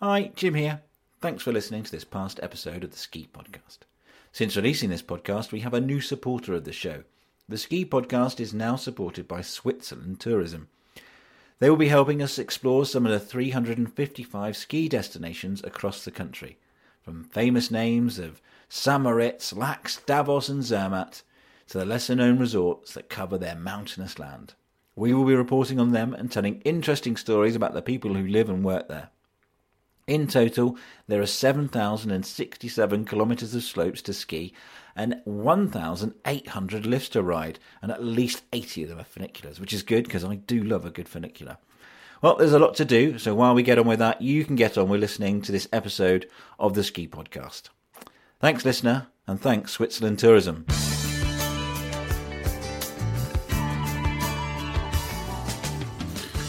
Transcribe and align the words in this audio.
Hi, 0.00 0.30
Jim 0.36 0.54
here. 0.54 0.82
Thanks 1.20 1.42
for 1.42 1.50
listening 1.50 1.82
to 1.82 1.90
this 1.90 2.04
past 2.04 2.38
episode 2.40 2.84
of 2.84 2.92
the 2.92 2.96
Ski 2.96 3.28
Podcast. 3.34 3.78
Since 4.30 4.54
releasing 4.54 4.90
this 4.90 5.02
podcast, 5.02 5.50
we 5.50 5.58
have 5.62 5.74
a 5.74 5.80
new 5.80 6.00
supporter 6.00 6.54
of 6.54 6.62
the 6.62 6.72
show. 6.72 7.02
The 7.48 7.58
Ski 7.58 7.84
Podcast 7.84 8.38
is 8.38 8.54
now 8.54 8.76
supported 8.76 9.26
by 9.26 9.40
Switzerland 9.40 10.20
Tourism. 10.20 10.68
They 11.58 11.68
will 11.68 11.76
be 11.76 11.88
helping 11.88 12.22
us 12.22 12.38
explore 12.38 12.86
some 12.86 13.06
of 13.06 13.10
the 13.10 13.18
355 13.18 14.56
ski 14.56 14.88
destinations 14.88 15.64
across 15.64 16.04
the 16.04 16.12
country, 16.12 16.58
from 17.02 17.24
famous 17.24 17.68
names 17.68 18.20
of 18.20 18.40
St. 18.68 19.02
Moritz, 19.02 19.52
Laax, 19.52 20.06
Davos, 20.06 20.48
and 20.48 20.62
Zermatt 20.62 21.22
to 21.66 21.78
the 21.78 21.84
lesser 21.84 22.14
known 22.14 22.38
resorts 22.38 22.94
that 22.94 23.08
cover 23.08 23.36
their 23.36 23.56
mountainous 23.56 24.20
land. 24.20 24.54
We 24.94 25.12
will 25.12 25.24
be 25.24 25.34
reporting 25.34 25.80
on 25.80 25.90
them 25.90 26.14
and 26.14 26.30
telling 26.30 26.60
interesting 26.60 27.16
stories 27.16 27.56
about 27.56 27.74
the 27.74 27.82
people 27.82 28.14
who 28.14 28.28
live 28.28 28.48
and 28.48 28.62
work 28.62 28.86
there. 28.86 29.10
In 30.08 30.26
total, 30.26 30.78
there 31.06 31.20
are 31.20 31.26
7,067 31.26 33.04
kilometres 33.04 33.54
of 33.54 33.62
slopes 33.62 34.00
to 34.02 34.14
ski 34.14 34.54
and 34.96 35.20
1,800 35.24 36.86
lifts 36.86 37.10
to 37.10 37.22
ride, 37.22 37.58
and 37.82 37.92
at 37.92 38.02
least 38.02 38.42
80 38.52 38.84
of 38.84 38.88
them 38.88 38.98
are 39.00 39.04
funiculars, 39.04 39.60
which 39.60 39.74
is 39.74 39.82
good 39.82 40.04
because 40.04 40.24
I 40.24 40.36
do 40.36 40.64
love 40.64 40.86
a 40.86 40.90
good 40.90 41.10
funicular. 41.10 41.58
Well, 42.22 42.36
there's 42.36 42.54
a 42.54 42.58
lot 42.58 42.74
to 42.76 42.86
do, 42.86 43.18
so 43.18 43.34
while 43.34 43.54
we 43.54 43.62
get 43.62 43.78
on 43.78 43.86
with 43.86 43.98
that, 43.98 44.22
you 44.22 44.46
can 44.46 44.56
get 44.56 44.78
on 44.78 44.88
with 44.88 45.00
listening 45.00 45.42
to 45.42 45.52
this 45.52 45.68
episode 45.74 46.26
of 46.58 46.72
the 46.72 46.82
Ski 46.82 47.06
Podcast. 47.06 47.68
Thanks, 48.40 48.64
listener, 48.64 49.08
and 49.26 49.38
thanks, 49.38 49.72
Switzerland 49.72 50.18
Tourism. 50.18 50.64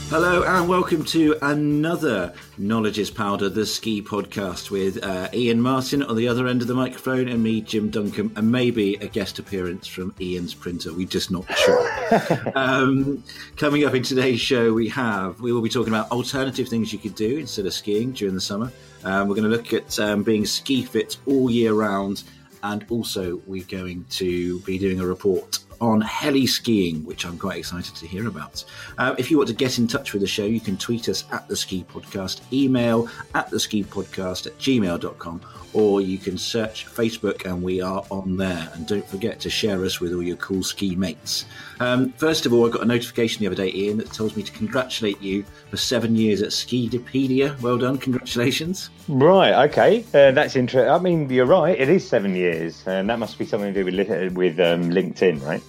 Hello 0.09 0.41
and 0.41 0.67
welcome 0.67 1.05
to 1.05 1.37
another 1.43 2.33
Knowledge 2.57 2.97
is 2.97 3.11
Powder, 3.11 3.47
the 3.47 3.63
ski 3.63 4.01
podcast 4.01 4.71
with 4.71 5.03
uh, 5.03 5.29
Iain 5.31 5.61
Martin 5.61 6.01
on 6.01 6.15
the 6.15 6.27
other 6.27 6.47
end 6.47 6.63
of 6.63 6.67
the 6.67 6.73
microphone 6.73 7.27
and 7.27 7.43
me, 7.43 7.61
Jim 7.61 7.91
Duncombe, 7.91 8.33
and 8.35 8.51
maybe 8.51 8.95
a 8.95 9.07
guest 9.07 9.37
appearance 9.37 9.85
from 9.85 10.15
Iain's 10.19 10.55
printer. 10.55 10.91
We're 10.95 11.05
just 11.05 11.29
not 11.29 11.45
sure. 11.55 12.51
um, 12.55 13.23
coming 13.55 13.85
up 13.85 13.93
in 13.93 14.01
today's 14.01 14.41
show, 14.41 14.73
we 14.73 14.89
have, 14.89 15.41
we 15.41 15.53
will 15.53 15.61
be 15.61 15.69
talking 15.69 15.93
about 15.93 16.09
alternative 16.09 16.67
things 16.67 16.91
you 16.91 16.97
could 16.97 17.13
do 17.13 17.37
instead 17.37 17.67
of 17.67 17.73
skiing 17.73 18.11
during 18.11 18.33
the 18.33 18.41
summer. 18.41 18.71
Um, 19.03 19.27
we're 19.27 19.35
going 19.35 19.49
to 19.51 19.55
look 19.55 19.73
at 19.73 19.99
um, 19.99 20.23
being 20.23 20.43
ski 20.47 20.81
fit 20.81 21.17
all 21.27 21.51
year 21.51 21.73
round, 21.73 22.23
and 22.63 22.83
also 22.89 23.43
we're 23.45 23.63
going 23.65 24.05
to 24.09 24.59
be 24.61 24.79
doing 24.79 25.01
a 25.01 25.05
report 25.05 25.59
on 25.81 26.01
heli 26.01 26.45
skiing, 26.45 27.03
which 27.05 27.25
I'm 27.25 27.37
quite 27.37 27.57
excited 27.57 27.95
to 27.95 28.07
hear 28.07 28.27
about. 28.27 28.63
Uh, 28.97 29.15
if 29.17 29.31
you 29.31 29.37
want 29.37 29.49
to 29.49 29.55
get 29.55 29.77
in 29.77 29.87
touch 29.87 30.13
with 30.13 30.21
the 30.21 30.27
show, 30.27 30.45
you 30.45 30.59
can 30.59 30.77
tweet 30.77 31.09
us 31.09 31.25
at 31.31 31.47
the 31.47 31.55
Ski 31.55 31.85
Podcast, 31.91 32.41
email 32.51 33.07
at 33.35 33.49
the 33.49 33.59
Ski 33.59 33.83
Podcast 33.83 34.47
at 34.47 34.57
gmail.com, 34.57 35.41
or 35.73 36.01
you 36.01 36.17
can 36.17 36.37
search 36.37 36.85
Facebook 36.87 37.45
and 37.45 37.61
we 37.61 37.81
are 37.81 38.03
on 38.09 38.37
there. 38.37 38.69
And 38.73 38.87
don't 38.87 39.05
forget 39.05 39.39
to 39.41 39.49
share 39.49 39.83
us 39.85 39.99
with 39.99 40.13
all 40.13 40.23
your 40.23 40.37
cool 40.37 40.63
ski 40.63 40.95
mates. 40.95 41.45
Um, 41.79 42.11
first 42.13 42.45
of 42.45 42.53
all, 42.53 42.67
I 42.67 42.71
got 42.71 42.81
a 42.81 42.85
notification 42.85 43.41
the 43.41 43.47
other 43.47 43.55
day, 43.55 43.71
Iain, 43.71 43.97
that 43.97 44.11
tells 44.11 44.35
me 44.35 44.43
to 44.43 44.51
congratulate 44.51 45.21
you 45.21 45.45
for 45.69 45.77
seven 45.77 46.15
years 46.15 46.41
at 46.41 46.49
Skidopedia. 46.49 47.59
Well 47.61 47.77
done, 47.77 47.97
congratulations. 47.97 48.89
Right, 49.07 49.69
okay, 49.69 50.03
uh, 50.13 50.31
that's 50.31 50.55
interesting. 50.55 50.89
I 50.89 50.99
mean, 50.99 51.29
you're 51.29 51.45
right. 51.45 51.79
It 51.79 51.89
is 51.89 52.07
seven 52.07 52.35
years, 52.35 52.83
and 52.85 53.09
that 53.09 53.17
must 53.17 53.39
be 53.39 53.45
something 53.45 53.73
to 53.73 53.83
do 53.83 53.85
with 53.85 54.33
with 54.33 54.59
um, 54.59 54.89
LinkedIn, 54.91 55.43
right? 55.43 55.63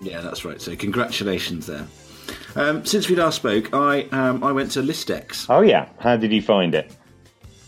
Yeah, 0.00 0.20
that's 0.20 0.44
right. 0.44 0.60
So 0.60 0.74
congratulations 0.76 1.66
there. 1.66 1.86
Um, 2.56 2.84
since 2.84 3.08
we 3.08 3.16
last 3.16 3.36
spoke, 3.36 3.72
I 3.74 4.02
um, 4.12 4.42
I 4.42 4.52
went 4.52 4.70
to 4.72 4.80
Listex. 4.82 5.46
Oh 5.48 5.60
yeah, 5.60 5.88
how 5.98 6.16
did 6.16 6.32
you 6.32 6.42
find 6.42 6.74
it? 6.74 6.96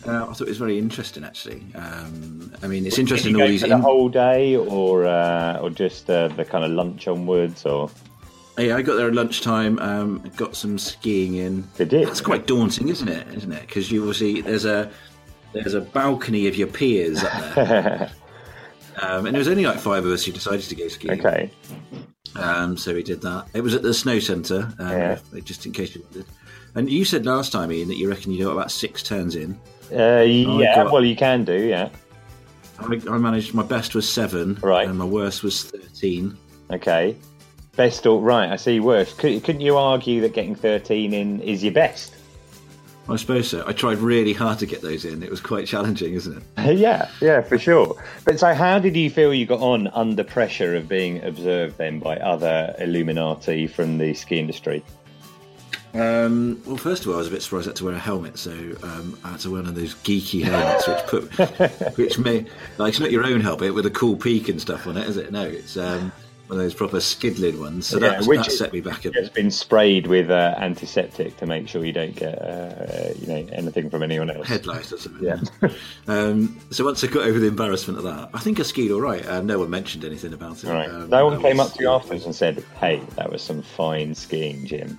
Uh, 0.06 0.24
I 0.28 0.32
thought 0.32 0.42
it 0.42 0.48
was 0.48 0.58
very 0.58 0.78
interesting, 0.78 1.22
actually. 1.22 1.64
Um, 1.76 2.52
I 2.62 2.66
mean, 2.66 2.86
it's 2.86 2.98
interesting. 2.98 3.40
All 3.40 3.46
these 3.46 3.60
the 3.60 3.70
in- 3.72 3.80
whole 3.80 4.08
day, 4.08 4.56
or 4.56 5.04
uh, 5.06 5.58
or 5.60 5.70
just 5.70 6.10
uh, 6.10 6.28
the 6.28 6.44
kind 6.44 6.64
of 6.64 6.72
lunch 6.72 7.06
onwards, 7.06 7.64
or 7.64 7.88
Yeah, 8.58 8.76
I 8.76 8.82
got 8.82 8.96
there 8.96 9.06
at 9.08 9.14
lunchtime. 9.14 9.78
Um, 9.78 10.22
got 10.36 10.56
some 10.56 10.78
skiing 10.78 11.34
in. 11.36 11.62
They 11.76 11.84
did. 11.84 12.08
That's 12.08 12.20
quite 12.20 12.46
daunting, 12.46 12.88
isn't 12.88 13.08
it? 13.08 13.28
Isn't 13.34 13.52
it? 13.52 13.60
Because 13.66 13.92
you 13.92 14.00
obviously 14.02 14.40
there's 14.40 14.64
a 14.64 14.90
there's 15.52 15.74
a 15.74 15.80
balcony 15.80 16.48
of 16.48 16.56
your 16.56 16.68
peers 16.68 17.22
up 17.22 17.54
there, 17.54 18.10
um, 19.02 19.26
and 19.26 19.34
there 19.34 19.38
was 19.40 19.48
only 19.48 19.66
like 19.66 19.78
five 19.78 20.04
of 20.04 20.10
us 20.10 20.24
who 20.24 20.32
decided 20.32 20.62
to 20.62 20.74
go 20.74 20.88
skiing. 20.88 21.20
okay? 21.20 21.50
Um, 22.36 22.76
so 22.76 22.94
we 22.94 23.02
did 23.02 23.20
that. 23.22 23.46
It 23.54 23.60
was 23.60 23.74
at 23.74 23.82
the 23.82 23.92
snow 23.94 24.18
centre, 24.18 24.72
um, 24.78 24.90
Yeah. 24.90 25.18
just 25.44 25.66
in 25.66 25.72
case 25.72 25.94
you 25.94 26.02
wanted. 26.02 26.26
And 26.74 26.90
you 26.90 27.04
said 27.04 27.26
last 27.26 27.52
time, 27.52 27.70
Iain, 27.70 27.88
that 27.88 27.96
you 27.96 28.08
reckon 28.08 28.32
you 28.32 28.44
got 28.44 28.52
about 28.52 28.70
six 28.70 29.02
turns 29.02 29.36
in. 29.36 29.58
Uh, 29.94 30.20
yeah, 30.22 30.76
got- 30.84 30.92
well, 30.92 31.04
you 31.04 31.14
can 31.16 31.44
do, 31.44 31.54
yeah. 31.54 31.90
I, 32.78 33.00
I 33.10 33.18
managed. 33.18 33.52
My 33.54 33.62
best 33.62 33.94
was 33.94 34.10
seven, 34.10 34.58
Right. 34.62 34.88
and 34.88 34.98
my 34.98 35.04
worst 35.04 35.42
was 35.42 35.62
thirteen. 35.64 36.36
Okay, 36.72 37.14
best 37.76 38.06
or 38.06 38.20
right? 38.20 38.50
I 38.50 38.56
see. 38.56 38.80
Worst. 38.80 39.18
Could, 39.18 39.44
couldn't 39.44 39.60
you 39.60 39.76
argue 39.76 40.20
that 40.22 40.32
getting 40.32 40.54
thirteen 40.54 41.12
in 41.12 41.40
is 41.42 41.62
your 41.62 41.74
best? 41.74 42.11
I 43.08 43.16
suppose 43.16 43.48
so. 43.48 43.64
I 43.66 43.72
tried 43.72 43.98
really 43.98 44.32
hard 44.32 44.58
to 44.60 44.66
get 44.66 44.80
those 44.80 45.04
in. 45.04 45.22
It 45.22 45.30
was 45.30 45.40
quite 45.40 45.66
challenging, 45.66 46.14
isn't 46.14 46.42
it? 46.56 46.76
yeah, 46.78 47.10
yeah, 47.20 47.40
for 47.40 47.58
sure. 47.58 48.00
But 48.24 48.38
so, 48.38 48.54
how 48.54 48.78
did 48.78 48.94
you 48.94 49.10
feel 49.10 49.34
you 49.34 49.44
got 49.44 49.60
on 49.60 49.88
under 49.88 50.22
pressure 50.22 50.76
of 50.76 50.88
being 50.88 51.22
observed 51.24 51.78
then 51.78 51.98
by 51.98 52.16
other 52.18 52.74
Illuminati 52.78 53.66
from 53.66 53.98
the 53.98 54.14
ski 54.14 54.38
industry? 54.38 54.84
Um, 55.94 56.62
well, 56.64 56.78
first 56.78 57.02
of 57.02 57.08
all, 57.08 57.16
I 57.16 57.18
was 57.18 57.28
a 57.28 57.30
bit 57.30 57.42
surprised 57.42 57.66
I 57.66 57.70
had 57.70 57.76
to 57.76 57.84
wear 57.84 57.94
a 57.94 57.98
helmet, 57.98 58.38
so 58.38 58.52
um, 58.82 59.18
I 59.24 59.32
had 59.32 59.40
to 59.40 59.50
wear 59.50 59.60
one 59.60 59.68
of 59.68 59.74
those 59.74 59.94
geeky 59.96 60.42
helmets, 60.42 60.88
which 60.88 61.06
put, 61.06 61.96
which 61.98 62.18
may 62.18 62.46
like 62.78 62.90
it's 62.90 63.00
not 63.00 63.10
your 63.10 63.24
own 63.24 63.40
helmet 63.40 63.74
with 63.74 63.84
a 63.84 63.90
cool 63.90 64.16
peak 64.16 64.48
and 64.48 64.60
stuff 64.60 64.86
on 64.86 64.96
it, 64.96 65.06
is 65.06 65.18
it? 65.18 65.32
No, 65.32 65.42
it's 65.42 65.76
um, 65.76 66.10
one 66.52 66.60
of 66.60 66.66
those 66.66 66.74
proper 66.74 67.00
skid 67.00 67.38
lid 67.38 67.58
ones. 67.58 67.86
So 67.86 67.98
Yeah, 67.98 68.10
that, 68.10 68.26
which 68.26 68.44
that 68.44 68.50
set 68.52 68.74
me 68.74 68.80
back 68.82 69.06
a 69.06 69.08
It's 69.08 69.28
bit. 69.28 69.34
been 69.34 69.50
sprayed 69.50 70.06
with 70.06 70.30
uh, 70.30 70.54
antiseptic 70.58 71.38
to 71.38 71.46
make 71.46 71.66
sure 71.66 71.82
you 71.82 71.94
don't 71.94 72.14
get 72.14 72.34
uh, 72.42 73.14
you 73.18 73.26
know 73.26 73.46
anything 73.52 73.88
from 73.88 74.02
anyone 74.02 74.28
else. 74.30 74.46
Headlight 74.46 74.92
or 74.92 74.98
something. 74.98 75.24
Yeah. 75.24 75.40
um, 76.08 76.60
so 76.70 76.84
once 76.84 77.02
I 77.02 77.06
got 77.06 77.26
over 77.26 77.38
the 77.38 77.46
embarrassment 77.46 77.96
of 77.98 78.04
that, 78.04 78.28
I 78.34 78.38
think 78.40 78.60
I 78.60 78.64
skied 78.64 78.90
all 78.90 79.00
right. 79.00 79.24
Uh, 79.26 79.40
no 79.40 79.60
one 79.60 79.70
mentioned 79.70 80.04
anything 80.04 80.34
about 80.34 80.62
it. 80.62 80.68
All 80.68 80.74
right. 80.74 80.90
Um, 80.90 81.08
no 81.08 81.24
one 81.24 81.40
came 81.40 81.56
was- 81.56 81.70
up 81.70 81.76
to 81.78 81.82
you 81.82 81.88
afterwards 81.88 82.26
and 82.26 82.34
said, 82.34 82.62
"Hey, 82.78 83.00
that 83.16 83.32
was 83.32 83.40
some 83.40 83.62
fine 83.62 84.14
skiing, 84.14 84.66
Jim." 84.66 84.98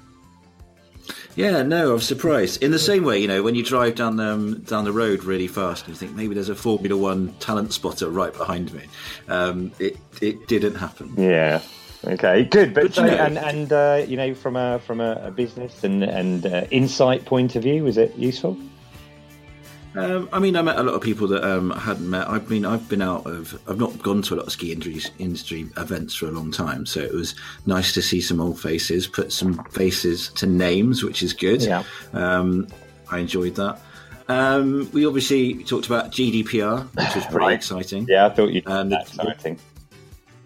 Yeah, 1.36 1.64
no, 1.64 1.92
I 1.92 1.94
was 1.94 2.06
surprised. 2.08 2.62
In 2.62 2.72
the 2.72 2.80
same 2.80 3.04
way, 3.04 3.18
you 3.20 3.28
know, 3.28 3.42
when 3.42 3.56
you 3.56 3.64
drive 3.64 3.96
down 3.96 4.20
um, 4.20 4.60
down 4.62 4.84
the 4.86 4.92
road 4.92 5.24
really 5.24 5.48
fast 5.48 5.86
and 5.86 5.96
you 5.96 6.00
think 6.00 6.16
maybe 6.16 6.36
there's 6.36 6.50
a 6.50 6.56
Formula 6.56 6.96
One 6.96 7.34
talent 7.40 7.74
spotter 7.74 8.10
right 8.10 8.34
behind 8.34 8.72
me, 8.74 8.84
um, 9.28 9.72
it 9.80 9.98
it 10.22 10.48
didn't 10.48 10.76
happen. 10.76 11.14
Yeah. 11.18 11.62
Okay. 12.06 12.44
Good. 12.44 12.74
But 12.74 12.84
But 12.84 12.94
so, 12.94 13.06
you 13.06 13.12
know- 13.12 13.18
and 13.24 13.38
and 13.40 13.74
uh, 13.74 14.06
you 14.08 14.18
know 14.18 14.36
from 14.36 14.56
a 14.56 14.80
from 14.80 15.00
a, 15.02 15.22
a 15.26 15.32
business 15.32 15.84
and 15.84 16.04
and 16.04 16.46
uh, 16.46 16.66
insight 16.70 17.26
point 17.26 17.56
of 17.56 17.64
view, 17.64 17.84
was 17.84 17.98
it 17.98 18.16
useful? 18.16 18.58
Um, 19.96 20.28
I 20.34 20.40
mean, 20.40 20.56
I 20.56 20.62
met 20.64 20.78
a 20.80 20.84
lot 20.84 20.96
of 20.96 21.02
people 21.02 21.28
that 21.28 21.44
um, 21.44 21.72
I 21.72 21.80
hadn't 21.80 22.10
met. 22.10 22.28
I've 22.28 22.48
been 22.50 22.66
I've 22.66 22.90
been 22.90 23.02
out 23.02 23.28
of 23.28 23.60
I've 23.68 23.78
not 23.80 24.02
gone 24.02 24.22
to 24.24 24.34
a 24.34 24.38
lot 24.38 24.48
of 24.48 24.52
ski 24.52 24.72
industry, 24.72 25.12
industry 25.20 25.68
events 25.78 26.16
for 26.16 26.28
a 26.28 26.32
long 26.32 26.52
time, 26.52 26.86
so 26.88 27.00
it 27.00 27.14
was 27.14 27.36
nice 27.68 27.94
to 27.94 28.02
see 28.02 28.20
some 28.20 28.42
old 28.42 28.60
faces, 28.60 29.06
put 29.08 29.32
some 29.32 29.64
faces 29.66 30.30
to 30.30 30.48
names, 30.48 31.04
which 31.04 31.22
is 31.22 31.32
good. 31.34 31.62
Yeah. 31.62 31.84
Um, 32.14 32.68
I 33.12 33.20
enjoyed 33.20 33.56
that. 33.56 33.80
Um, 34.30 34.90
we 34.94 35.06
obviously 35.06 35.64
talked 35.64 35.86
about 35.86 36.12
GDPR, 36.12 36.86
which 36.96 37.16
was 37.16 37.26
pretty 37.26 37.38
Right. 37.38 37.54
exciting. 37.54 38.08
Yeah, 38.10 38.26
I 38.26 38.30
thought 38.30 38.52
you. 38.52 38.64
And 38.66 38.92
that's 38.92 39.12
the- 39.12 39.22
exciting. 39.28 39.60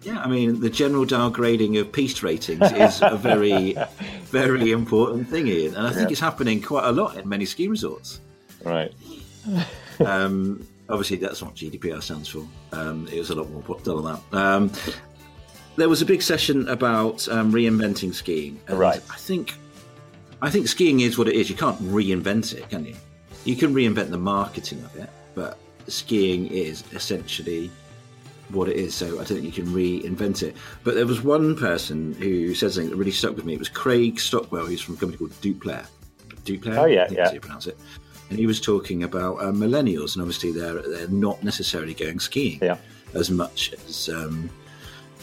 Yeah, 0.02 0.20
I 0.20 0.28
mean, 0.28 0.60
the 0.60 0.70
general 0.70 1.04
downgrading 1.06 1.78
of 1.80 1.90
peace 1.90 2.22
ratings 2.22 2.70
is 2.72 3.00
a 3.02 3.16
very, 3.16 3.76
very 4.26 4.70
important 4.72 5.28
thing, 5.28 5.48
Ian. 5.48 5.74
And 5.74 5.86
I 5.86 5.90
think 5.90 6.08
Yeah. 6.08 6.12
it's 6.12 6.20
happening 6.20 6.60
quite 6.62 6.84
a 6.84 6.92
lot 6.92 7.16
in 7.16 7.28
many 7.28 7.44
ski 7.46 7.66
resorts. 7.68 8.20
Right. 8.64 8.92
Um, 10.04 10.66
obviously, 10.88 11.16
that's 11.16 11.42
what 11.42 11.54
GDPR 11.54 12.02
stands 12.02 12.28
for. 12.28 12.46
Um, 12.72 13.08
it 13.12 13.18
was 13.18 13.30
a 13.30 13.34
lot 13.34 13.50
more 13.50 13.62
put 13.62 13.86
on 13.88 14.04
that. 14.04 14.38
Um, 14.38 14.70
there 15.76 15.88
was 15.88 16.02
a 16.02 16.06
big 16.06 16.22
session 16.22 16.68
about 16.68 17.28
um, 17.28 17.52
reinventing 17.52 18.14
skiing. 18.14 18.60
And 18.68 18.78
Right. 18.78 19.00
I 19.10 19.16
think, 19.16 19.54
I 20.42 20.50
think 20.50 20.68
skiing 20.68 21.00
is 21.00 21.18
what 21.18 21.28
it 21.28 21.34
is. 21.34 21.48
You 21.50 21.56
can't 21.56 21.78
reinvent 21.82 22.54
it, 22.54 22.68
can 22.70 22.84
you? 22.84 22.94
You 23.44 23.56
can 23.56 23.74
reinvent 23.74 24.10
the 24.10 24.18
marketing 24.18 24.82
of 24.84 24.94
it, 24.96 25.08
but 25.34 25.58
skiing 25.86 26.46
is 26.48 26.84
essentially 26.92 27.70
what 28.50 28.68
it 28.68 28.76
is. 28.76 28.94
So 28.94 29.06
I 29.14 29.24
don't 29.24 29.40
think 29.40 29.44
you 29.44 29.52
can 29.64 29.72
reinvent 29.72 30.42
it. 30.42 30.56
But 30.84 30.94
there 30.94 31.06
was 31.06 31.22
one 31.22 31.56
person 31.56 32.14
who 32.14 32.54
said 32.54 32.72
something 32.72 32.90
that 32.90 32.96
really 32.96 33.10
stuck 33.10 33.36
with 33.36 33.44
me. 33.44 33.54
It 33.54 33.58
was 33.58 33.68
Craig 33.68 34.18
Stockwell, 34.20 34.66
who's 34.66 34.80
from 34.80 34.94
a 34.94 34.98
company 34.98 35.18
called 35.18 35.40
Dupler. 35.40 35.86
Dupler? 36.44 36.76
Oh, 36.78 36.84
yeah, 36.86 37.02
yeah. 37.02 37.06
that's 37.08 37.28
how 37.30 37.34
you 37.34 37.40
pronounce 37.40 37.66
it. 37.66 37.78
And 38.30 38.38
he 38.38 38.46
was 38.46 38.60
talking 38.60 39.02
about 39.04 39.36
uh, 39.38 39.52
millennials, 39.52 40.14
and 40.14 40.22
obviously 40.22 40.52
they're 40.52 40.82
they're 40.82 41.08
not 41.08 41.42
necessarily 41.42 41.94
going 41.94 42.20
skiing 42.20 42.58
Yeah. 42.60 42.76
as 43.14 43.30
much 43.30 43.72
as 43.86 44.08
um, 44.10 44.50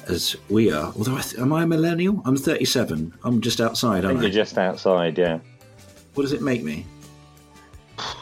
as 0.08 0.36
we 0.50 0.72
are. 0.72 0.92
Although, 0.98 1.16
I 1.18 1.22
th- 1.22 1.40
am 1.42 1.54
I 1.54 1.64
a 1.64 1.68
millennial? 1.68 2.22
I'm 2.26 2.36
37. 2.38 3.14
I'm 3.24 3.42
just 3.42 3.62
outside, 3.62 4.06
I 4.06 4.08
aren't 4.10 4.20
think 4.20 4.20
I? 4.20 4.22
you're 4.24 4.44
just 4.44 4.58
outside. 4.58 5.18
Yeah. 5.18 5.40
What 6.16 6.24
does 6.24 6.34
it 6.34 6.42
make 6.42 6.64
me? 6.64 6.86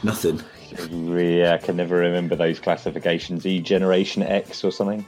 Nothing. 0.03 0.41
Yeah, 0.91 1.53
I 1.53 1.57
can 1.63 1.77
never 1.77 1.97
remember 1.97 2.35
those 2.35 2.59
classifications. 2.59 3.45
E 3.45 3.59
Generation 3.59 4.24
X 4.24 4.63
or 4.63 4.71
something. 4.71 5.06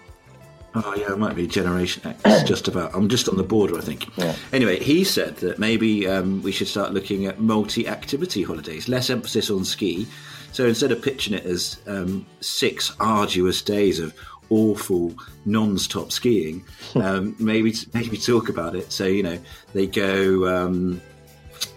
Oh 0.76 0.94
yeah, 0.96 1.14
it 1.14 1.18
might 1.18 1.36
be 1.36 1.48
Generation 1.48 2.16
X. 2.26 2.44
just 2.48 2.68
about. 2.68 2.94
I'm 2.94 3.08
just 3.08 3.30
on 3.30 3.38
the 3.38 3.44
border, 3.44 3.78
I 3.78 3.82
think. 3.82 4.16
Yeah. 4.18 4.36
Anyway, 4.52 4.80
he 4.80 5.04
said 5.04 5.38
that 5.38 5.58
maybe 5.58 6.08
um, 6.08 6.42
we 6.44 6.52
should 6.52 6.68
start 6.68 6.94
looking 6.94 7.26
at 7.26 7.40
multi-activity 7.40 8.44
holidays, 8.44 8.90
less 8.90 9.10
emphasis 9.10 9.50
on 9.50 9.64
ski. 9.64 10.06
So 10.52 10.66
instead 10.66 10.92
of 10.92 11.02
pitching 11.02 11.34
it 11.34 11.46
as 11.46 11.80
um, 11.88 12.26
six 12.42 12.94
arduous 13.00 13.62
days 13.62 14.00
of 14.00 14.14
awful 14.50 15.14
non-stop 15.46 16.12
skiing, 16.12 16.64
um, 16.96 17.36
maybe 17.40 17.74
maybe 17.94 18.18
talk 18.18 18.50
about 18.50 18.76
it. 18.76 18.92
So 18.92 19.06
you 19.06 19.24
know 19.24 19.40
they 19.74 19.88
go. 19.88 20.68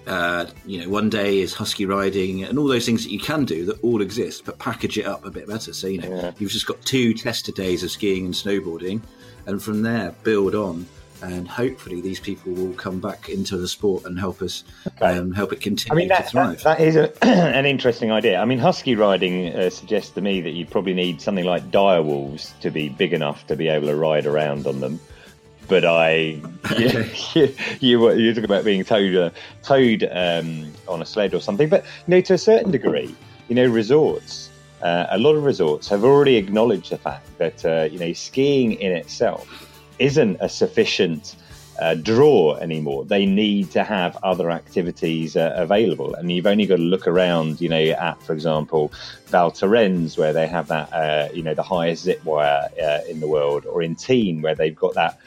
Uh, 0.07 0.47
you 0.65 0.81
know, 0.81 0.89
one 0.89 1.11
day 1.11 1.41
is 1.41 1.53
husky 1.53 1.85
riding 1.85 2.43
and 2.43 2.59
all 2.59 2.67
those 2.67 2.87
things 2.87 3.05
that 3.05 3.11
you 3.11 3.19
can 3.21 3.45
do 3.45 3.67
that 3.67 3.83
all 3.85 4.01
exist, 4.01 4.45
but 4.47 4.59
package 4.59 4.97
it 4.97 5.05
up 5.07 5.25
a 5.27 5.31
bit 5.31 5.47
better. 5.47 5.73
So, 5.75 5.87
you 5.87 5.99
know, 5.99 6.09
Yeah. 6.09 6.31
you've 6.39 6.51
just 6.51 6.67
got 6.67 6.81
two 6.83 7.13
tester 7.13 7.53
days 7.53 7.83
of 7.83 7.91
skiing 7.91 8.25
and 8.25 8.33
snowboarding, 8.35 9.03
and 9.47 9.63
from 9.63 9.83
there 9.83 10.15
build 10.23 10.55
on. 10.55 10.87
And 11.21 11.49
hopefully, 11.49 12.01
these 12.01 12.21
people 12.21 12.53
will 12.53 12.75
come 12.75 13.01
back 13.01 13.29
into 13.29 13.57
the 13.57 13.67
sport 13.67 14.05
and 14.05 14.17
help 14.17 14.41
us 14.41 14.63
um, 15.01 15.33
help 15.33 15.53
it 15.53 15.61
continue 15.61 15.93
I 15.93 15.97
mean, 15.99 16.09
to 16.09 16.15
that, 16.15 16.31
thrive. 16.31 16.63
that, 16.63 16.79
that 16.79 16.81
is 16.81 16.95
a, 16.95 17.13
an 17.25 17.67
interesting 17.67 18.13
idea. 18.13 18.39
I 18.41 18.45
mean, 18.45 18.61
husky 18.61 18.95
riding 18.95 19.53
uh, 19.53 19.69
suggests 19.69 20.11
to 20.13 20.21
me 20.21 20.41
that 20.43 20.53
you 20.53 20.65
probably 20.65 20.95
need 20.95 21.21
something 21.21 21.45
like 21.45 21.73
dire 21.73 22.03
wolves 22.03 22.55
to 22.61 22.71
be 22.71 22.89
big 22.89 23.13
enough 23.13 23.45
to 23.49 23.57
be 23.57 23.67
able 23.67 23.89
to 23.89 23.97
ride 23.97 24.27
around 24.27 24.69
on 24.69 24.79
them. 24.79 25.01
But 25.69 25.85
I, 25.85 26.41
you, 27.35 27.55
you, 27.81 28.13
you, 28.13 28.35
talk 28.35 28.45
about 28.45 28.65
being 28.65 28.85
towed, 28.85 29.15
uh, 29.15 29.31
towed 29.63 30.09
um, 30.11 30.73
on 30.87 31.03
a 31.03 31.07
sled 31.07 31.35
or 31.35 31.41
something. 31.41 31.69
But 31.69 31.85
you 32.07 32.15
know, 32.15 32.21
to 32.23 32.35
a 32.35 32.39
certain 32.39 32.71
degree, 32.71 33.15
you 33.49 33.55
know, 33.55 33.67
resorts, 33.67 34.51
uh, 34.83 35.07
a 35.11 35.19
lot 35.19 35.35
of 35.35 35.45
resorts 35.45 35.89
have 35.89 36.05
already 36.05 36.37
acknowledged 36.37 36.91
the 36.91 36.99
fact 36.99 37.27
that 37.39 37.65
uh, 37.65 37.89
you 37.91 37.99
know 37.99 38.13
skiing 38.13 38.73
in 38.75 38.93
itself 38.93 39.47
isn't 39.99 40.37
a 40.41 40.49
sufficient 40.49 41.37
uh, 41.79 41.95
draw 41.95 42.57
anymore. 42.57 43.05
They 43.05 43.25
need 43.25 43.71
to 43.73 43.85
have 43.85 44.17
other 44.23 44.51
activities 44.51 45.37
uh, 45.37 45.53
available, 45.57 46.15
and 46.15 46.31
you've 46.31 46.47
only 46.47 46.67
got 46.67 46.77
to 46.77 46.83
look 46.83 47.07
around, 47.07 47.61
you 47.61 47.69
know, 47.69 47.81
at 47.81 48.21
for 48.23 48.33
example, 48.33 48.93
Val 49.27 49.51
Thorens, 49.51 50.19
where 50.19 50.33
they 50.33 50.47
have 50.47 50.69
that, 50.69 50.93
uh, 50.93 51.29
you 51.33 51.43
know, 51.43 51.55
the 51.55 51.63
highest 51.63 52.05
zip 52.05 52.25
wire 52.25 52.69
uh, 52.83 53.01
in 53.09 53.21
the 53.21 53.29
world, 53.29 53.65
or 53.67 53.83
in 53.83 53.95
Tignes, 53.95 54.43
where 54.43 54.55
they've 54.55 54.75
got 54.75 54.95
that. 54.95 55.19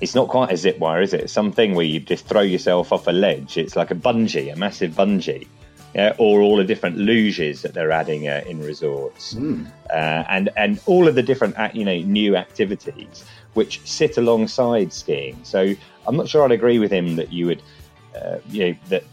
It's 0.00 0.14
not 0.14 0.28
quite 0.28 0.50
a 0.50 0.56
zip 0.56 0.78
wire, 0.78 1.02
is 1.02 1.12
it? 1.12 1.20
It's 1.22 1.32
something 1.32 1.74
where 1.74 1.84
you 1.84 2.00
just 2.00 2.26
throw 2.26 2.40
yourself 2.40 2.92
off 2.92 3.06
a 3.06 3.12
ledge. 3.12 3.58
It's 3.58 3.76
like 3.76 3.90
a 3.90 3.94
bungee, 3.94 4.52
a 4.52 4.56
massive 4.56 4.92
bungee. 4.92 5.46
Yeah, 5.94 6.14
or 6.18 6.40
all 6.40 6.56
the 6.56 6.62
different 6.62 6.98
luges 6.98 7.62
that 7.62 7.74
they're 7.74 7.90
adding 7.90 8.28
uh, 8.28 8.44
in 8.46 8.62
resorts, 8.62 9.34
uh, 9.90 10.22
and 10.28 10.48
and 10.56 10.80
all 10.86 11.08
of 11.08 11.16
the 11.16 11.22
different 11.22 11.56
you 11.74 11.84
know 11.84 11.98
new 11.98 12.36
activities 12.36 13.24
which 13.54 13.80
sit 13.84 14.16
alongside 14.16 14.92
skiing. 14.92 15.38
So 15.42 15.74
I'm 16.06 16.16
not 16.16 16.28
sure 16.28 16.44
I'd 16.44 16.52
agree 16.52 16.78
with 16.78 16.90
him 16.90 17.16
that 17.16 17.32
you 17.32 17.46
would, 17.46 17.62
uh, 18.14 18.38
you 18.48 18.66
know, 18.66 18.78
that 18.88 19.04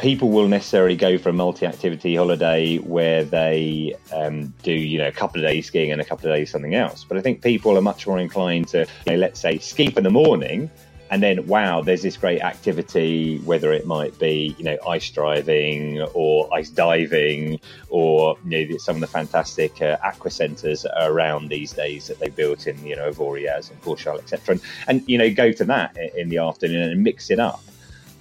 people 0.00 0.30
will 0.30 0.48
necessarily 0.48 0.96
go 0.96 1.18
for 1.18 1.28
a 1.28 1.32
multi-activity 1.32 2.16
holiday 2.16 2.78
where 2.78 3.22
they 3.22 3.94
um, 4.14 4.52
do 4.62 4.72
you 4.72 4.98
know 4.98 5.08
a 5.08 5.12
couple 5.12 5.42
of 5.42 5.46
days 5.46 5.66
skiing 5.66 5.92
and 5.92 6.00
a 6.00 6.04
couple 6.04 6.30
of 6.30 6.36
days 6.36 6.50
something 6.50 6.74
else. 6.74 7.04
But 7.04 7.18
I 7.18 7.20
think 7.20 7.42
people 7.42 7.76
are 7.76 7.82
much 7.82 8.06
more 8.06 8.18
inclined 8.18 8.68
to, 8.68 8.86
you 9.06 9.12
know, 9.12 9.18
let's 9.18 9.40
say, 9.40 9.58
ski 9.58 9.90
for 9.90 10.00
the 10.00 10.10
morning. 10.10 10.70
And 11.12 11.20
then, 11.20 11.44
wow, 11.48 11.82
there's 11.82 12.02
this 12.02 12.16
great 12.16 12.40
activity, 12.40 13.38
whether 13.38 13.72
it 13.72 13.84
might 13.84 14.16
be, 14.20 14.54
you 14.58 14.64
know, 14.64 14.78
ice 14.88 15.10
driving 15.10 16.00
or 16.14 16.48
ice 16.54 16.70
diving 16.70 17.58
or, 17.88 18.38
you 18.46 18.68
know, 18.68 18.76
some 18.78 18.94
of 18.94 19.00
the 19.00 19.08
fantastic 19.08 19.82
uh, 19.82 19.96
aqua 20.04 20.30
centres 20.30 20.86
around 20.96 21.48
these 21.48 21.72
days 21.72 22.06
that 22.06 22.20
they 22.20 22.28
built 22.28 22.68
in, 22.68 22.86
you 22.86 22.94
know, 22.94 23.10
Avoriaz 23.10 23.72
and 23.72 23.82
Courchevel, 23.82 24.20
etc. 24.20 24.54
And, 24.54 24.62
and, 24.86 25.08
you 25.08 25.18
know, 25.18 25.34
go 25.34 25.50
to 25.50 25.64
that 25.64 25.96
in 26.16 26.28
the 26.28 26.38
afternoon 26.38 26.90
and 26.90 27.02
mix 27.02 27.28
it 27.28 27.40
up 27.40 27.60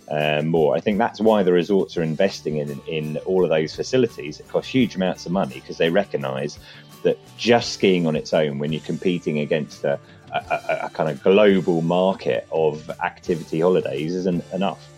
um, 0.09 0.47
more. 0.47 0.75
I 0.75 0.79
think 0.79 0.97
that's 0.97 1.19
why 1.21 1.43
the 1.43 1.53
resorts 1.53 1.97
are 1.97 2.03
investing 2.03 2.57
in 2.57 2.79
in 2.87 3.17
all 3.25 3.43
of 3.43 3.49
those 3.49 3.75
facilities. 3.75 4.39
It 4.39 4.47
costs 4.47 4.71
huge 4.71 4.95
amounts 4.95 5.25
of 5.25 5.31
money 5.31 5.55
because 5.55 5.77
they 5.77 5.89
recognise 5.89 6.59
that 7.03 7.17
just 7.37 7.73
skiing 7.73 8.07
on 8.07 8.15
its 8.15 8.33
own, 8.33 8.59
when 8.59 8.73
you're 8.73 8.81
competing 8.81 9.39
against 9.39 9.83
a, 9.83 9.99
a, 10.33 10.79
a 10.83 10.89
kind 10.89 11.09
of 11.09 11.23
global 11.23 11.81
market 11.81 12.47
of 12.51 12.89
activity 13.01 13.61
holidays, 13.61 14.13
isn't 14.15 14.43
enough. 14.53 14.89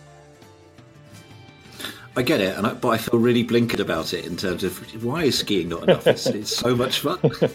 I 2.14 2.22
get 2.22 2.40
it, 2.40 2.56
and 2.58 2.66
I, 2.66 2.74
but 2.74 2.88
I 2.88 2.98
feel 2.98 3.18
really 3.18 3.44
blinkered 3.44 3.80
about 3.80 4.12
it 4.12 4.26
in 4.26 4.36
terms 4.36 4.64
of 4.64 5.02
why 5.02 5.24
is 5.24 5.38
skiing 5.38 5.70
not 5.70 5.84
enough? 5.84 6.06
It's, 6.06 6.26
it's 6.40 6.54
so 6.54 6.74
much 6.74 7.00
fun. 7.00 7.18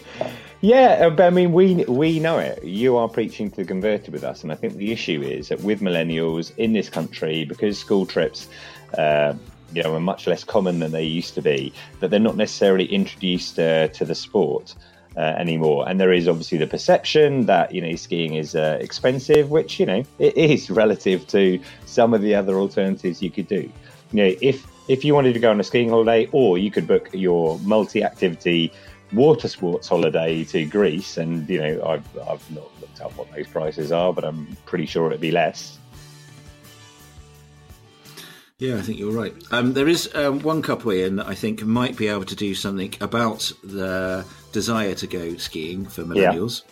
Yeah, 0.60 1.06
uh, 1.06 1.10
but 1.10 1.26
I 1.26 1.30
mean, 1.30 1.52
we 1.52 1.84
we 1.84 2.18
know 2.18 2.38
it. 2.38 2.64
You 2.64 2.96
are 2.96 3.08
preaching 3.08 3.48
to 3.50 3.58
the 3.58 3.64
converted 3.64 4.12
with 4.12 4.24
us, 4.24 4.42
and 4.42 4.50
I 4.50 4.56
think 4.56 4.74
the 4.74 4.90
issue 4.90 5.22
is 5.22 5.50
that 5.50 5.60
with 5.60 5.80
millennials 5.80 6.52
in 6.56 6.72
this 6.72 6.90
country, 6.90 7.44
because 7.44 7.78
school 7.78 8.04
trips, 8.04 8.48
uh, 8.96 9.34
you 9.72 9.84
know, 9.84 9.94
are 9.94 10.00
much 10.00 10.26
less 10.26 10.42
common 10.42 10.80
than 10.80 10.90
they 10.90 11.04
used 11.04 11.34
to 11.34 11.42
be, 11.42 11.72
that 12.00 12.10
they're 12.10 12.18
not 12.18 12.36
necessarily 12.36 12.86
introduced 12.86 13.56
uh, 13.60 13.86
to 13.88 14.04
the 14.04 14.14
sport. 14.16 14.74
Uh, 15.16 15.34
anymore, 15.36 15.88
and 15.88 15.98
there 15.98 16.12
is 16.12 16.28
obviously 16.28 16.58
the 16.58 16.66
perception 16.66 17.46
that 17.46 17.74
you 17.74 17.80
know 17.80 17.96
skiing 17.96 18.34
is 18.34 18.54
uh, 18.54 18.78
expensive, 18.80 19.50
which 19.50 19.80
you 19.80 19.86
know 19.86 20.04
it 20.20 20.36
is 20.36 20.70
relative 20.82 21.26
to 21.26 21.58
some 21.86 22.14
of 22.14 22.20
the 22.20 22.36
other 22.36 22.56
alternatives 22.56 23.20
you 23.20 23.30
could 23.30 23.48
do. 23.48 23.68
You 24.12 24.24
know, 24.24 24.36
if 24.40 24.66
if 24.88 25.04
you 25.04 25.14
wanted 25.14 25.34
to 25.34 25.40
go 25.40 25.50
on 25.50 25.60
a 25.60 25.64
skiing 25.64 25.90
holiday, 25.90 26.28
or 26.32 26.58
you 26.58 26.70
could 26.70 26.86
book 26.86 27.10
your 27.12 27.58
multi-activity 27.60 28.72
water 29.12 29.48
sports 29.48 29.88
holiday 29.88 30.44
to 30.44 30.64
Greece, 30.64 31.16
and 31.16 31.48
you 31.48 31.58
know, 31.58 31.82
I've 31.84 32.18
I've 32.28 32.50
not 32.50 32.68
looked 32.80 33.00
up 33.00 33.16
what 33.16 33.30
those 33.32 33.46
prices 33.46 33.92
are, 33.92 34.12
but 34.12 34.24
I'm 34.24 34.56
pretty 34.66 34.86
sure 34.86 35.08
it'd 35.08 35.20
be 35.20 35.30
less. 35.30 35.78
Yeah, 38.58 38.76
I 38.76 38.80
think 38.80 38.98
you're 38.98 39.12
right. 39.12 39.32
Um, 39.52 39.74
there 39.74 39.86
is 39.86 40.12
um, 40.16 40.40
one 40.40 40.62
couple 40.62 40.90
in 40.90 41.16
that 41.16 41.28
I 41.28 41.34
think 41.36 41.62
might 41.62 41.96
be 41.96 42.08
able 42.08 42.24
to 42.24 42.34
do 42.34 42.56
something 42.56 42.92
about 43.00 43.52
the 43.62 44.26
desire 44.50 44.96
to 44.96 45.06
go 45.06 45.36
skiing 45.36 45.86
for 45.86 46.02
millennials, 46.02 46.62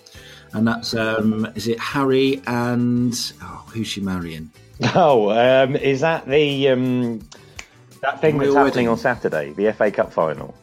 and 0.52 0.66
that's 0.66 0.94
um, 0.94 1.46
is 1.54 1.68
it 1.68 1.78
Harry 1.78 2.42
and 2.46 3.14
oh, 3.42 3.64
who's 3.68 3.86
she 3.86 4.00
marrying? 4.00 4.50
Oh, 4.94 5.30
um, 5.30 5.76
is 5.76 6.00
that 6.00 6.26
the 6.26 6.68
um, 6.68 7.18
that 8.02 8.20
thing 8.20 8.38
that's 8.38 8.52
happening 8.54 8.64
wedding. 8.64 8.88
on 8.88 8.98
Saturday, 8.98 9.52
the 9.52 9.72
FA 9.72 9.90
Cup 9.90 10.12
final? 10.12 10.54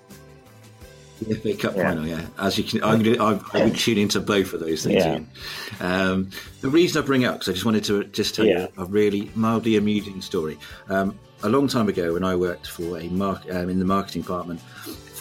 The 1.27 1.35
FA 1.35 1.53
Cup 1.55 1.75
Yeah. 1.75 1.83
final, 1.83 2.05
yeah. 2.07 2.25
As 2.37 2.57
you 2.57 2.63
can, 2.63 2.83
I'm 2.83 3.01
going 3.01 3.15
to, 3.17 3.23
I'll 3.23 3.69
be 3.69 3.75
tuning 3.75 4.03
into 4.03 4.19
both 4.19 4.53
of 4.53 4.59
those 4.59 4.83
things. 4.83 5.03
Yeah. 5.05 5.19
Um, 5.79 6.29
the 6.61 6.69
reason 6.69 7.01
I 7.01 7.05
bring 7.05 7.21
it 7.23 7.25
up 7.25 7.35
because 7.35 7.49
I 7.49 7.53
just 7.53 7.65
wanted 7.65 7.83
to 7.85 8.03
just 8.05 8.35
tell 8.35 8.45
Yeah. 8.45 8.61
you 8.63 8.67
a 8.77 8.85
really 8.85 9.31
mildly 9.35 9.77
amusing 9.77 10.21
story. 10.21 10.57
Um, 10.89 11.17
a 11.43 11.49
long 11.49 11.67
time 11.67 11.87
ago, 11.89 12.13
when 12.13 12.23
I 12.23 12.35
worked 12.35 12.67
for 12.67 12.99
a 12.99 13.07
mark 13.09 13.41
um, 13.51 13.69
in 13.69 13.79
the 13.79 13.85
marketing 13.85 14.21
department 14.21 14.61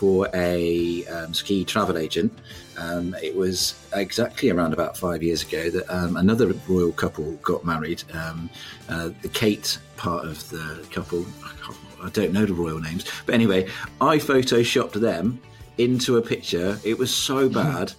for 0.02 0.28
a 0.34 1.06
um, 1.06 1.32
ski 1.32 1.64
travel 1.64 1.96
agent, 1.96 2.36
um, 2.76 3.14
it 3.22 3.36
was 3.36 3.76
exactly 3.94 4.50
around 4.50 4.72
about 4.72 4.96
five 4.96 5.22
years 5.22 5.44
ago 5.44 5.70
that 5.70 5.88
um, 5.88 6.16
another 6.16 6.52
royal 6.66 6.90
couple 6.90 7.30
got 7.34 7.64
married. 7.64 8.02
Um, 8.12 8.50
uh, 8.88 9.10
the 9.22 9.28
Kate 9.28 9.78
part 9.96 10.24
of 10.24 10.50
the 10.50 10.84
couple, 10.90 11.24
I, 11.44 12.06
I 12.06 12.08
don't 12.08 12.32
know 12.32 12.44
the 12.44 12.52
royal 12.52 12.80
names, 12.80 13.04
but 13.26 13.36
anyway, 13.36 13.68
I 14.00 14.16
photoshopped 14.16 14.94
them 14.94 15.40
into 15.78 16.16
a 16.16 16.22
picture. 16.22 16.80
It 16.82 16.98
was 16.98 17.14
so 17.14 17.48
bad 17.48 17.92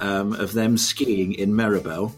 um, 0.00 0.34
of 0.34 0.52
them 0.52 0.76
skiing 0.76 1.32
in 1.32 1.52
Méribel. 1.52 2.12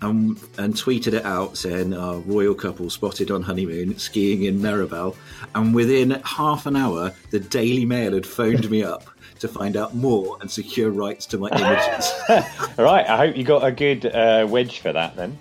And, 0.00 0.38
and 0.58 0.74
tweeted 0.74 1.12
it 1.12 1.24
out 1.24 1.58
saying, 1.58 1.92
oh, 1.92 2.22
royal 2.24 2.54
couple 2.54 2.88
spotted 2.88 3.32
on 3.32 3.42
honeymoon 3.42 3.98
skiing 3.98 4.44
in 4.44 4.60
Méribel. 4.60 5.16
And 5.56 5.74
within 5.74 6.22
half 6.24 6.66
an 6.66 6.76
hour, 6.76 7.12
the 7.30 7.40
Daily 7.40 7.84
Mail 7.84 8.14
had 8.14 8.24
phoned 8.24 8.70
me 8.70 8.84
up 8.84 9.10
to 9.40 9.48
find 9.48 9.76
out 9.76 9.94
more 9.94 10.38
and 10.40 10.50
secure 10.50 10.90
rights 10.90 11.26
to 11.26 11.38
my 11.38 11.48
images. 11.48 12.12
All 12.78 12.84
right, 12.84 13.08
I 13.08 13.16
hope 13.16 13.36
you 13.36 13.44
got 13.44 13.64
a 13.64 13.72
good 13.72 14.06
uh, 14.06 14.46
wedge 14.48 14.78
for 14.80 14.92
that 14.92 15.16
then. 15.16 15.36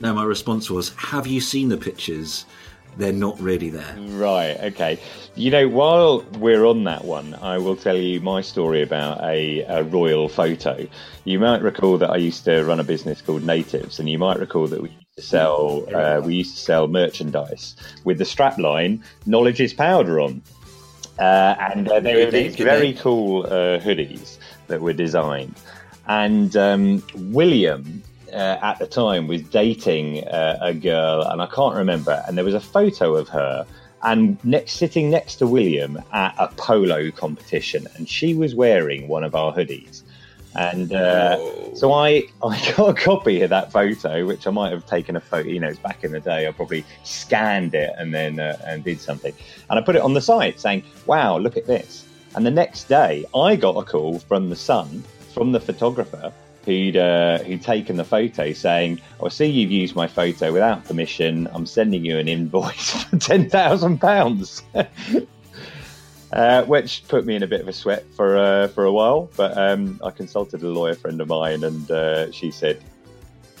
now, 0.00 0.14
my 0.14 0.24
response 0.24 0.70
was, 0.70 0.90
Have 0.96 1.26
you 1.26 1.40
seen 1.40 1.68
the 1.68 1.76
pictures? 1.76 2.46
They're 2.96 3.12
not 3.12 3.40
really 3.40 3.70
there. 3.70 3.96
Right, 3.98 4.56
okay. 4.60 4.98
You 5.34 5.50
know, 5.50 5.68
while 5.68 6.20
we're 6.38 6.64
on 6.66 6.84
that 6.84 7.04
one, 7.04 7.34
I 7.36 7.58
will 7.58 7.76
tell 7.76 7.96
you 7.96 8.20
my 8.20 8.42
story 8.42 8.82
about 8.82 9.22
a, 9.22 9.60
a 9.62 9.82
royal 9.82 10.28
photo. 10.28 10.86
You 11.24 11.38
might 11.38 11.62
recall 11.62 11.96
that 11.98 12.10
I 12.10 12.16
used 12.16 12.44
to 12.44 12.62
run 12.64 12.80
a 12.80 12.84
business 12.84 13.22
called 13.22 13.44
Natives, 13.44 13.98
and 13.98 14.10
you 14.10 14.18
might 14.18 14.38
recall 14.38 14.66
that 14.66 14.82
we 14.82 14.90
used 14.90 15.16
to 15.16 15.22
sell 15.22 15.86
uh, 15.94 16.20
we 16.20 16.34
used 16.36 16.54
to 16.56 16.60
sell 16.60 16.86
merchandise 16.86 17.76
with 18.04 18.18
the 18.18 18.24
strapline 18.24 19.02
"Knowledge 19.24 19.60
is 19.60 19.72
powder" 19.72 20.20
on. 20.20 20.42
Uh, 21.18 21.54
and 21.58 21.88
uh, 21.88 22.00
they 22.00 22.24
were 22.24 22.30
these 22.30 22.56
very 22.56 22.94
cool 22.94 23.44
uh, 23.44 23.78
hoodies 23.78 24.38
that 24.66 24.80
were 24.80 24.94
designed. 24.94 25.54
And 26.08 26.56
um, 26.56 27.02
William, 27.14 28.02
uh, 28.32 28.58
at 28.62 28.78
the 28.78 28.86
time, 28.86 29.26
was 29.26 29.42
dating 29.42 30.24
uh, 30.28 30.58
a 30.60 30.74
girl, 30.74 31.22
and 31.22 31.40
I 31.42 31.46
can't 31.46 31.74
remember. 31.74 32.22
And 32.26 32.36
there 32.36 32.44
was 32.44 32.54
a 32.54 32.60
photo 32.60 33.14
of 33.16 33.28
her, 33.28 33.66
and 34.02 34.42
next 34.44 34.72
sitting 34.72 35.10
next 35.10 35.36
to 35.36 35.46
William 35.46 35.98
at 36.12 36.34
a 36.38 36.48
polo 36.56 37.10
competition, 37.10 37.86
and 37.96 38.08
she 38.08 38.34
was 38.34 38.54
wearing 38.54 39.08
one 39.08 39.24
of 39.24 39.34
our 39.34 39.52
hoodies. 39.52 40.02
And 40.54 40.92
uh, 40.92 41.36
Oh. 41.38 41.70
so 41.74 41.92
I, 41.92 42.24
I 42.44 42.74
got 42.76 42.90
a 42.90 42.94
copy 42.94 43.40
of 43.42 43.50
that 43.50 43.72
photo, 43.72 44.26
which 44.26 44.46
I 44.46 44.50
might 44.50 44.70
have 44.70 44.84
taken 44.86 45.16
a 45.16 45.20
photo. 45.20 45.48
You 45.48 45.60
know, 45.60 45.68
it's 45.68 45.78
back 45.78 46.04
in 46.04 46.12
the 46.12 46.20
day. 46.20 46.46
I 46.46 46.52
probably 46.52 46.84
scanned 47.04 47.74
it 47.74 47.90
and 47.96 48.12
then 48.12 48.38
uh, 48.38 48.58
and 48.66 48.84
did 48.84 49.00
something, 49.00 49.32
and 49.70 49.78
I 49.78 49.82
put 49.82 49.96
it 49.96 50.02
on 50.02 50.14
the 50.14 50.20
site 50.20 50.60
saying, 50.60 50.82
"Wow, 51.06 51.38
look 51.38 51.56
at 51.56 51.66
this." 51.66 52.04
And 52.34 52.44
the 52.46 52.50
next 52.50 52.88
day, 52.88 53.24
I 53.34 53.56
got 53.56 53.76
a 53.76 53.84
call 53.84 54.18
from 54.18 54.48
the 54.48 54.56
Sun, 54.56 55.04
from 55.34 55.52
the 55.52 55.60
photographer 55.60 56.32
who'd 56.64 56.96
uh, 56.96 57.38
who'd 57.38 57.62
taken 57.62 57.96
the 57.96 58.04
photo, 58.04 58.52
saying, 58.52 59.00
"I 59.22 59.28
see 59.28 59.46
you've 59.46 59.70
used 59.70 59.94
my 59.94 60.06
photo 60.06 60.52
without 60.52 60.84
permission. 60.84 61.48
I'm 61.52 61.66
sending 61.66 62.04
you 62.04 62.18
an 62.18 62.28
invoice 62.28 63.02
for 63.04 63.18
ten 63.18 63.48
thousand 63.48 64.00
pounds." 64.00 64.62
Uh, 66.32 66.64
which 66.64 67.06
put 67.08 67.26
me 67.26 67.36
in 67.36 67.42
a 67.42 67.46
bit 67.46 67.60
of 67.60 67.68
a 67.68 67.72
sweat 67.74 68.06
for 68.16 68.38
uh, 68.38 68.66
for 68.68 68.84
a 68.84 68.92
while, 68.92 69.28
but 69.36 69.54
um, 69.58 70.00
I 70.02 70.10
consulted 70.10 70.62
a 70.62 70.68
lawyer 70.68 70.94
friend 70.94 71.20
of 71.20 71.28
mine, 71.28 71.62
and 71.62 71.90
uh, 71.90 72.32
she 72.32 72.50
said, 72.50 72.82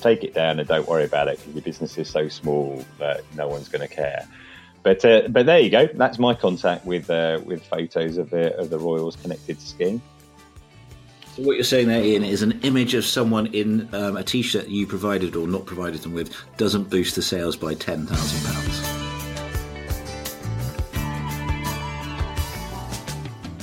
"Take 0.00 0.24
it 0.24 0.32
down 0.32 0.58
and 0.58 0.66
don't 0.66 0.88
worry 0.88 1.04
about 1.04 1.28
it 1.28 1.38
because 1.38 1.52
your 1.52 1.62
business 1.62 1.98
is 1.98 2.08
so 2.08 2.30
small 2.30 2.82
that 2.98 3.24
no 3.36 3.46
one's 3.46 3.68
going 3.68 3.86
to 3.86 3.94
care." 3.94 4.26
But 4.82 5.04
uh, 5.04 5.28
but 5.28 5.44
there 5.44 5.58
you 5.58 5.68
go. 5.68 5.86
That's 5.86 6.18
my 6.18 6.32
contact 6.32 6.86
with 6.86 7.10
uh, 7.10 7.40
with 7.44 7.62
photos 7.62 8.16
of 8.16 8.30
the 8.30 8.56
of 8.56 8.70
the 8.70 8.78
Royals 8.78 9.16
connected 9.16 9.60
to 9.60 9.66
skiing. 9.66 10.00
So 11.36 11.44
what 11.44 11.54
you're 11.56 11.64
saying 11.64 11.88
there, 11.88 12.02
Iain, 12.02 12.24
is 12.24 12.42
an 12.42 12.60
image 12.62 12.92
of 12.92 13.06
someone 13.06 13.46
in 13.46 13.88
um, 13.94 14.18
a 14.18 14.22
T-shirt 14.22 14.68
you 14.68 14.86
provided 14.86 15.34
or 15.34 15.48
not 15.48 15.64
provided 15.64 16.02
them 16.02 16.12
with 16.12 16.34
doesn't 16.58 16.90
boost 16.90 17.14
the 17.14 17.22
sales 17.22 17.56
by 17.56 17.72
ten 17.72 18.06
thousand 18.06 18.52
pounds. 18.52 18.98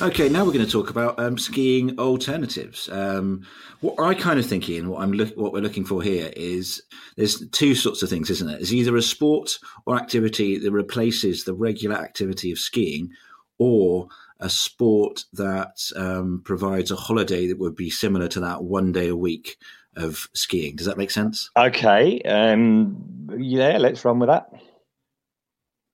Okay, 0.02 0.30
now 0.30 0.46
we're 0.46 0.54
going 0.54 0.66
to 0.66 0.72
talk 0.72 0.90
about 0.90 1.20
um, 1.20 1.38
skiing 1.38 2.00
alternatives. 2.00 2.90
Um, 2.90 3.46
what 3.82 4.00
I 4.00 4.16
kind 4.16 4.40
of 4.40 4.48
think, 4.48 4.68
Iain, 4.68 4.90
what 4.90 5.04
I'm 5.04 5.16
what 5.36 5.54
we're 5.54 5.62
looking 5.62 5.86
for 5.86 6.02
here 6.02 6.32
is 6.36 6.82
there's 7.18 7.48
two 7.50 7.76
sorts 7.76 8.02
of 8.02 8.10
things, 8.10 8.32
isn't 8.32 8.50
it? 8.50 8.62
It's 8.62 8.74
either 8.74 8.96
a 8.96 9.02
sport 9.04 9.60
or 9.86 9.96
activity 9.96 10.58
that 10.58 10.72
replaces 10.72 11.44
the 11.44 11.54
regular 11.54 11.98
activity 11.98 12.52
of 12.52 12.58
skiing, 12.58 13.12
or 13.60 14.08
a 14.40 14.50
sport 14.50 15.26
that 15.34 15.78
um, 15.96 16.42
provides 16.46 16.92
a 16.92 16.96
holiday 16.96 17.48
that 17.48 17.60
would 17.60 17.76
be 17.76 17.90
similar 17.90 18.28
to 18.30 18.40
that 18.42 18.64
one 18.64 18.92
day 18.92 19.10
a 19.10 19.16
week 19.16 19.58
of 19.96 20.30
skiing. 20.34 20.76
Does 20.76 20.88
that 20.88 20.98
make 20.98 21.12
sense? 21.12 21.50
Okay, 21.58 22.22
um, 22.22 23.30
yeah, 23.38 23.78
let's 23.78 24.06
run 24.06 24.20
with 24.20 24.30
that. 24.30 24.50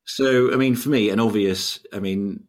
So, 0.06 0.54
I 0.54 0.58
mean, 0.58 0.76
for 0.76 0.90
me, 0.90 1.10
an 1.10 1.20
obvious, 1.20 1.80
I 1.92 2.00
mean, 2.00 2.44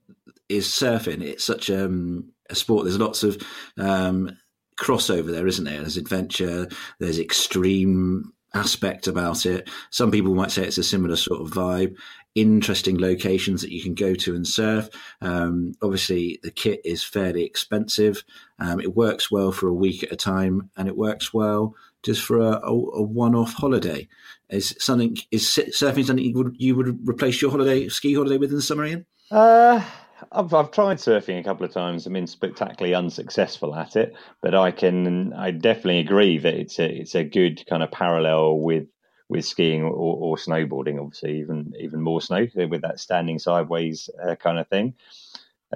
is 0.49 0.67
surfing. 0.67 1.23
It's 1.23 1.45
such 1.45 1.71
um, 1.71 2.33
a 2.51 2.55
sport. 2.55 2.85
There's 2.85 2.99
lots 2.99 3.23
of 3.23 3.41
um, 3.79 4.37
crossover 4.79 5.31
there, 5.31 5.47
isn't 5.47 5.65
there? 5.65 5.81
There's 5.81 5.97
adventure. 5.97 6.69
There's 7.01 7.19
extreme 7.19 8.33
aspect 8.55 9.07
about 9.07 9.47
it. 9.47 9.69
Some 9.91 10.11
people 10.11 10.35
might 10.35 10.51
say 10.51 10.65
it's 10.65 10.79
a 10.79 10.85
similar 10.85 11.17
sort 11.17 11.41
of 11.41 11.51
vibe. 11.51 11.97
Interesting 12.37 13.01
locations 13.01 13.63
that 13.63 13.73
you 13.73 13.83
can 13.83 13.95
go 13.95 14.15
to 14.15 14.35
and 14.37 14.47
surf. 14.47 14.91
Um, 15.23 15.73
obviously, 15.83 16.39
the 16.43 16.51
kit 16.51 16.83
is 16.85 17.03
fairly 17.03 17.45
expensive. 17.45 18.23
Um, 18.59 18.79
it 18.79 18.95
works 18.95 19.31
well 19.31 19.53
for 19.53 19.69
a 19.69 19.75
week 19.75 20.05
at 20.05 20.13
a 20.13 20.17
time, 20.17 20.71
and 20.77 20.87
it 20.87 20.97
works 20.97 21.33
well 21.33 21.75
just 22.03 22.23
for 22.23 22.39
a, 22.39 22.61
a, 22.63 22.73
a 22.73 23.03
one-off 23.03 23.55
holiday. 23.55 24.07
Is 24.51 24.77
something 24.79 25.17
is 25.31 25.45
surfing 25.45 26.05
something 26.05 26.25
you 26.25 26.35
would 26.35 26.55
you 26.59 26.77
would 26.77 27.09
replace 27.09 27.41
your 27.41 27.51
holiday 27.51 27.89
ski 27.89 28.15
holiday 28.15 28.37
with 28.37 28.51
in 28.51 28.57
the 28.57 28.63
summer, 28.63 28.85
Iain? 28.85 29.07
Uh, 29.31 29.83
I've 30.31 30.55
I've 30.55 30.71
tried 30.71 30.99
surfing 30.99 31.41
a 31.41 31.43
couple 31.43 31.67
of 31.67 31.73
times. 31.73 32.07
I've 32.07 32.13
been 32.13 32.27
spectacularly 32.27 32.95
unsuccessful 32.95 33.75
at 33.75 33.97
it, 33.97 34.15
but 34.43 34.55
I 34.55 34.71
can 34.71 35.33
I 35.33 35.51
definitely 35.51 36.01
agree 36.01 36.39
that 36.39 36.55
it's 36.55 36.79
a 36.79 36.87
it's 36.87 37.15
a 37.15 37.25
good 37.25 37.65
kind 37.67 37.83
of 37.83 37.91
parallel 37.91 38.61
with 38.61 38.87
with 39.29 39.45
skiing 39.45 39.83
or, 39.83 39.91
or 39.91 40.37
snowboarding. 40.37 41.01
Obviously, 41.01 41.39
even 41.41 41.73
even 41.79 42.01
more 42.01 42.21
snow 42.21 42.47
with 42.55 42.83
that 42.83 43.01
standing 43.01 43.39
sideways 43.39 44.09
uh, 44.23 44.35
kind 44.37 44.59
of 44.59 44.69
thing. 44.69 44.95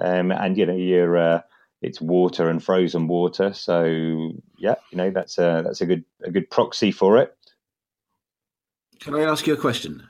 Um, 0.01 0.31
and 0.31 0.57
you 0.57 0.65
know 0.65 0.75
you're 0.75 1.17
uh, 1.17 1.41
it's 1.81 1.99
water 1.99 2.49
and 2.49 2.63
frozen 2.63 3.07
water, 3.07 3.53
so 3.53 4.33
yeah, 4.57 4.75
you 4.91 4.97
know 4.97 5.11
that's 5.11 5.37
a 5.37 5.61
that's 5.65 5.81
a 5.81 5.85
good 5.85 6.05
a 6.23 6.31
good 6.31 6.49
proxy 6.49 6.91
for 6.91 7.17
it. 7.17 7.35
Can 8.99 9.15
I 9.15 9.21
ask 9.21 9.47
you 9.47 9.53
a 9.53 9.57
question? 9.57 10.07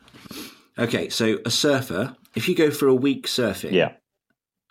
Okay, 0.78 1.10
so 1.10 1.40
a 1.46 1.52
surfer, 1.52 2.16
if 2.36 2.50
you 2.50 2.56
go 2.56 2.72
for 2.72 2.88
a 2.88 2.96
week 2.96 3.26
surfing 3.28 3.72
Yeah. 3.72 3.94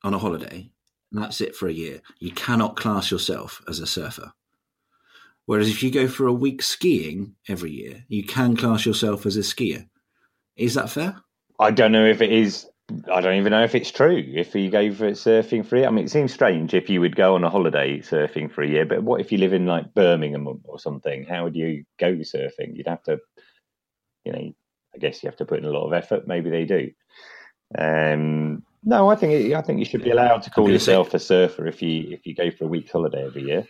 on 0.04 0.12
a 0.12 0.18
holiday, 0.18 0.70
and 1.12 1.22
that's 1.22 1.40
it 1.40 1.56
for 1.56 1.68
a 1.68 1.72
year, 1.72 2.02
you 2.18 2.32
cannot 2.32 2.76
class 2.76 3.10
yourself 3.10 3.62
as 3.66 3.80
a 3.80 3.86
surfer. 3.86 4.32
Whereas 5.50 5.68
if 5.68 5.82
you 5.82 5.90
go 5.90 6.06
for 6.06 6.28
a 6.28 6.32
week 6.32 6.62
skiing 6.62 7.34
every 7.48 7.72
year, 7.72 8.04
you 8.06 8.22
can 8.22 8.56
class 8.56 8.86
yourself 8.86 9.26
as 9.26 9.36
a 9.36 9.40
skier. 9.40 9.88
Is 10.54 10.74
that 10.74 10.90
fair? 10.90 11.16
I 11.58 11.72
don't 11.72 11.90
know 11.90 12.06
if 12.06 12.22
it 12.22 12.30
is. 12.30 12.68
I 13.12 13.20
don't 13.20 13.34
even 13.34 13.50
know 13.50 13.64
if 13.64 13.74
it's 13.74 13.90
true. 13.90 14.22
If 14.32 14.54
you 14.54 14.70
go 14.70 14.94
for 14.94 15.10
surfing 15.10 15.66
for 15.66 15.74
a 15.74 15.80
year, 15.80 15.88
I 15.88 15.90
mean, 15.90 16.04
it 16.04 16.10
seems 16.12 16.32
strange 16.32 16.72
if 16.72 16.88
you 16.88 17.00
would 17.00 17.16
go 17.16 17.34
on 17.34 17.42
a 17.42 17.50
holiday 17.50 17.98
surfing 17.98 18.48
for 18.48 18.62
a 18.62 18.68
year. 18.68 18.86
But 18.86 19.02
what 19.02 19.20
if 19.20 19.32
you 19.32 19.38
live 19.38 19.52
in 19.52 19.66
like 19.66 19.92
Birmingham 19.92 20.46
or 20.62 20.78
something? 20.78 21.24
How 21.24 21.42
would 21.42 21.56
you 21.56 21.82
go 21.98 22.12
surfing? 22.12 22.76
You'd 22.76 22.86
have 22.86 23.02
to, 23.02 23.18
you 24.24 24.32
know, 24.32 24.52
I 24.94 24.98
guess 24.98 25.20
you 25.20 25.28
have 25.28 25.38
to 25.38 25.46
put 25.46 25.58
in 25.58 25.64
a 25.64 25.70
lot 25.70 25.88
of 25.88 25.92
effort. 25.92 26.28
Maybe 26.28 26.50
they 26.50 26.64
do. 26.64 26.92
Um, 27.76 28.62
no, 28.84 29.10
I 29.10 29.16
think 29.16 29.52
I 29.52 29.62
think 29.62 29.80
you 29.80 29.84
should 29.84 30.04
be 30.04 30.10
allowed 30.10 30.42
to 30.44 30.50
call 30.50 30.66
gonna 30.66 30.78
say- 30.78 30.92
yourself 30.92 31.12
a 31.12 31.18
surfer 31.18 31.66
if 31.66 31.82
you 31.82 32.12
if 32.12 32.24
you 32.24 32.36
go 32.36 32.52
for 32.52 32.66
a 32.66 32.68
week's 32.68 32.92
holiday 32.92 33.24
every 33.26 33.42
year. 33.42 33.66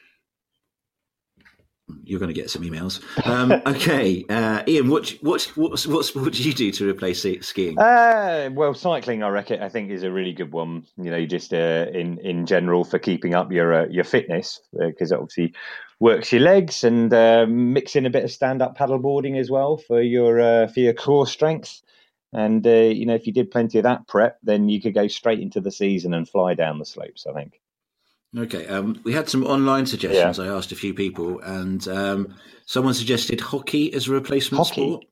You're 2.05 2.21
going 2.21 2.33
to 2.33 2.41
get 2.41 2.51
some 2.51 2.63
emails. 2.63 3.03
Um, 3.27 3.53
okay, 3.67 4.25
uh, 4.29 4.63
Iain, 4.67 4.89
what, 4.89 5.11
what, 5.21 5.43
what, 5.55 5.81
what 5.87 6.05
sport 6.05 6.33
do 6.33 6.43
you 6.43 6.53
do 6.53 6.71
to 6.73 6.89
replace 6.89 7.25
skiing? 7.41 7.79
Uh, 7.79 8.51
well, 8.53 8.75
cycling, 8.75 9.23
I 9.23 9.29
reckon, 9.29 9.63
I 9.63 9.69
think 9.69 9.91
is 9.91 10.03
a 10.03 10.11
really 10.11 10.33
good 10.33 10.53
one. 10.53 10.87
You 10.97 11.11
know, 11.11 11.25
just 11.27 11.53
uh, 11.53 11.87
in 11.93 12.19
in 12.19 12.47
general 12.47 12.85
for 12.85 12.99
keeping 12.99 13.35
up 13.35 13.53
your 13.53 13.73
uh, 13.75 13.87
your 13.87 14.05
fitness 14.05 14.61
because 14.73 15.13
it 15.13 15.19
obviously 15.19 15.55
works 16.01 16.33
your 16.33 16.41
legs 16.41 16.83
and 16.83 17.13
uh, 17.13 17.47
mix 17.49 17.95
in 17.95 18.07
a 18.07 18.11
bit 18.11 18.25
of 18.25 18.31
stand 18.31 18.63
up 18.63 18.77
paddleboarding 18.77 19.39
as 19.39 19.51
well 19.51 19.77
for 19.77 20.01
your 20.01 20.41
uh, 20.41 20.67
for 20.67 20.81
your 20.81 20.95
core 20.95 21.27
strength. 21.27 21.83
And 22.33 22.67
uh, 22.67 22.71
you 22.71 23.07
know, 23.07 23.15
if 23.15 23.27
you 23.27 23.33
did 23.33 23.51
plenty 23.51 23.79
of 23.79 23.85
that 23.85 24.07
prep, 24.07 24.39
then 24.43 24.69
you 24.69 24.81
could 24.81 24.95
go 24.95 25.09
straight 25.09 25.41
into 25.41 25.61
the 25.61 25.71
season 25.71 26.15
and 26.15 26.29
fly 26.29 26.55
down 26.55 26.79
the 26.79 26.85
slopes. 26.85 27.27
I 27.27 27.33
think. 27.33 27.61
Okay, 28.37 28.67
um, 28.69 29.01
we 29.03 29.13
had 29.13 29.29
some 29.29 29.45
online 29.45 29.87
suggestions. 29.87 30.39
I 30.39 30.47
asked 30.47 30.71
a 30.71 30.77
few 30.77 30.95
people, 30.95 31.41
and 31.41 31.87
um, 31.89 32.35
someone 32.65 32.95
suggested 32.95 33.41
hockey 33.41 33.93
as 33.93 34.07
a 34.07 34.13
replacement 34.13 34.65
Hockey? 34.65 34.83
sport. 34.83 35.05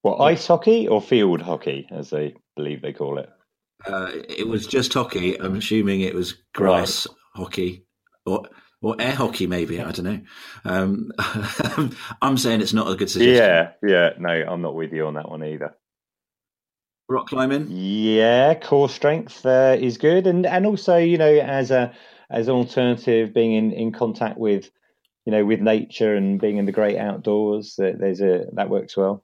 What 0.00 0.18
ice 0.20 0.46
hockey 0.46 0.88
or 0.88 1.02
field 1.02 1.42
hockey, 1.42 1.86
as 1.90 2.10
they 2.10 2.34
believe 2.56 2.82
they 2.82 2.92
call 2.92 3.18
it? 3.18 3.28
Uh, 3.86 4.10
it 4.28 4.48
was 4.48 4.66
just 4.66 4.94
hockey. 4.94 5.38
I'm 5.40 5.56
assuming 5.56 6.00
it 6.00 6.14
was 6.14 6.34
grass 6.54 7.06
hockey 7.34 7.84
or 8.24 8.44
or 8.80 8.96
air 8.98 9.14
hockey, 9.14 9.46
maybe. 9.46 9.80
I 9.80 9.92
don't 9.92 10.04
know. 10.04 10.20
Um, 10.64 11.12
I'm 12.22 12.36
saying 12.36 12.62
it's 12.62 12.72
not 12.72 12.90
a 12.90 12.96
good 12.96 13.10
suggestion. 13.10 13.36
Yeah, 13.36 13.72
yeah. 13.82 14.10
No, 14.18 14.30
I'm 14.30 14.62
not 14.62 14.74
with 14.74 14.92
you 14.92 15.06
on 15.06 15.14
that 15.14 15.30
one 15.30 15.44
either. 15.44 15.76
Rock 17.12 17.28
climbing. 17.28 17.66
Yeah, 17.70 18.54
core 18.54 18.88
strength 18.88 19.44
uh, 19.44 19.76
is 19.78 19.98
good, 19.98 20.26
and 20.26 20.46
and 20.46 20.66
also 20.66 20.96
you 20.96 21.18
know 21.18 21.32
as 21.32 21.70
a 21.70 21.92
as 22.30 22.48
an 22.48 22.54
alternative, 22.54 23.34
being 23.34 23.52
in, 23.52 23.72
in 23.72 23.92
contact 23.92 24.38
with 24.38 24.70
you 25.26 25.32
know 25.32 25.44
with 25.44 25.60
nature 25.60 26.14
and 26.14 26.40
being 26.40 26.56
in 26.56 26.64
the 26.64 26.72
great 26.72 26.96
outdoors, 26.96 27.76
that 27.76 27.98
there's 27.98 28.20
a 28.22 28.46
that 28.54 28.70
works 28.70 28.96
well. 28.96 29.22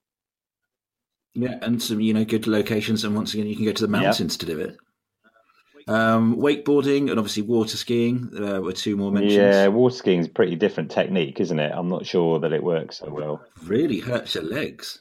Yeah, 1.34 1.58
and 1.62 1.82
some 1.82 2.00
you 2.00 2.12
know 2.12 2.24
good 2.24 2.46
locations, 2.46 3.04
and 3.04 3.16
once 3.16 3.32
again, 3.32 3.46
you 3.46 3.56
can 3.56 3.64
go 3.64 3.72
to 3.72 3.86
the 3.86 3.88
mountains 3.88 4.36
to 4.36 4.46
do 4.46 4.60
it. 4.60 4.76
Um, 5.86 6.36
wakeboarding 6.36 7.10
and 7.10 7.18
obviously 7.18 7.44
water 7.44 7.78
skiing 7.78 8.30
uh, 8.38 8.60
were 8.60 8.74
two 8.74 8.98
more 8.98 9.10
mentions. 9.10 9.34
Yeah, 9.34 9.68
water 9.68 9.96
skiing 9.96 10.20
is 10.20 10.26
a 10.26 10.30
pretty 10.30 10.54
different 10.54 10.90
technique, 10.90 11.40
isn't 11.40 11.58
it? 11.58 11.72
I'm 11.74 11.88
not 11.88 12.04
sure 12.04 12.38
that 12.40 12.52
it 12.52 12.62
works 12.62 12.98
so 12.98 13.08
well. 13.08 13.40
really 13.64 14.00
hurts 14.00 14.34
your 14.34 14.44
legs. 14.44 15.00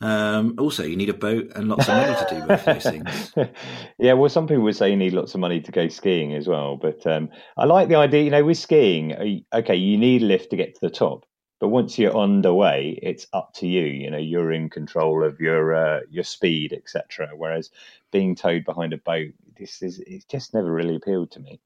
Um, 0.00 0.54
also, 0.58 0.84
you 0.84 0.96
need 0.96 1.08
a 1.08 1.14
boat 1.14 1.50
and 1.56 1.68
lots 1.68 1.88
of 1.88 1.94
money 1.94 2.14
to 2.14 2.34
do 2.34 2.46
both 2.46 2.64
those 2.64 2.82
things. 2.84 3.32
yeah, 3.98 4.12
well, 4.12 4.28
some 4.28 4.46
people 4.46 4.62
would 4.62 4.76
say 4.76 4.90
you 4.90 4.96
need 4.96 5.12
lots 5.12 5.34
of 5.34 5.40
money 5.40 5.60
to 5.60 5.72
go 5.72 5.88
skiing 5.88 6.34
as 6.34 6.46
well, 6.46 6.76
but 6.76 7.04
um, 7.06 7.30
I 7.56 7.64
like 7.64 7.88
the 7.88 7.96
idea. 7.96 8.22
You 8.22 8.30
know, 8.30 8.44
with 8.44 8.58
skiing, 8.58 9.12
uh, 9.12 9.58
okay, 9.58 9.74
you 9.74 9.98
need 9.98 10.22
a 10.22 10.26
lift 10.26 10.50
to 10.50 10.56
get 10.56 10.74
to 10.74 10.80
the 10.80 10.90
top, 10.90 11.24
but 11.58 11.68
once 11.68 11.98
you're 11.98 12.16
underway, 12.16 12.98
it's 13.02 13.26
up 13.32 13.52
to 13.54 13.66
you. 13.66 13.84
You 13.84 14.10
know, 14.10 14.18
you're 14.18 14.52
in 14.52 14.70
control 14.70 15.24
of 15.24 15.40
your 15.40 15.74
uh, 15.74 16.00
your 16.08 16.24
speed, 16.24 16.72
etc. 16.72 17.30
Whereas 17.36 17.70
being 18.12 18.36
towed 18.36 18.64
behind 18.64 18.92
a 18.92 18.98
boat, 18.98 19.32
this 19.58 19.82
is 19.82 19.98
it's 20.06 20.24
just 20.26 20.54
never 20.54 20.72
really 20.72 20.94
appealed 20.94 21.32
to 21.32 21.40
me. 21.40 21.60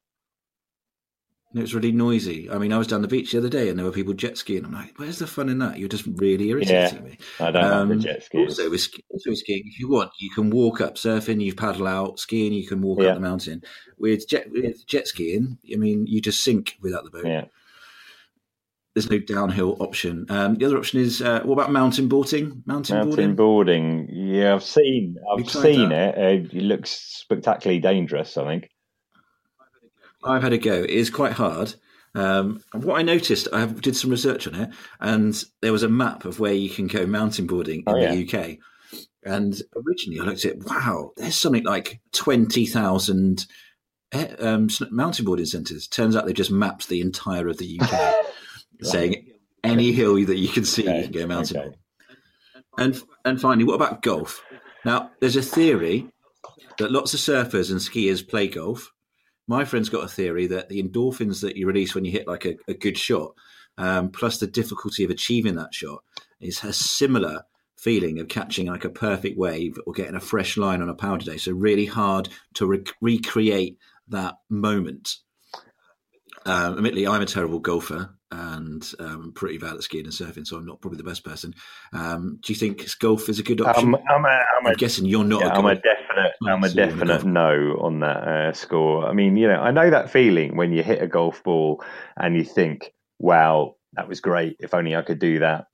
And 1.52 1.58
it 1.58 1.62
was 1.64 1.74
really 1.74 1.92
noisy. 1.92 2.48
I 2.50 2.56
mean, 2.56 2.72
I 2.72 2.78
was 2.78 2.86
down 2.86 3.02
the 3.02 3.08
beach 3.08 3.32
the 3.32 3.38
other 3.38 3.50
day 3.50 3.68
and 3.68 3.78
there 3.78 3.84
were 3.84 3.92
people 3.92 4.14
jet 4.14 4.38
skiing. 4.38 4.64
I'm 4.64 4.72
like, 4.72 4.98
where's 4.98 5.18
the 5.18 5.26
fun 5.26 5.50
in 5.50 5.58
that? 5.58 5.78
You're 5.78 5.88
just 5.90 6.06
really 6.06 6.48
irritating 6.48 6.98
Yeah, 7.04 7.10
me. 7.10 7.18
I 7.40 7.50
don't 7.50 7.64
Um, 7.64 7.88
like 7.90 7.98
the 7.98 8.04
jet. 8.04 8.28
Also 8.34 8.70
with, 8.70 8.88
also 9.10 9.30
with 9.30 9.38
skiing, 9.38 9.62
if 9.66 9.78
you 9.78 9.90
want, 9.90 10.12
you 10.18 10.30
can 10.30 10.48
walk 10.48 10.80
up. 10.80 10.94
Surfing, 10.94 11.42
you 11.42 11.54
paddle 11.54 11.86
out. 11.86 12.18
Skiing, 12.18 12.54
you 12.54 12.66
can 12.66 12.80
walk 12.80 13.00
Yeah. 13.00 13.08
up 13.08 13.14
the 13.16 13.20
mountain. 13.20 13.62
With 13.98 14.26
jet, 14.26 14.50
with 14.50 14.86
jet 14.86 15.06
skiing, 15.06 15.58
I 15.70 15.76
mean, 15.76 16.06
you 16.06 16.22
just 16.22 16.42
sink 16.42 16.76
without 16.80 17.04
the 17.04 17.10
boat. 17.10 17.26
Yeah. 17.26 17.44
There's 18.94 19.10
no 19.10 19.18
downhill 19.18 19.76
option. 19.80 20.26
Um, 20.28 20.54
the 20.56 20.66
other 20.66 20.76
option 20.78 21.00
is 21.00 21.22
uh, 21.22 21.40
what 21.44 21.54
about 21.54 21.72
mountain 21.72 22.08
boarding? 22.08 22.62
Mountain, 22.66 22.96
Mountain 22.96 23.34
boarding. 23.34 23.34
boarding. 23.36 24.08
Yeah, 24.10 24.54
I've 24.54 24.62
seen. 24.64 25.16
I've 25.38 25.48
seen 25.50 25.88
that? 25.90 26.16
it. 26.18 26.42
Uh, 26.52 26.56
it 26.56 26.62
looks 26.62 26.90
spectacularly 26.90 27.80
dangerous. 27.80 28.36
I 28.36 28.44
think. 28.44 28.68
I've 30.24 30.42
had 30.42 30.52
a 30.52 30.58
go. 30.58 30.82
It 30.82 30.90
is 30.90 31.10
quite 31.10 31.32
hard. 31.32 31.74
Um, 32.14 32.62
what 32.74 32.98
I 32.98 33.02
noticed, 33.02 33.48
I 33.52 33.60
have- 33.60 33.80
did 33.80 33.96
some 33.96 34.10
research 34.10 34.46
on 34.46 34.54
it, 34.54 34.70
and 35.00 35.42
there 35.62 35.72
was 35.72 35.82
a 35.82 35.88
map 35.88 36.24
of 36.24 36.38
where 36.40 36.52
you 36.52 36.68
can 36.68 36.86
go 36.86 37.06
mountain 37.06 37.46
boarding 37.46 37.80
in 37.80 37.84
Oh, 37.86 37.96
yeah. 37.96 38.14
the 38.14 38.20
UK. 38.26 38.58
And 39.24 39.60
originally, 39.76 40.20
I 40.20 40.24
looked 40.24 40.44
at, 40.44 40.58
wow, 40.58 41.12
there's 41.16 41.36
something 41.36 41.64
like 41.64 42.00
twenty 42.12 42.66
thousand 42.66 43.46
um, 44.40 44.68
mountain 44.90 45.24
boarding 45.24 45.46
centres. 45.46 45.86
Turns 45.88 46.16
out 46.16 46.26
they 46.26 46.32
just 46.32 46.50
mapped 46.50 46.88
the 46.88 47.00
entire 47.00 47.48
of 47.48 47.56
the 47.58 47.80
UK, 47.80 48.14
saying 48.82 49.28
any 49.64 49.92
hill 49.92 50.14
that 50.26 50.36
you 50.36 50.48
can 50.48 50.64
see, 50.64 50.82
you 50.82 51.04
can 51.04 51.12
go 51.12 51.26
mountain 51.26 51.56
okay. 51.56 51.64
boarding. 51.66 51.78
And 52.78 53.02
and 53.24 53.40
finally, 53.40 53.64
what 53.64 53.74
about 53.74 54.02
golf? 54.02 54.42
Now, 54.84 55.10
there's 55.20 55.36
a 55.36 55.42
theory 55.42 56.08
that 56.78 56.90
lots 56.90 57.14
of 57.14 57.20
surfers 57.20 57.70
and 57.70 57.78
skiers 57.80 58.26
play 58.26 58.48
golf. 58.48 58.92
My 59.52 59.66
friend's 59.66 59.90
got 59.90 60.04
a 60.04 60.08
theory 60.08 60.46
that 60.46 60.70
the 60.70 60.82
endorphins 60.82 61.42
that 61.42 61.58
you 61.58 61.66
release 61.66 61.94
when 61.94 62.06
you 62.06 62.10
hit 62.10 62.26
like 62.26 62.46
a, 62.46 62.56
a 62.68 62.72
good 62.72 62.96
shot, 62.96 63.34
um, 63.76 64.08
plus 64.08 64.38
the 64.38 64.46
difficulty 64.46 65.04
of 65.04 65.10
achieving 65.10 65.56
that 65.56 65.74
shot, 65.74 66.02
is 66.40 66.64
a 66.64 66.72
similar 66.72 67.42
feeling 67.76 68.18
of 68.18 68.28
catching 68.28 68.68
like 68.68 68.86
a 68.86 68.88
perfect 68.88 69.36
wave 69.36 69.76
or 69.86 69.92
getting 69.92 70.14
a 70.14 70.20
fresh 70.20 70.56
line 70.56 70.80
on 70.80 70.88
a 70.88 70.94
powder 70.94 71.26
day. 71.26 71.36
So 71.36 71.52
really 71.52 71.84
hard 71.84 72.30
to 72.54 72.66
re- 72.66 72.84
recreate 73.02 73.76
that 74.08 74.36
moment. 74.48 75.16
Um, 76.46 76.78
admittedly, 76.78 77.06
I'm 77.06 77.20
a 77.20 77.26
terrible 77.26 77.58
golfer 77.58 78.08
and 78.32 78.92
um, 78.98 79.32
pretty 79.34 79.58
bad 79.58 79.74
at 79.74 79.82
skiing 79.82 80.04
and 80.04 80.12
surfing, 80.12 80.46
so 80.46 80.56
I'm 80.56 80.64
not 80.64 80.80
probably 80.80 80.96
the 80.96 81.04
best 81.04 81.22
person. 81.22 81.54
Um, 81.92 82.38
do 82.40 82.52
you 82.52 82.58
think 82.58 82.88
golf 82.98 83.28
is 83.28 83.38
a 83.38 83.42
good 83.42 83.60
option? 83.60 83.94
I'm, 83.94 84.02
I'm 84.08 84.24
a, 84.24 84.28
I'm 84.28 84.66
I'm 84.66 84.72
a 84.72 84.74
guessing 84.74 85.04
you're 85.04 85.22
not. 85.22 85.42
Yeah, 85.42 85.48
a 85.48 85.50
I'm 85.50 85.66
a 85.66 85.74
definite. 85.74 86.32
I'm 86.46 86.64
a 86.64 86.68
So 86.68 86.74
you 86.74 86.80
wanna 86.86 86.96
definite 86.96 87.24
no 87.24 87.76
on 87.80 88.00
that 88.00 88.16
uh, 88.16 88.52
score. 88.54 89.06
I 89.06 89.12
mean, 89.12 89.36
you 89.36 89.48
know, 89.48 89.60
I 89.60 89.70
know 89.70 89.90
that 89.90 90.10
feeling 90.10 90.56
when 90.56 90.72
you 90.72 90.82
hit 90.82 91.02
a 91.02 91.06
golf 91.06 91.44
ball 91.44 91.84
and 92.16 92.34
you 92.34 92.44
think, 92.44 92.94
"Wow, 93.18 93.76
that 93.92 94.08
was 94.08 94.20
great. 94.20 94.56
If 94.60 94.72
only 94.72 94.96
I 94.96 95.02
could 95.02 95.18
do 95.18 95.40
that." 95.40 95.66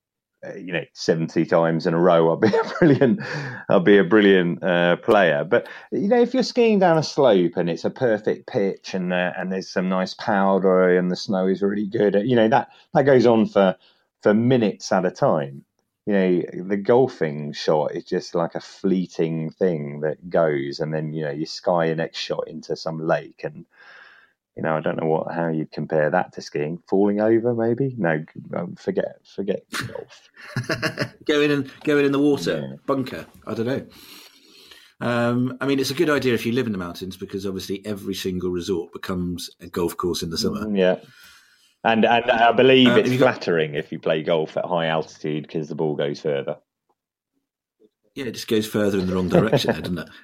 Uh, 0.46 0.54
you 0.54 0.72
know, 0.72 0.84
seventy 0.92 1.44
times 1.44 1.86
in 1.86 1.94
a 1.94 1.98
row, 1.98 2.28
I'll 2.28 2.36
be 2.36 2.48
a 2.56 2.64
brilliant. 2.78 3.20
I'll 3.68 3.80
be 3.80 3.98
a 3.98 4.04
brilliant 4.04 4.62
uh, 4.62 4.96
player. 4.96 5.44
But 5.44 5.68
you 5.90 6.08
know, 6.08 6.20
if 6.20 6.34
you're 6.34 6.42
skiing 6.42 6.78
down 6.78 6.98
a 6.98 7.02
slope 7.02 7.56
and 7.56 7.68
it's 7.68 7.84
a 7.84 7.90
perfect 7.90 8.46
pitch 8.46 8.94
and 8.94 9.12
uh, 9.12 9.32
and 9.36 9.52
there's 9.52 9.70
some 9.70 9.88
nice 9.88 10.14
powder 10.14 10.96
and 10.96 11.10
the 11.10 11.16
snow 11.16 11.46
is 11.46 11.62
really 11.62 11.86
good, 11.86 12.14
you 12.24 12.36
know 12.36 12.48
that 12.48 12.68
that 12.94 13.02
goes 13.02 13.26
on 13.26 13.46
for 13.46 13.76
for 14.22 14.34
minutes 14.34 14.92
at 14.92 15.04
a 15.04 15.10
time 15.10 15.64
you 16.08 16.14
know 16.14 16.42
the 16.64 16.76
golfing 16.78 17.52
shot 17.52 17.94
is 17.94 18.02
just 18.02 18.34
like 18.34 18.54
a 18.54 18.60
fleeting 18.60 19.50
thing 19.50 20.00
that 20.00 20.30
goes 20.30 20.80
and 20.80 20.92
then 20.92 21.12
you 21.12 21.22
know 21.22 21.30
you 21.30 21.44
sky 21.44 21.84
your 21.84 21.96
next 21.96 22.18
shot 22.18 22.48
into 22.48 22.74
some 22.74 23.06
lake 23.06 23.42
and 23.44 23.66
you 24.58 24.62
know 24.64 24.76
i 24.76 24.80
don't 24.80 25.00
know 25.00 25.06
what 25.06 25.32
how 25.32 25.48
you'd 25.48 25.70
compare 25.72 26.10
that 26.10 26.32
to 26.32 26.42
skiing 26.42 26.82
falling 26.90 27.20
over 27.20 27.54
maybe 27.54 27.94
no 27.96 28.22
um, 28.54 28.74
forget 28.74 29.16
forget 29.34 29.62
golf 29.86 30.28
going 31.24 31.50
in, 31.50 31.70
going 31.84 32.04
in 32.04 32.12
the 32.12 32.18
water 32.18 32.68
Yeah. 32.68 32.76
bunker. 32.86 33.24
I 33.46 33.54
don't 33.54 33.66
know. 33.66 33.86
Um, 35.00 35.56
I 35.60 35.66
mean, 35.66 35.78
it's 35.78 35.90
a 35.92 35.94
good 35.94 36.10
idea 36.10 36.34
if 36.34 36.44
you 36.44 36.52
live 36.52 36.66
in 36.66 36.72
the 36.72 36.78
mountains 36.78 37.16
because 37.16 37.46
obviously 37.46 37.84
every 37.86 38.14
single 38.14 38.50
resort 38.50 38.92
becomes 38.92 39.48
a 39.60 39.68
golf 39.68 39.96
course 39.96 40.22
in 40.24 40.30
the 40.30 40.38
summer. 40.38 40.64
Mm, 40.64 40.76
yeah 40.76 40.96
and 41.84 42.04
and 42.04 42.28
i 42.30 42.50
believe 42.50 42.88
Uh, 42.88 42.96
it's 42.96 43.10
you 43.10 43.18
got- 43.18 43.34
flattering 43.34 43.74
if 43.76 43.92
you 43.92 44.00
play 44.00 44.22
golf 44.24 44.56
at 44.56 44.64
high 44.64 44.86
altitude 44.86 45.44
because 45.46 45.68
the 45.68 45.76
ball 45.76 45.94
goes 45.94 46.20
further 46.20 46.56
Yeah, 48.16 48.24
it 48.26 48.32
just 48.34 48.48
goes 48.48 48.66
further 48.66 48.98
in 48.98 49.06
the 49.06 49.14
wrong 49.14 49.28
direction, 49.28 49.80
doesn't 49.80 49.98
it? 49.98 50.08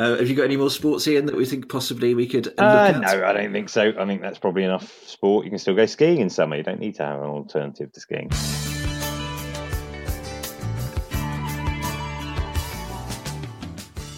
Uh, 0.00 0.16
have 0.16 0.30
you 0.30 0.34
got 0.34 0.44
any 0.44 0.56
more 0.56 0.70
sports, 0.70 1.06
Iain, 1.06 1.26
that 1.26 1.36
we 1.36 1.44
think 1.44 1.68
possibly 1.68 2.14
we 2.14 2.26
could 2.26 2.46
look 2.46 2.58
uh, 2.58 2.92
at? 2.94 3.00
no 3.02 3.26
i 3.26 3.34
don't 3.34 3.52
think 3.52 3.68
so 3.68 3.92
i 3.98 4.06
think 4.06 4.22
that's 4.22 4.38
probably 4.38 4.64
enough 4.64 4.90
sport 5.06 5.44
you 5.44 5.50
can 5.50 5.58
still 5.58 5.74
go 5.74 5.84
skiing 5.84 6.20
in 6.20 6.30
summer 6.30 6.56
you 6.56 6.62
don't 6.62 6.80
need 6.80 6.94
to 6.94 7.04
have 7.04 7.20
an 7.20 7.28
alternative 7.28 7.92
to 7.92 8.00
skiing 8.00 8.30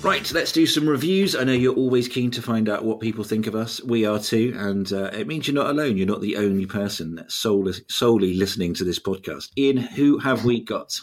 Right, 0.04 0.32
let's 0.32 0.50
do 0.50 0.66
some 0.66 0.88
reviews. 0.88 1.36
I 1.36 1.44
know 1.44 1.52
you're 1.52 1.76
always 1.76 2.08
keen 2.08 2.32
to 2.32 2.42
find 2.42 2.68
out 2.68 2.84
what 2.84 2.98
people 2.98 3.22
think 3.22 3.46
of 3.46 3.54
us. 3.54 3.80
We 3.84 4.04
are 4.04 4.18
too, 4.18 4.52
and 4.56 4.92
uh, 4.92 5.10
it 5.12 5.28
means 5.28 5.46
you're 5.46 5.54
not 5.54 5.70
alone. 5.70 5.96
You're 5.96 6.08
not 6.08 6.20
the 6.20 6.38
only 6.38 6.66
person 6.66 7.14
that's 7.14 7.36
solely, 7.36 7.74
solely 7.88 8.34
listening 8.34 8.74
to 8.74 8.84
this 8.84 8.98
podcast. 8.98 9.50
Iain, 9.56 9.76
who 9.76 10.18
have 10.18 10.44
we 10.44 10.60
got? 10.60 10.98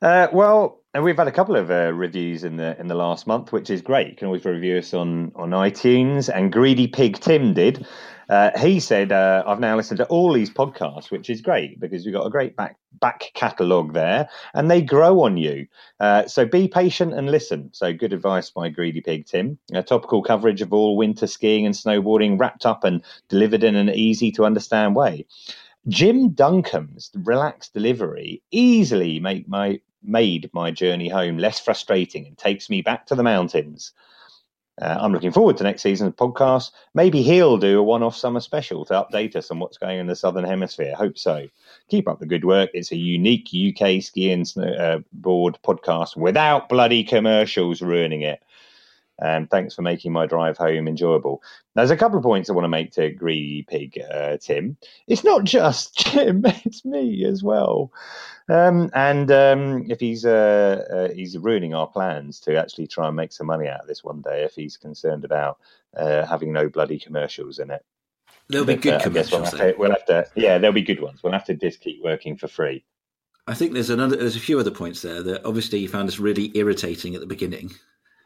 Uh, 0.00 0.28
well, 0.32 0.77
and 0.94 1.04
we've 1.04 1.16
had 1.16 1.28
a 1.28 1.32
couple 1.32 1.56
of 1.56 1.70
uh, 1.70 1.92
reviews 1.92 2.44
in 2.44 2.56
the 2.56 2.78
in 2.80 2.86
the 2.88 2.94
last 2.94 3.26
month, 3.26 3.52
which 3.52 3.68
is 3.68 3.82
great. 3.82 4.08
You 4.08 4.16
can 4.16 4.26
always 4.26 4.44
review 4.44 4.78
us 4.78 4.94
on 4.94 5.32
on 5.36 5.50
iTunes. 5.50 6.30
And 6.34 6.52
Greedy 6.52 6.86
Pig 6.86 7.20
Tim 7.20 7.52
did. 7.52 7.86
Uh, 8.28 8.50
he 8.58 8.80
said, 8.80 9.12
uh, 9.12 9.42
"I've 9.46 9.60
now 9.60 9.76
listened 9.76 9.98
to 9.98 10.06
all 10.06 10.32
these 10.32 10.50
podcasts, 10.50 11.10
which 11.10 11.28
is 11.28 11.42
great 11.42 11.78
because 11.78 12.04
we've 12.04 12.14
got 12.14 12.26
a 12.26 12.30
great 12.30 12.56
back 12.56 12.78
back 13.00 13.30
catalogue 13.34 13.92
there, 13.92 14.28
and 14.54 14.70
they 14.70 14.80
grow 14.80 15.20
on 15.20 15.36
you. 15.36 15.66
Uh, 16.00 16.26
so 16.26 16.46
be 16.46 16.68
patient 16.68 17.12
and 17.12 17.30
listen." 17.30 17.70
So 17.72 17.92
good 17.92 18.14
advice 18.14 18.50
by 18.50 18.70
Greedy 18.70 19.02
Pig 19.02 19.26
Tim. 19.26 19.58
Topical 19.86 20.22
coverage 20.22 20.62
of 20.62 20.72
all 20.72 20.96
winter 20.96 21.26
skiing 21.26 21.66
and 21.66 21.74
snowboarding, 21.74 22.40
wrapped 22.40 22.64
up 22.64 22.84
and 22.84 23.02
delivered 23.28 23.62
in 23.62 23.76
an 23.76 23.90
easy 23.90 24.32
to 24.32 24.46
understand 24.46 24.96
way. 24.96 25.26
Jim 25.86 26.30
Duncombe's 26.30 27.10
relaxed 27.14 27.72
delivery 27.72 28.42
easily 28.50 29.20
make 29.20 29.48
my 29.48 29.80
made 30.02 30.50
my 30.52 30.70
journey 30.70 31.08
home 31.08 31.38
less 31.38 31.58
frustrating 31.60 32.26
and 32.26 32.38
takes 32.38 32.70
me 32.70 32.82
back 32.82 33.06
to 33.06 33.14
the 33.14 33.22
mountains. 33.22 33.92
Uh, 34.80 34.96
I'm 35.00 35.12
looking 35.12 35.32
forward 35.32 35.56
to 35.56 35.64
next 35.64 35.82
season's 35.82 36.14
podcast. 36.14 36.70
Maybe 36.94 37.22
he'll 37.22 37.58
do 37.58 37.80
a 37.80 37.82
one-off 37.82 38.16
summer 38.16 38.40
special 38.40 38.84
to 38.84 38.92
update 38.94 39.34
us 39.34 39.50
on 39.50 39.58
what's 39.58 39.78
going 39.78 39.96
on 39.96 40.02
in 40.02 40.06
the 40.06 40.14
southern 40.14 40.44
hemisphere. 40.44 40.94
Hope 40.94 41.18
so. 41.18 41.48
Keep 41.88 42.06
up 42.06 42.20
the 42.20 42.26
good 42.26 42.44
work. 42.44 42.70
It's 42.74 42.92
a 42.92 42.96
unique 42.96 43.48
UK 43.52 44.00
ski 44.02 44.30
and 44.30 44.46
uh, 44.56 45.00
board 45.12 45.58
podcast 45.64 46.16
without 46.16 46.68
bloody 46.68 47.02
commercials 47.02 47.82
ruining 47.82 48.22
it. 48.22 48.40
And 49.20 49.50
thanks 49.50 49.74
for 49.74 49.82
making 49.82 50.12
my 50.12 50.26
drive 50.26 50.56
home 50.56 50.86
enjoyable. 50.86 51.42
There's 51.74 51.90
a 51.90 51.96
couple 51.96 52.18
of 52.18 52.22
points 52.22 52.48
I 52.48 52.52
want 52.52 52.64
to 52.64 52.68
make 52.68 52.92
to 52.92 53.10
Greedy 53.10 53.62
Pig, 53.62 54.00
uh, 54.12 54.36
Tim. 54.36 54.76
It's 55.08 55.24
not 55.24 55.44
just 55.44 55.96
Jim; 56.12 56.42
it's 56.64 56.84
me 56.84 57.24
as 57.24 57.42
well. 57.42 57.92
Um, 58.48 58.90
and 58.94 59.30
um, 59.30 59.90
if 59.90 60.00
he's 60.00 60.24
uh, 60.24 60.84
uh, 61.10 61.14
he's 61.14 61.36
ruining 61.36 61.74
our 61.74 61.86
plans 61.88 62.40
to 62.40 62.56
actually 62.56 62.86
try 62.86 63.08
and 63.08 63.16
make 63.16 63.32
some 63.32 63.48
money 63.48 63.68
out 63.68 63.80
of 63.80 63.88
this 63.88 64.04
one 64.04 64.22
day, 64.22 64.44
if 64.44 64.54
he's 64.54 64.76
concerned 64.76 65.24
about 65.24 65.58
uh, 65.96 66.24
having 66.24 66.52
no 66.52 66.68
bloody 66.68 66.98
commercials 66.98 67.58
in 67.58 67.70
it, 67.70 67.84
There'll 68.48 68.64
be 68.66 68.74
But, 68.74 68.82
good 68.82 68.92
uh, 68.92 68.96
I 68.96 68.98
we'll 68.98 69.02
commercials. 69.12 69.50
have, 69.50 69.58
to, 69.58 69.74
we'll 69.78 69.90
have 69.90 70.06
to, 70.06 70.26
yeah, 70.34 70.58
there'll 70.58 70.72
be 70.72 70.82
good 70.82 71.02
ones. 71.02 71.22
We'll 71.22 71.32
have 71.34 71.44
to 71.46 71.54
just 71.54 71.80
keep 71.80 72.02
working 72.02 72.36
for 72.36 72.48
free. 72.48 72.84
I 73.46 73.54
think 73.54 73.72
there's 73.72 73.90
another. 73.90 74.16
There's 74.16 74.36
a 74.36 74.40
few 74.40 74.58
other 74.58 74.70
points 74.70 75.02
there 75.02 75.22
that 75.22 75.44
obviously 75.44 75.80
you 75.80 75.88
found 75.88 76.08
us 76.08 76.18
really 76.18 76.50
irritating 76.56 77.14
at 77.14 77.20
the 77.20 77.26
beginning. 77.26 77.72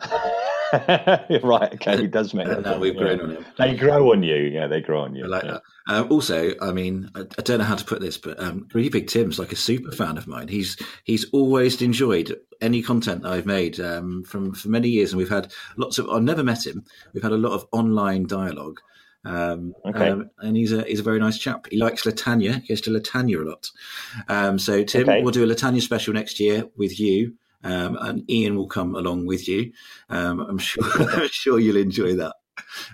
right, 1.43 1.75
okay, 1.75 1.97
He 1.99 2.07
does 2.07 2.33
make 2.35 2.47
that 2.49 2.63
now 2.63 2.79
we've 2.79 2.95
yeah. 2.95 3.01
grown 3.01 3.21
on 3.21 3.31
him. 3.31 3.47
They 3.59 3.77
grow 3.77 4.13
on 4.13 4.23
you, 4.23 4.37
yeah, 4.37 4.67
they 4.67 4.81
grow 4.81 5.03
on 5.03 5.15
you. 5.15 5.25
I 5.25 5.29
like 5.29 5.45
yeah. 5.45 5.51
that. 5.53 5.63
Uh, 5.89 6.07
also, 6.09 6.53
I 6.61 6.73
mean, 6.73 7.11
I, 7.15 7.21
I 7.21 7.43
don't 7.43 7.59
know 7.59 7.65
how 7.65 7.75
to 7.75 7.85
put 7.85 8.01
this, 8.01 8.17
but 8.17 8.41
um, 8.41 8.67
Greedy 8.71 8.91
Pig 8.91 9.09
Tim's 9.09 9.39
like 9.39 9.53
a 9.53 9.57
super 9.57 9.93
fan 9.93 10.17
of 10.17 10.27
mine. 10.27 10.49
He's 10.49 10.77
he's 11.05 11.27
always 11.33 11.81
enjoyed 11.83 12.37
any 12.61 12.83
content 12.83 13.23
that 13.23 13.33
I've 13.33 13.47
made 13.47 13.81
um, 13.81 14.25
from 14.25 14.55
for 14.55 14.69
many 14.69 14.89
years, 14.89 15.13
and 15.13 15.19
we've 15.19 15.29
had 15.29 15.53
lots 15.77 15.99
of. 15.99 16.09
I've 16.09 16.23
never 16.23 16.45
met 16.45 16.67
him. 16.67 16.85
We've 17.13 17.23
had 17.23 17.33
a 17.33 17.37
lot 17.37 17.53
of 17.53 17.67
online 17.73 18.27
dialogue. 18.27 18.81
Um, 19.25 19.75
Okay. 19.87 20.09
um, 20.09 20.31
and 20.39 20.57
he's 20.57 20.73
a 20.73 20.83
he's 20.83 21.01
a 21.01 21.05
very 21.05 21.21
nice 21.21 21.39
chap. 21.39 21.67
He 21.71 21.79
likes 21.79 22.05
La 22.07 22.13
Tania. 22.13 22.55
He 22.55 22.69
goes 22.69 22.81
to 22.83 22.91
La 22.91 23.01
Tania 23.03 23.41
a 23.41 23.45
lot. 23.45 23.71
Um, 24.29 24.59
so 24.59 24.83
Tim, 24.83 25.09
Okay. 25.09 25.23
we'll 25.23 25.33
do 25.33 25.45
a 25.45 25.47
La 25.47 25.55
Tania 25.55 25.81
special 25.81 26.13
next 26.13 26.41
year 26.41 26.65
with 26.77 26.99
you, 26.99 27.35
um, 27.65 27.97
and 28.01 28.25
Iain 28.31 28.57
will 28.57 28.69
come 28.69 28.95
along 28.95 29.27
with 29.27 29.49
you. 29.49 29.73
Um, 30.09 30.41
I'm 30.41 30.59
sure 30.71 30.85
I'm 30.85 31.29
sure 31.29 31.59
you'll 31.59 31.77
enjoy 31.77 32.17
that. 32.17 32.35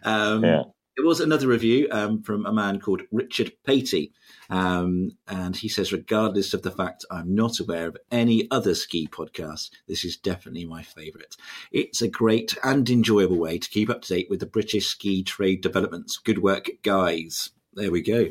Um, 0.04 0.44
Yeah. 0.44 0.62
it 0.96 1.04
was 1.04 1.20
another 1.20 1.46
review 1.48 1.88
um, 1.90 2.22
from 2.22 2.46
a 2.46 2.52
man 2.52 2.80
called 2.80 3.02
Richard 3.12 3.52
Patey. 3.66 4.12
Um, 4.50 5.10
and 5.26 5.54
he 5.54 5.68
says, 5.68 5.92
regardless 5.92 6.54
of 6.54 6.62
the 6.62 6.70
fact 6.70 7.04
I'm 7.10 7.34
not 7.34 7.60
aware 7.60 7.86
of 7.88 7.98
any 8.10 8.48
other 8.50 8.74
ski 8.74 9.06
podcasts, 9.06 9.70
this 9.86 10.04
is 10.04 10.16
definitely 10.16 10.64
my 10.64 10.82
favourite. 10.82 11.36
It's 11.70 12.00
a 12.00 12.08
great 12.08 12.56
and 12.64 12.88
enjoyable 12.88 13.36
way 13.38 13.58
to 13.58 13.68
keep 13.68 13.90
up 13.90 14.02
to 14.02 14.14
date 14.14 14.28
with 14.30 14.40
the 14.40 14.46
British 14.46 14.86
ski 14.86 15.22
trade 15.22 15.60
developments. 15.60 16.16
Good 16.16 16.38
work, 16.42 16.70
guys. 16.82 17.50
There 17.74 17.92
we 17.92 18.00
go. 18.00 18.30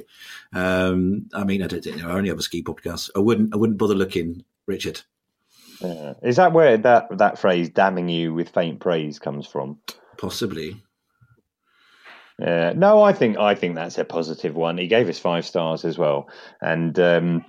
Um, 0.54 1.30
I 1.34 1.44
mean, 1.44 1.62
I 1.62 1.68
don't 1.68 1.84
think 1.84 1.98
there 1.98 2.10
are 2.10 2.18
any 2.18 2.32
other 2.32 2.42
ski 2.42 2.64
podcasts. 2.64 3.10
I 3.16 3.20
wouldn't. 3.20 3.54
I 3.54 3.58
wouldn't 3.58 3.78
bother 3.78 3.96
looking, 3.96 4.44
Richard. 4.66 5.02
Yeah. 5.82 6.14
Is 6.24 6.38
that 6.38 6.54
where 6.54 6.78
that 6.78 7.18
that 7.18 7.38
phrase 7.38 7.70
"damning 7.70 8.10
you 8.10 8.34
with 8.34 8.50
faint 8.50 8.80
praise" 8.80 9.20
comes 9.20 9.46
from? 9.46 9.80
Possibly. 10.18 10.82
Uh, 12.42 12.74
no, 12.76 13.02
I 13.02 13.14
think 13.14 13.38
I 13.38 13.56
think 13.56 13.76
that's 13.76 13.98
a 13.98 14.06
positive 14.06 14.56
one. 14.56 14.78
He 14.78 14.88
gave 14.88 15.10
us 15.10 15.20
five 15.20 15.46
stars 15.46 15.84
as 15.86 15.98
well, 15.98 16.30
and 16.62 16.98
um, 17.00 17.46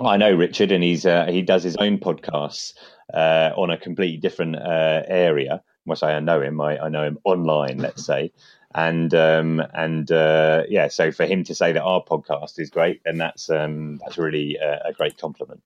I 0.00 0.16
know 0.16 0.34
Richard, 0.34 0.72
and 0.72 0.82
he's 0.82 1.06
uh, 1.06 1.26
he 1.26 1.42
does 1.42 1.62
his 1.62 1.76
own 1.76 1.98
podcasts 1.98 2.72
uh, 3.14 3.50
on 3.56 3.70
a 3.70 3.78
completely 3.78 4.16
different 4.16 4.56
uh, 4.56 5.02
area. 5.06 5.62
When 5.84 5.94
I 5.94 5.98
say 5.98 6.06
I 6.08 6.20
know 6.20 6.40
him, 6.40 6.60
I, 6.60 6.78
I 6.78 6.88
know 6.88 7.04
him 7.04 7.18
online, 7.24 7.78
let's 7.78 8.04
say, 8.04 8.32
and 8.74 9.14
um, 9.14 9.62
and 9.74 10.10
uh, 10.10 10.64
yeah, 10.68 10.88
so 10.88 11.12
for 11.12 11.26
him 11.26 11.44
to 11.44 11.54
say 11.54 11.72
that 11.72 11.82
our 11.82 12.02
podcast 12.02 12.58
is 12.58 12.70
great, 12.70 13.00
and 13.04 13.20
that's 13.20 13.48
um, 13.48 13.98
that's 13.98 14.18
really 14.18 14.56
a, 14.56 14.88
a 14.88 14.92
great 14.92 15.18
compliment. 15.18 15.62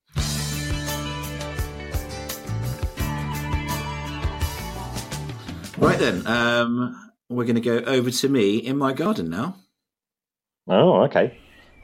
Right 5.79 5.99
then, 5.99 6.27
um, 6.27 7.12
we're 7.29 7.45
going 7.45 7.57
to 7.57 7.61
go 7.61 7.79
over 7.79 8.11
to 8.11 8.29
me 8.29 8.57
in 8.57 8.79
my 8.79 8.95
garden 8.95 9.29
now. 9.29 9.57
Oh, 10.69 11.03
okay. 11.03 11.39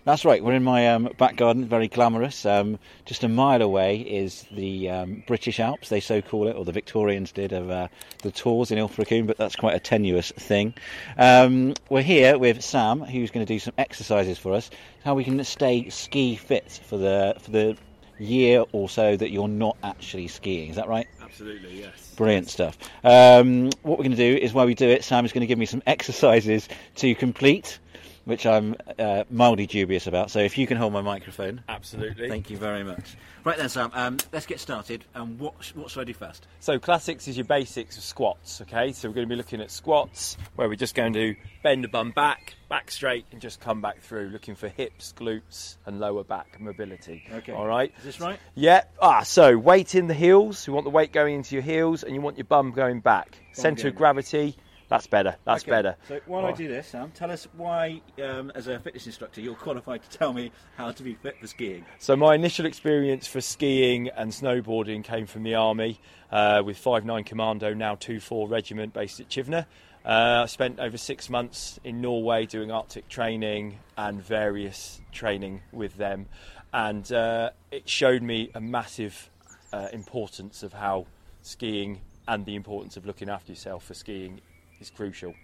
That's 0.04 0.24
right. 0.24 0.42
We're 0.42 0.54
in 0.54 0.64
my 0.64 0.88
um, 0.88 1.10
back 1.18 1.36
garden, 1.36 1.68
very 1.68 1.86
glamorous. 1.86 2.44
Um, 2.44 2.78
just 3.04 3.22
a 3.22 3.28
mile 3.28 3.62
away 3.62 4.00
is 4.00 4.46
the 4.50 4.90
um, 4.90 5.22
British 5.26 5.60
Alps, 5.60 5.90
they 5.90 6.00
so 6.00 6.20
call 6.20 6.48
it, 6.48 6.56
or 6.56 6.64
the 6.64 6.72
Victorians 6.72 7.30
did, 7.30 7.52
of 7.52 7.70
uh, 7.70 7.88
the 8.22 8.32
Torrs 8.32 8.72
in 8.72 8.78
Ilfracombe, 8.78 9.26
but 9.26 9.36
that's 9.36 9.54
quite 9.54 9.76
a 9.76 9.80
tenuous 9.80 10.32
thing. 10.32 10.74
Um, 11.18 11.74
we're 11.88 12.02
here 12.02 12.36
with 12.38 12.64
Sam, 12.64 13.00
who's 13.00 13.30
going 13.30 13.46
to 13.46 13.54
do 13.54 13.60
some 13.60 13.74
exercises 13.78 14.38
for 14.38 14.54
us, 14.54 14.70
how 15.04 15.14
we 15.14 15.22
can 15.22 15.44
stay 15.44 15.88
ski 15.90 16.34
fit 16.34 16.80
for 16.84 16.96
the 16.96 17.36
for 17.38 17.50
the 17.52 17.76
year 18.22 18.64
or 18.72 18.88
so 18.88 19.16
that 19.16 19.30
you're 19.30 19.48
not 19.48 19.76
actually 19.82 20.28
skiing. 20.28 20.70
Is 20.70 20.76
that 20.76 20.88
right? 20.88 21.06
Absolutely, 21.22 21.80
yes. 21.80 22.14
Brilliant 22.16 22.48
stuff. 22.48 22.78
Um, 23.04 23.70
what 23.82 23.98
we're 23.98 24.04
going 24.04 24.10
to 24.10 24.16
do 24.16 24.36
is 24.36 24.52
while 24.52 24.66
we 24.66 24.74
do 24.74 24.88
it, 24.88 25.04
Sam 25.04 25.24
is 25.24 25.32
going 25.32 25.40
to 25.40 25.46
give 25.46 25.58
me 25.58 25.66
some 25.66 25.82
exercises 25.86 26.68
to 26.96 27.14
complete, 27.14 27.78
which 28.24 28.46
I'm 28.46 28.76
uh, 28.98 29.24
mildly 29.30 29.66
dubious 29.66 30.06
about. 30.06 30.30
So 30.30 30.38
if 30.38 30.56
you 30.58 30.66
can 30.66 30.76
hold 30.76 30.92
my 30.92 31.02
microphone. 31.02 31.62
Absolutely. 31.68 32.28
Thank 32.28 32.50
you 32.50 32.56
very 32.56 32.84
much. 32.84 33.16
Right 33.44 33.58
then, 33.58 33.68
Sam, 33.68 33.90
um, 33.94 34.18
let's 34.32 34.46
get 34.46 34.60
started. 34.60 35.04
And 35.14 35.38
what, 35.40 35.54
what 35.74 35.90
should 35.90 36.00
I 36.00 36.04
do 36.04 36.14
first? 36.14 36.46
So 36.60 36.78
classics 36.78 37.26
is 37.26 37.36
your 37.36 37.44
basics 37.44 37.96
of 37.96 38.04
squats, 38.04 38.60
okay? 38.60 38.92
So 38.92 39.08
we're 39.08 39.14
going 39.14 39.28
to 39.28 39.32
be 39.32 39.36
looking 39.36 39.60
at 39.60 39.70
squats 39.70 40.36
where 40.54 40.68
we're 40.68 40.76
just 40.76 40.94
going 40.94 41.12
to 41.14 41.34
bend 41.64 41.82
the 41.82 41.88
bum 41.88 42.12
back, 42.12 42.54
back 42.68 42.92
straight, 42.92 43.26
and 43.32 43.40
just 43.40 43.60
come 43.60 43.80
back 43.80 44.00
through, 44.00 44.28
looking 44.28 44.54
for 44.54 44.68
hips, 44.68 45.12
glutes, 45.16 45.76
and 45.86 45.98
lower 45.98 46.22
back 46.22 46.60
mobility. 46.60 47.24
Okay. 47.32 47.52
All 47.52 47.66
right. 47.66 47.92
Is 47.98 48.04
this 48.04 48.20
right? 48.20 48.38
Yeah. 48.54 48.84
Ah, 49.00 49.22
so 49.22 49.58
weight 49.58 49.96
in 49.96 50.06
the 50.06 50.14
heels. 50.14 50.66
You 50.68 50.72
want 50.72 50.84
the 50.84 50.90
weight 50.90 51.12
going 51.12 51.34
into 51.34 51.56
your 51.56 51.62
heels, 51.62 52.04
and 52.04 52.14
you 52.14 52.20
want 52.20 52.38
your 52.38 52.44
bum 52.44 52.70
going 52.70 53.00
back. 53.00 53.36
Centre 53.52 53.82
going 53.82 53.92
of 53.92 53.98
gravity. 53.98 54.56
That's 54.92 55.06
better. 55.06 55.36
That's 55.46 55.62
Okay, 55.62 55.70
better. 55.70 55.96
So 56.06 56.20
while 56.26 56.44
I 56.44 56.52
do 56.52 56.68
this, 56.68 56.88
Sam, 56.88 57.10
tell 57.12 57.30
us 57.30 57.48
why, 57.56 58.02
um, 58.22 58.52
as 58.54 58.66
a 58.66 58.78
fitness 58.78 59.06
instructor, 59.06 59.40
you're 59.40 59.54
qualified 59.54 60.02
to 60.02 60.18
tell 60.18 60.34
me 60.34 60.52
how 60.76 60.92
to 60.92 61.02
be 61.02 61.14
fit 61.14 61.38
for 61.40 61.46
skiing. 61.46 61.86
So 61.98 62.14
my 62.14 62.34
initial 62.34 62.66
experience 62.66 63.26
for 63.26 63.40
skiing 63.40 64.08
and 64.08 64.30
snowboarding 64.30 65.02
came 65.02 65.26
from 65.26 65.44
the 65.44 65.54
army 65.54 65.98
uh, 66.30 66.62
with 66.62 66.76
59 66.76 67.24
Commando, 67.24 67.72
now 67.72 67.94
2-4 67.94 68.50
Regiment 68.50 68.92
based 68.92 69.18
at 69.18 69.30
Chivenor. 69.30 69.64
Uh, 70.04 70.42
I 70.42 70.46
spent 70.46 70.78
over 70.78 70.98
six 70.98 71.30
months 71.30 71.80
in 71.84 72.02
Norway 72.02 72.44
doing 72.44 72.70
Arctic 72.70 73.08
training 73.08 73.78
and 73.96 74.22
various 74.22 75.00
training 75.10 75.62
with 75.72 75.96
them, 75.96 76.26
and 76.74 77.10
uh, 77.10 77.48
it 77.70 77.88
showed 77.88 78.22
me 78.22 78.50
a 78.54 78.60
massive 78.60 79.30
uh, 79.72 79.88
importance 79.90 80.62
of 80.62 80.74
how 80.74 81.06
skiing 81.40 82.02
and 82.28 82.44
the 82.44 82.56
importance 82.56 82.98
of 82.98 83.06
looking 83.06 83.30
after 83.30 83.52
yourself 83.52 83.84
for 83.84 83.94
skiing 83.94 84.42
is 84.82 84.90
crucial. 84.90 85.34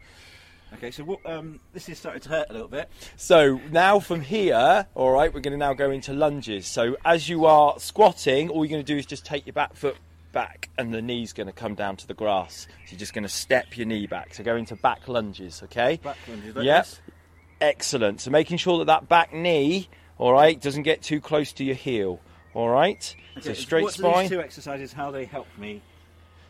Okay, 0.74 0.90
so 0.90 1.03
what, 1.03 1.20
um, 1.24 1.61
this 1.72 1.88
is 1.88 1.98
starting 1.98 2.20
to 2.20 2.29
hurt 2.29 2.51
a 2.51 2.53
little 2.53 2.68
bit. 2.68 2.90
So 3.16 3.59
now 3.70 4.01
from 4.01 4.20
here, 4.20 4.87
all 4.94 5.12
right, 5.12 5.33
we're 5.33 5.40
going 5.40 5.53
to 5.53 5.59
now 5.59 5.72
go 5.72 5.90
into 5.90 6.12
lunges. 6.12 6.66
So 6.66 6.96
as 7.07 7.27
you 7.29 7.46
are 7.46 7.79
squatting, 7.79 8.51
all 8.51 8.64
you're 8.64 8.70
going 8.70 8.85
to 8.85 8.92
do 8.92 8.98
is 8.98 9.07
just 9.07 9.24
take 9.24 9.46
your 9.46 9.55
back 9.55 9.74
foot 9.74 9.96
back, 10.33 10.68
and 10.77 10.92
the 10.92 11.01
knee's 11.01 11.33
going 11.33 11.46
to 11.46 11.55
come 11.55 11.74
down 11.74 11.96
to 11.96 12.07
the 12.07 12.12
grass. 12.12 12.66
So 12.85 12.92
you're 12.92 12.98
just 12.98 13.14
going 13.14 13.22
to 13.22 13.31
step 13.31 13.79
your 13.79 13.87
knee 13.87 14.07
back. 14.07 14.35
So 14.35 14.44
go 14.44 14.57
into 14.57 14.77
back 14.77 15.09
lunges, 15.09 15.62
okay? 15.64 16.01
Back 16.03 16.18
lunges 16.29 16.55
like 16.55 16.64
Yep. 16.66 16.85
this. 16.85 17.01
Excellent. 17.62 18.20
So 18.20 18.31
making 18.31 18.59
sure 18.59 18.79
that 18.79 18.87
that 18.88 19.09
back 19.09 19.33
knee, 19.33 19.88
all 20.18 20.33
right, 20.35 20.61
doesn't 20.61 20.83
get 20.83 21.01
too 21.01 21.20
close 21.20 21.51
to 21.55 21.64
your 21.64 21.77
heel. 21.77 22.20
All 22.53 22.68
right. 22.68 23.03
so 23.40 23.51
Okay, 23.51 23.55
straight 23.59 23.85
what 23.85 23.94
spine. 23.94 24.24
these 24.24 24.31
two 24.31 24.40
exercises, 24.40 24.92
how 24.92 25.11
they 25.11 25.24
help 25.24 25.46
me? 25.57 25.81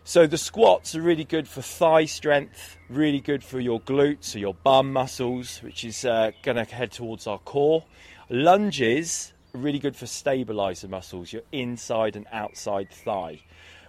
So 0.08 0.26
the 0.26 0.38
squats 0.38 0.94
are 0.94 1.02
really 1.02 1.24
good 1.24 1.46
for 1.46 1.60
thigh 1.60 2.06
strength, 2.06 2.78
really 2.88 3.20
good 3.20 3.44
for 3.44 3.60
your 3.60 3.78
glutes 3.78 4.34
or 4.34 4.38
your 4.38 4.54
bum 4.54 4.90
muscles, 4.90 5.58
which 5.58 5.84
is 5.84 6.02
uh, 6.02 6.30
going 6.42 6.56
to 6.56 6.64
head 6.64 6.92
towards 6.92 7.26
our 7.26 7.38
core. 7.40 7.84
Lunges 8.30 9.34
are 9.54 9.60
really 9.60 9.78
good 9.78 9.94
for 9.94 10.06
stabilizer 10.06 10.88
muscles, 10.88 11.30
your 11.30 11.42
inside 11.52 12.16
and 12.16 12.24
outside 12.32 12.90
thigh. 12.90 13.42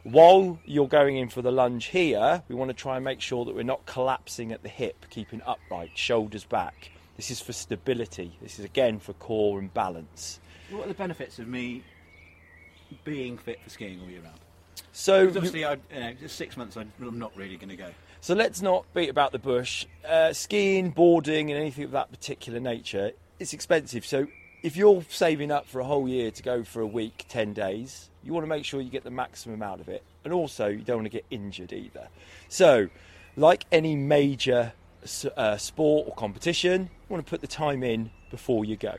While 0.03 0.60
you're 0.65 0.89
going 0.89 1.15
in 1.15 1.29
for 1.29 1.41
the 1.41 1.53
lunge 1.53 1.86
here, 1.86 2.43
we 2.49 2.55
want 2.55 2.67
to 2.67 2.75
try 2.75 2.97
and 2.97 3.05
make 3.05 3.21
sure 3.21 3.45
that 3.45 3.55
we're 3.55 3.63
not 3.63 3.86
collapsing 3.86 4.51
at 4.51 4.62
the 4.62 4.67
hip, 4.67 5.05
keeping 5.10 5.41
upright, 5.47 5.91
shoulders 5.97 6.43
back. 6.43 6.91
This 7.15 7.32
is 7.32 7.39
for 7.39 7.53
stability. 7.53 8.38
This 8.41 8.60
is 8.60 8.65
again 8.65 8.99
for 8.99 9.13
core 9.13 9.58
and 9.58 9.73
balance. 9.73 10.41
What 10.69 10.84
are 10.84 10.89
the 10.89 10.95
benefits 10.95 11.39
of 11.39 11.47
me 11.47 11.82
being 13.05 13.38
fit 13.38 13.62
for 13.63 13.69
skiing 13.69 14.01
all 14.01 14.10
year 14.10 14.19
round? 14.19 14.39
So, 14.92 15.28
obviously, 15.28 15.65
I, 15.65 15.74
you 15.74 16.00
know, 16.00 16.13
just 16.13 16.36
six 16.36 16.58
months, 16.58 16.76
I'm 16.76 16.92
not 17.00 17.36
really 17.36 17.58
going 17.58 17.70
to 17.70 17.76
go. 17.76 17.89
So 18.22 18.36
let's 18.36 18.62
not 18.62 18.86
beat 18.94 19.10
about 19.10 19.32
the 19.32 19.39
bush. 19.39 19.86
Uh, 20.08 20.34
skiing, 20.34 20.89
boarding, 20.89 21.52
and 21.52 21.60
anything 21.60 21.86
of 21.86 21.92
that 21.92 22.12
particular 22.12 22.60
nature, 22.60 23.12
it's 23.39 23.54
expensive. 23.54 24.06
So 24.06 24.28
if 24.62 24.76
you're 24.76 25.04
saving 25.10 25.52
up 25.52 25.68
for 25.68 25.80
a 25.80 25.86
whole 25.86 26.08
year 26.08 26.32
to 26.32 26.44
go 26.44 26.63
for 26.63 26.82
a 26.82 26.88
week, 26.88 27.26
10 27.30 27.54
days, 27.54 28.10
you 28.24 28.34
want 28.34 28.44
to 28.44 28.50
make 28.50 28.65
sure 28.65 28.82
you 28.82 28.89
get 28.89 29.06
the 29.06 29.12
maximum 29.12 29.62
out 29.63 29.80
of 29.80 29.88
it. 29.88 30.04
And 30.26 30.34
also, 30.34 30.68
you 30.68 30.82
don't 30.82 30.98
want 30.98 31.06
to 31.06 31.18
get 31.18 31.26
injured 31.32 31.72
either. 31.72 32.10
So, 32.50 32.89
like 33.38 33.65
any 33.72 33.96
major 33.96 34.74
uh, 35.38 35.56
sport 35.56 36.08
or 36.10 36.15
competition, 36.15 36.82
you 36.82 37.13
want 37.13 37.26
to 37.26 37.30
put 37.30 37.39
the 37.39 37.48
time 37.48 37.84
in 37.84 38.12
before 38.32 38.65
you 38.65 38.76
go. 38.76 38.98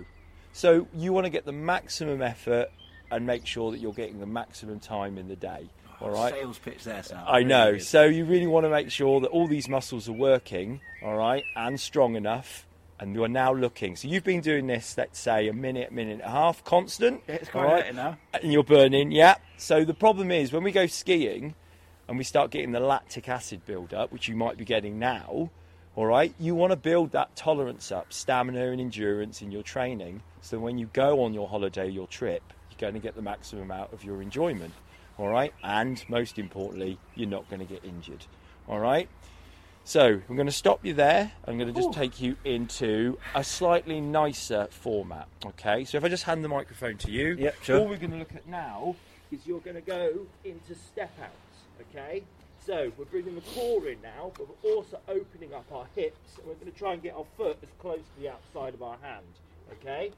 So, 0.55 0.89
you 0.95 1.13
want 1.13 1.27
to 1.27 1.31
get 1.31 1.45
the 1.45 1.53
maximum 1.53 2.23
effort 2.23 2.71
and 3.11 3.27
make 3.27 3.47
sure 3.47 3.71
that 3.71 3.81
you're 3.81 3.93
getting 3.93 4.21
the 4.21 4.27
maximum 4.27 4.81
time 4.81 5.19
in 5.19 5.29
the 5.29 5.37
day. 5.37 5.69
Oh, 6.01 6.07
all 6.07 6.11
right. 6.13 6.33
Sales 6.33 6.59
pitch 6.59 6.85
there, 6.85 7.03
Sam. 7.03 7.23
I 7.27 7.39
Really 7.39 7.45
know. 7.49 7.73
good. 7.73 7.83
So 7.83 8.05
you 8.05 8.25
really 8.25 8.47
want 8.47 8.65
to 8.65 8.71
make 8.71 8.91
sure 8.91 9.21
that 9.21 9.29
all 9.29 9.47
these 9.47 9.69
muscles 9.69 10.09
are 10.09 10.13
working, 10.15 10.81
all 11.03 11.17
right, 11.17 11.45
and 11.57 11.79
strong 11.79 12.17
enough. 12.17 12.67
And 12.99 13.15
you 13.15 13.25
are 13.25 13.29
now 13.29 13.55
looking. 13.55 13.97
So 13.97 14.09
you've 14.09 14.25
been 14.25 14.43
doing 14.43 14.67
this, 14.67 14.95
let's 14.99 15.19
say, 15.19 15.49
a 15.49 15.55
minute, 15.55 15.91
minute 15.91 16.13
and 16.13 16.21
a 16.21 16.29
half, 16.29 16.63
constant. 16.65 17.23
Yeah, 17.27 17.37
it's 17.37 17.49
quite 17.49 17.69
hurting 17.69 17.97
now. 17.97 18.19
And 18.35 18.53
you're 18.53 18.63
burning, 18.63 19.11
yeah. 19.11 19.37
So 19.57 19.87
the 19.87 19.95
problem 19.95 20.31
is 20.31 20.53
when 20.53 20.63
we 20.63 20.71
go 20.71 20.87
skiing 20.87 21.55
and 22.09 22.19
we 22.19 22.25
start 22.25 22.51
getting 22.51 22.73
the 22.73 22.81
lactic 22.81 23.27
acid 23.27 23.65
build 23.65 23.95
up, 23.95 24.13
which 24.13 24.29
you 24.29 24.37
might 24.37 24.59
be 24.59 24.67
getting 24.67 24.99
now, 24.99 25.49
all 25.97 26.05
right, 26.05 26.35
you 26.39 26.55
want 26.55 26.73
to 26.73 26.77
build 26.77 27.13
that 27.13 27.35
tolerance 27.37 27.91
up, 27.91 28.13
stamina 28.13 28.71
and 28.71 28.81
endurance 28.83 29.41
in 29.41 29.51
your 29.51 29.63
training. 29.63 30.23
So 30.43 30.59
when 30.59 30.77
you 30.77 30.91
go 30.93 31.23
on 31.25 31.33
your 31.33 31.49
holiday, 31.49 31.89
your 31.89 32.07
trip, 32.07 32.43
going 32.81 32.95
to 32.95 33.01
get 33.01 33.15
the 33.15 33.23
maximum 33.23 33.71
out 33.71 33.93
of 33.93 34.03
your 34.03 34.23
enjoyment, 34.23 34.73
all 35.19 35.29
right? 35.29 35.53
And 35.63 36.03
most 36.09 36.39
importantly, 36.39 36.99
you're 37.15 37.29
not 37.29 37.49
going 37.49 37.61
to 37.61 37.67
get 37.67 37.85
injured, 37.85 38.25
all 38.67 38.81
right? 38.81 39.09
So 39.85 40.21
I'm 40.29 40.37
going 40.37 40.47
to 40.47 40.53
stop 40.53 40.85
you 40.85 40.95
there. 40.95 41.33
I'm 41.47 41.59
going 41.59 41.73
to 41.73 41.79
just 41.81 41.93
take 41.93 42.21
you 42.21 42.37
into 42.45 43.19
a 43.35 43.43
slightly 43.43 44.01
nicer 44.01 44.69
format. 44.71 45.27
Okay. 45.45 45.85
So 45.85 45.99
if 45.99 46.05
I 46.05 46.09
just 46.09 46.25
hand 46.25 46.45
the 46.45 46.49
microphone 46.49 46.97
to 46.99 47.11
you, 47.11 47.35
Yep, 47.39 47.57
sure. 47.63 47.79
all 47.81 47.89
we're 47.89 47.97
going 47.97 48.13
to 48.13 48.19
look 48.19 48.35
at 48.35 48.47
now 48.47 48.95
is 49.33 49.41
you're 49.47 49.61
going 49.61 49.77
to 49.77 49.83
go 49.83 50.27
into 50.45 50.75
step 50.75 51.11
outs. 51.21 51.89
Okay. 51.91 52.23
So 52.65 52.93
we're 52.99 53.07
bringing 53.07 53.35
the 53.35 53.41
core 53.41 53.89
in 53.89 54.01
now, 54.03 54.33
but 54.37 54.47
we're 54.63 54.71
also 54.75 55.01
opening 55.09 55.55
up 55.55 55.65
our 55.73 55.87
hips, 55.97 56.37
and 56.37 56.47
we're 56.47 56.55
going 56.55 56.71
to 56.71 56.79
try 56.79 56.93
and 56.93 57.03
get 57.03 57.15
our 57.17 57.25
foot 57.37 57.57
as 57.63 57.71
close 57.81 57.99
to 57.99 58.21
the 58.21 58.29
outside 58.29 58.75
of 58.75 58.83
our 58.83 58.99
hand. 59.03 59.25
Okay. 59.73 60.13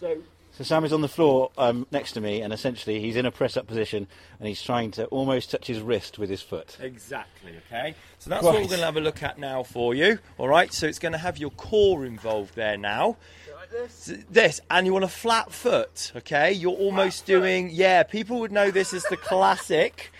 So 0.00 0.16
So 0.56 0.62
Sam 0.62 0.84
is 0.84 0.92
on 0.92 1.00
the 1.00 1.08
floor 1.08 1.50
um, 1.58 1.84
next 1.90 2.12
to 2.12 2.20
me, 2.20 2.40
and 2.40 2.52
essentially 2.52 3.00
he's 3.00 3.16
in 3.16 3.26
a 3.26 3.32
press-up 3.32 3.66
position, 3.66 4.06
and 4.38 4.46
he's 4.46 4.62
trying 4.62 4.92
to 4.92 5.06
almost 5.06 5.50
touch 5.50 5.66
his 5.66 5.80
wrist 5.80 6.16
with 6.16 6.30
his 6.30 6.42
foot. 6.42 6.76
Exactly, 6.80 7.54
okay? 7.66 7.96
So 8.20 8.30
that's 8.30 8.44
what 8.44 8.54
we're 8.54 8.68
going 8.68 8.78
to 8.78 8.84
have 8.84 8.96
a 8.96 9.00
look 9.00 9.20
at 9.24 9.36
now 9.36 9.64
for 9.64 9.96
you, 9.96 10.20
all 10.38 10.46
right? 10.48 10.72
So 10.72 10.86
it's 10.86 11.00
going 11.00 11.10
to 11.10 11.18
have 11.18 11.38
your 11.38 11.50
core 11.50 12.06
involved 12.06 12.54
there 12.54 12.76
now. 12.76 13.16
S- 13.84 14.12
This, 14.30 14.60
and 14.70 14.86
you 14.86 14.92
want 14.92 15.04
a 15.04 15.08
flat 15.08 15.50
foot, 15.50 16.12
okay? 16.14 16.52
You're 16.52 16.70
almost 16.70 17.26
doing, 17.26 17.70
yeah, 17.72 18.04
people 18.04 18.38
would 18.38 18.52
know 18.52 18.70
this 18.70 18.94
as 18.94 19.02
the 19.10 19.16
classic. 19.16 20.12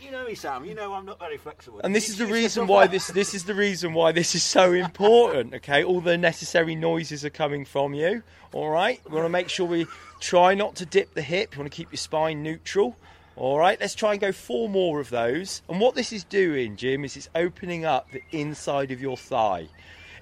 You 0.00 0.10
know 0.10 0.24
me, 0.24 0.34
Sam. 0.34 0.64
You 0.64 0.74
know 0.74 0.92
I'm 0.92 1.06
not 1.06 1.18
very 1.18 1.38
flexible. 1.38 1.80
And 1.82 1.94
this 1.94 2.08
is 2.08 2.18
the 2.18 2.26
reason 2.26 2.66
why 2.66 2.86
this 2.86 3.08
this 3.08 3.34
is 3.34 3.44
the 3.44 3.54
reason 3.54 3.94
why 3.94 4.12
this 4.12 4.34
is 4.34 4.42
so 4.42 4.72
important. 4.72 5.54
Okay, 5.54 5.82
all 5.82 6.00
the 6.00 6.18
necessary 6.18 6.74
noises 6.74 7.24
are 7.24 7.30
coming 7.30 7.64
from 7.64 7.94
you. 7.94 8.22
All 8.52 8.68
right, 8.68 9.00
we 9.06 9.14
want 9.14 9.24
to 9.24 9.30
make 9.30 9.48
sure 9.48 9.66
we 9.66 9.86
try 10.20 10.54
not 10.54 10.76
to 10.76 10.86
dip 10.86 11.14
the 11.14 11.22
hip. 11.22 11.54
You 11.54 11.60
want 11.60 11.72
to 11.72 11.76
keep 11.76 11.90
your 11.90 11.98
spine 11.98 12.42
neutral. 12.42 12.96
All 13.36 13.58
right, 13.58 13.78
let's 13.80 13.94
try 13.94 14.12
and 14.12 14.20
go 14.20 14.32
four 14.32 14.68
more 14.68 14.98
of 15.00 15.10
those. 15.10 15.60
And 15.68 15.78
what 15.78 15.94
this 15.94 16.12
is 16.12 16.24
doing, 16.24 16.76
Jim, 16.76 17.04
is 17.04 17.16
it's 17.16 17.28
opening 17.34 17.84
up 17.84 18.10
the 18.10 18.22
inside 18.32 18.90
of 18.90 19.00
your 19.00 19.16
thigh. 19.16 19.68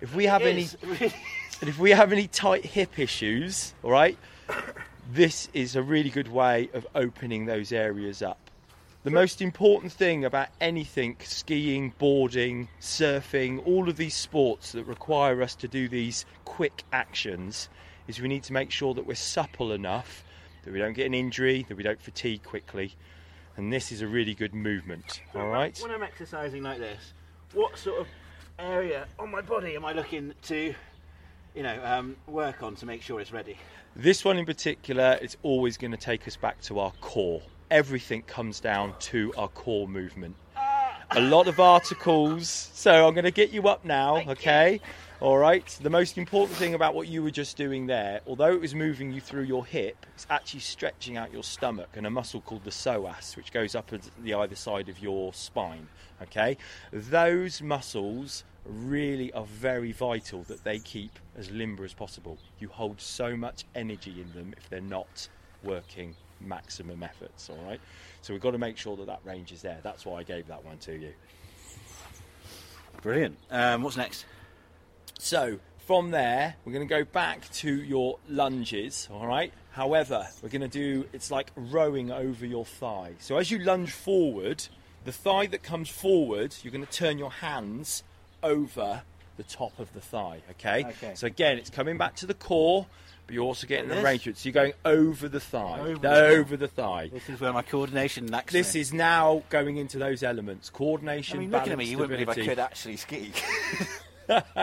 If 0.00 0.14
we 0.14 0.24
have 0.26 0.42
any, 0.42 0.68
and 1.60 1.68
if 1.68 1.78
we 1.78 1.90
have 1.90 2.12
any 2.12 2.26
tight 2.26 2.64
hip 2.64 2.98
issues, 2.98 3.72
all 3.84 3.92
right, 3.92 4.18
this 5.12 5.48
is 5.54 5.76
a 5.76 5.82
really 5.82 6.10
good 6.10 6.28
way 6.28 6.70
of 6.74 6.86
opening 6.94 7.46
those 7.46 7.70
areas 7.70 8.20
up. 8.20 8.43
The 9.04 9.10
most 9.10 9.42
important 9.42 9.92
thing 9.92 10.24
about 10.24 10.48
anything 10.62 11.16
skiing, 11.22 11.92
boarding, 11.98 12.68
surfing, 12.80 13.60
all 13.66 13.90
of 13.90 13.98
these 13.98 14.14
sports 14.14 14.72
that 14.72 14.84
require 14.84 15.42
us 15.42 15.54
to 15.56 15.68
do 15.68 15.88
these 15.88 16.24
quick 16.46 16.84
actions 16.90 17.68
is 18.08 18.18
we 18.18 18.28
need 18.28 18.44
to 18.44 18.54
make 18.54 18.70
sure 18.70 18.94
that 18.94 19.04
we're 19.06 19.14
supple 19.14 19.72
enough 19.72 20.24
that 20.64 20.72
we 20.72 20.78
don't 20.78 20.94
get 20.94 21.04
an 21.04 21.12
injury, 21.12 21.66
that 21.68 21.76
we 21.76 21.82
don't 21.82 22.00
fatigue 22.00 22.44
quickly. 22.44 22.94
And 23.58 23.70
this 23.70 23.92
is 23.92 24.00
a 24.00 24.06
really 24.06 24.34
good 24.34 24.54
movement. 24.54 25.20
All 25.34 25.48
right? 25.48 25.78
When 25.82 25.90
I'm 25.90 26.02
exercising 26.02 26.62
like 26.62 26.78
this, 26.78 27.12
what 27.52 27.76
sort 27.76 28.00
of 28.00 28.06
area 28.58 29.06
on 29.18 29.30
my 29.30 29.42
body 29.42 29.76
am 29.76 29.84
I 29.84 29.92
looking 29.92 30.32
to, 30.44 30.74
you 31.54 31.62
know, 31.62 31.78
um, 31.84 32.16
work 32.26 32.62
on 32.62 32.74
to 32.76 32.86
make 32.86 33.02
sure 33.02 33.20
it's 33.20 33.32
ready? 33.34 33.58
This 33.94 34.24
one 34.24 34.38
in 34.38 34.46
particular, 34.46 35.18
it's 35.20 35.36
always 35.42 35.76
going 35.76 35.90
to 35.90 35.98
take 35.98 36.26
us 36.26 36.36
back 36.36 36.62
to 36.62 36.78
our 36.78 36.92
core. 37.02 37.42
Everything 37.74 38.22
comes 38.22 38.60
down 38.60 38.94
to 39.00 39.34
our 39.36 39.48
core 39.48 39.88
movement. 39.88 40.36
A 41.10 41.20
lot 41.20 41.48
of 41.48 41.58
articles. 41.58 42.70
So 42.72 43.08
I'm 43.08 43.14
going 43.14 43.24
to 43.24 43.32
get 43.32 43.50
you 43.50 43.66
up 43.66 43.84
now, 43.84 44.18
okay? 44.28 44.80
All 45.18 45.38
right. 45.38 45.66
The 45.82 45.90
most 45.90 46.16
important 46.16 46.56
thing 46.56 46.74
about 46.74 46.94
what 46.94 47.08
you 47.08 47.20
were 47.24 47.32
just 47.32 47.56
doing 47.56 47.88
there, 47.88 48.20
although 48.28 48.52
it 48.52 48.60
was 48.60 48.76
moving 48.76 49.10
you 49.10 49.20
through 49.20 49.42
your 49.42 49.66
hip, 49.66 50.06
it's 50.14 50.24
actually 50.30 50.60
stretching 50.60 51.16
out 51.16 51.32
your 51.32 51.42
stomach 51.42 51.88
and 51.94 52.06
a 52.06 52.10
muscle 52.10 52.40
called 52.42 52.62
the 52.62 52.70
psoas, 52.70 53.36
which 53.36 53.50
goes 53.50 53.74
up 53.74 53.90
the 54.22 54.34
either 54.34 54.54
side 54.54 54.88
of 54.88 55.00
your 55.00 55.34
spine. 55.34 55.88
Okay. 56.22 56.56
Those 56.92 57.60
muscles 57.60 58.44
really 58.64 59.32
are 59.32 59.46
very 59.46 59.90
vital 59.90 60.44
that 60.44 60.62
they 60.62 60.78
keep 60.78 61.18
as 61.36 61.50
limber 61.50 61.84
as 61.84 61.92
possible. 61.92 62.38
You 62.60 62.68
hold 62.68 63.00
so 63.00 63.36
much 63.36 63.64
energy 63.74 64.20
in 64.20 64.32
them 64.32 64.54
if 64.56 64.70
they're 64.70 64.80
not 64.80 65.28
working 65.64 66.14
maximum 66.40 67.02
efforts. 67.02 67.50
All 67.50 67.64
right. 67.64 67.80
So 68.22 68.32
we've 68.32 68.42
got 68.42 68.52
to 68.52 68.58
make 68.58 68.76
sure 68.76 68.96
that 68.96 69.06
that 69.06 69.20
range 69.24 69.52
is 69.52 69.62
there. 69.62 69.78
That's 69.82 70.06
why 70.06 70.20
I 70.20 70.22
gave 70.22 70.46
that 70.48 70.64
one 70.64 70.78
to 70.78 70.92
you. 70.92 71.12
Brilliant. 73.02 73.36
Um, 73.50 73.82
what's 73.82 73.96
next? 73.96 74.24
So 75.18 75.58
from 75.86 76.10
there, 76.10 76.56
we're 76.64 76.72
going 76.72 76.86
to 76.86 76.94
go 76.94 77.04
back 77.04 77.50
to 77.52 77.82
your 77.82 78.18
lunges, 78.28 79.08
all 79.12 79.26
right? 79.26 79.52
However, 79.72 80.26
we're 80.42 80.48
going 80.48 80.62
to 80.62 80.68
do 80.68 81.06
it's 81.12 81.30
like 81.30 81.50
rowing 81.56 82.10
over 82.10 82.46
your 82.46 82.64
thigh. 82.64 83.12
So 83.18 83.36
as 83.36 83.50
you 83.50 83.58
lunge 83.58 83.90
forward, 83.90 84.66
the 85.04 85.12
thigh 85.12 85.46
that 85.46 85.62
comes 85.62 85.90
forward, 85.90 86.54
you're 86.62 86.72
going 86.72 86.86
to 86.86 86.92
turn 86.92 87.18
your 87.18 87.30
hands 87.30 88.02
over 88.42 89.02
the 89.36 89.42
top 89.42 89.78
of 89.78 89.92
the 89.92 90.00
thigh, 90.00 90.40
okay? 90.52 90.84
Okay. 90.84 91.14
So 91.14 91.26
again, 91.26 91.58
it's 91.58 91.70
coming 91.70 91.98
back 91.98 92.14
to 92.16 92.26
the 92.26 92.34
core, 92.34 92.86
but 93.26 93.34
you're 93.34 93.44
also 93.44 93.66
getting 93.66 93.88
the 93.88 93.96
this? 93.96 94.04
arrangement. 94.04 94.38
So 94.38 94.48
you're 94.48 94.54
going 94.54 94.72
over 94.84 95.28
the 95.28 95.40
thigh, 95.40 95.80
Over 95.80 96.08
over, 96.08 96.56
the 96.56 96.68
thigh. 96.68 97.08
This 97.12 97.28
is 97.28 97.40
where 97.40 97.52
my 97.52 97.62
coordination 97.62 98.26
lacks. 98.28 98.52
This 98.52 98.74
me. 98.74 98.80
is 98.80 98.92
now 98.92 99.42
going 99.50 99.76
into 99.76 99.98
those 99.98 100.22
elements: 100.22 100.70
I 100.72 100.76
coordination, 100.76 101.38
mean, 101.38 101.50
looking 101.50 101.72
at 101.72 101.78
me, 101.78 101.84
you 101.86 101.98
wouldn't 101.98 102.18
believe 102.18 102.28
I 102.28 102.46
could 102.46 102.58
actually 102.58 102.96
ski. 102.96 103.32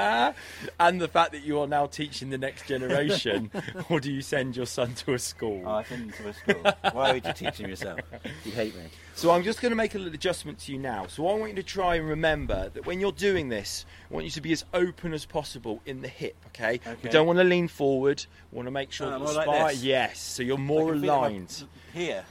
and 0.79 1.01
the 1.01 1.07
fact 1.07 1.31
that 1.33 1.43
you 1.43 1.59
are 1.59 1.67
now 1.67 1.85
teaching 1.85 2.29
the 2.29 2.37
next 2.37 2.65
generation, 2.67 3.51
or 3.89 3.99
do 3.99 4.11
you 4.11 4.21
send 4.21 4.55
your 4.55 4.65
son 4.65 4.93
to 4.95 5.13
a 5.13 5.19
school? 5.19 5.63
oh, 5.65 5.71
I 5.71 5.83
send 5.83 6.05
you 6.07 6.11
to 6.11 6.29
a 6.29 6.33
school. 6.33 6.73
Why 6.91 7.13
would 7.13 7.25
you 7.25 7.33
teach 7.33 7.57
him 7.59 7.69
yourself? 7.69 7.99
You 8.45 8.51
hate 8.51 8.75
me. 8.75 8.83
So 9.15 9.31
I'm 9.31 9.43
just 9.43 9.61
going 9.61 9.71
to 9.71 9.75
make 9.75 9.93
a 9.93 9.97
little 9.99 10.13
adjustment 10.13 10.57
to 10.59 10.71
you 10.71 10.79
now. 10.79 11.05
So 11.07 11.27
I 11.27 11.35
want 11.35 11.51
you 11.51 11.55
to 11.57 11.63
try 11.63 11.95
and 11.95 12.07
remember 12.07 12.69
that 12.73 12.85
when 12.87 12.99
you're 12.99 13.11
doing 13.11 13.49
this, 13.49 13.85
I 14.09 14.13
want 14.13 14.25
you 14.25 14.31
to 14.31 14.41
be 14.41 14.51
as 14.51 14.65
open 14.73 15.13
as 15.13 15.25
possible 15.25 15.81
in 15.85 16.01
the 16.01 16.07
hip. 16.07 16.35
Okay. 16.47 16.79
We 16.85 16.91
Okay. 16.93 17.09
don't 17.09 17.27
want 17.27 17.37
to 17.37 17.43
lean 17.43 17.67
forward. 17.67 18.25
We 18.51 18.55
want 18.55 18.67
to 18.67 18.71
make 18.71 18.91
sure 18.91 19.07
Oh, 19.07 19.09
that 19.11 19.19
the 19.19 19.25
more 19.25 19.33
like 19.33 19.45
spine. 19.45 19.67
this? 19.67 19.83
yes. 19.83 20.19
So 20.19 20.41
you're 20.43 20.57
more 20.57 20.93
aligned. 20.93 21.63
Here. 21.93 22.25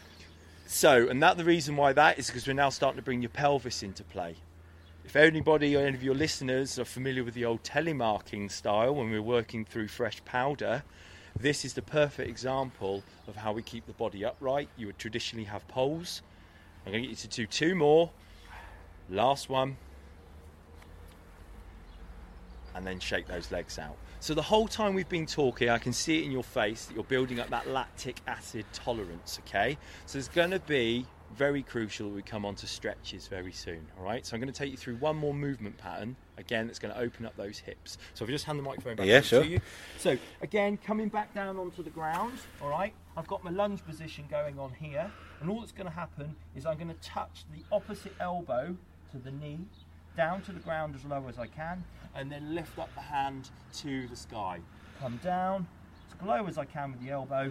So, 0.66 1.08
and 1.08 1.22
that 1.22 1.36
the 1.36 1.44
reason 1.44 1.76
why 1.76 1.92
that 1.92 2.18
is 2.18 2.26
because 2.28 2.46
we're 2.46 2.52
now 2.54 2.70
starting 2.70 2.96
to 2.96 3.02
bring 3.04 3.22
your 3.22 3.28
pelvis 3.30 3.82
into 3.82 4.02
play. 4.04 4.34
If 5.10 5.16
anybody 5.16 5.74
or 5.74 5.80
any 5.80 5.96
of 5.96 6.04
your 6.04 6.14
listeners 6.14 6.78
are 6.78 6.84
familiar 6.84 7.24
with 7.24 7.34
the 7.34 7.44
old 7.44 7.64
telemarking 7.64 8.48
style 8.48 8.94
when 8.94 9.10
we're 9.10 9.20
working 9.20 9.64
through 9.64 9.88
fresh 9.88 10.24
powder, 10.24 10.84
this 11.36 11.64
is 11.64 11.74
the 11.74 11.82
perfect 11.82 12.28
example 12.28 13.02
of 13.26 13.34
how 13.34 13.52
we 13.52 13.60
keep 13.60 13.86
the 13.86 13.92
body 13.92 14.24
upright. 14.24 14.68
You 14.76 14.86
would 14.86 15.00
traditionally 15.00 15.46
have 15.46 15.66
poles. 15.66 16.22
I'm 16.86 16.92
going 16.92 17.02
to 17.02 17.08
get 17.08 17.24
you 17.24 17.28
to 17.28 17.36
do 17.38 17.46
two 17.48 17.74
more. 17.74 18.12
Last 19.08 19.48
one. 19.48 19.78
And 22.76 22.86
then 22.86 23.00
shake 23.00 23.26
those 23.26 23.50
legs 23.50 23.80
out. 23.80 23.96
So 24.20 24.32
the 24.32 24.42
whole 24.42 24.68
time 24.68 24.94
we've 24.94 25.08
been 25.08 25.26
talking, 25.26 25.70
I 25.70 25.78
can 25.78 25.92
see 25.92 26.20
it 26.20 26.24
in 26.26 26.30
your 26.30 26.44
face 26.44 26.84
that 26.84 26.94
you're 26.94 27.02
building 27.02 27.40
up 27.40 27.50
that 27.50 27.66
lactic 27.66 28.20
acid 28.28 28.64
tolerance, 28.72 29.40
okay? 29.44 29.76
So 30.06 30.18
it's 30.18 30.28
going 30.28 30.52
to 30.52 30.60
be 30.60 31.04
very 31.36 31.62
crucial 31.62 32.08
that 32.08 32.14
we 32.14 32.22
come 32.22 32.44
on 32.44 32.54
to 32.56 32.66
stretches 32.66 33.28
very 33.28 33.52
soon, 33.52 33.86
all 33.98 34.04
right? 34.04 34.26
So 34.26 34.34
I'm 34.34 34.40
going 34.40 34.52
to 34.52 34.58
take 34.58 34.70
you 34.70 34.76
through 34.76 34.96
one 34.96 35.16
more 35.16 35.32
movement 35.34 35.78
pattern, 35.78 36.16
again, 36.38 36.66
that's 36.66 36.78
going 36.78 36.92
to 36.92 37.00
open 37.00 37.24
up 37.26 37.36
those 37.36 37.58
hips. 37.58 37.98
So 38.14 38.24
if 38.24 38.28
I 38.28 38.32
just 38.32 38.44
hand 38.44 38.58
the 38.58 38.62
microphone 38.62 38.96
back 38.96 39.06
Yeah, 39.06 39.20
sure. 39.20 39.42
to 39.42 39.48
you. 39.48 39.60
So 39.98 40.16
again, 40.42 40.76
coming 40.84 41.08
back 41.08 41.32
down 41.34 41.56
onto 41.56 41.82
the 41.82 41.90
ground, 41.90 42.34
all 42.60 42.68
right? 42.68 42.92
I've 43.16 43.26
got 43.26 43.44
my 43.44 43.50
lunge 43.50 43.84
position 43.84 44.24
going 44.30 44.58
on 44.58 44.72
here, 44.72 45.10
and 45.40 45.50
all 45.50 45.60
that's 45.60 45.72
going 45.72 45.86
to 45.86 45.92
happen 45.94 46.34
is 46.56 46.66
I'm 46.66 46.76
going 46.76 46.88
to 46.88 47.00
touch 47.08 47.44
the 47.54 47.62
opposite 47.74 48.14
elbow 48.20 48.76
to 49.12 49.18
the 49.18 49.30
knee, 49.30 49.60
down 50.16 50.42
to 50.42 50.52
the 50.52 50.60
ground 50.60 50.94
as 50.96 51.04
low 51.04 51.24
as 51.28 51.38
I 51.38 51.46
can, 51.46 51.84
and 52.14 52.30
then 52.30 52.54
lift 52.54 52.78
up 52.78 52.92
the 52.94 53.00
hand 53.00 53.50
to 53.78 54.06
the 54.08 54.16
sky. 54.16 54.58
Come 55.00 55.18
down 55.22 55.66
as 56.20 56.26
low 56.26 56.46
as 56.46 56.58
I 56.58 56.64
can 56.64 56.92
with 56.92 57.00
the 57.00 57.10
elbow, 57.10 57.42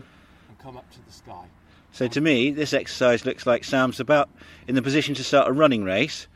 and 0.49 0.59
come 0.59 0.75
up 0.77 0.89
to 0.91 1.05
the 1.05 1.11
sky. 1.11 1.45
So 1.91 2.07
to 2.07 2.21
me, 2.21 2.51
this 2.51 2.73
exercise 2.73 3.25
looks 3.25 3.45
like 3.45 3.63
Sam's 3.63 3.99
about 3.99 4.29
in 4.67 4.75
the 4.75 4.81
position 4.81 5.15
to 5.15 5.23
start 5.23 5.47
a 5.47 5.51
running 5.51 5.83
race, 5.83 6.27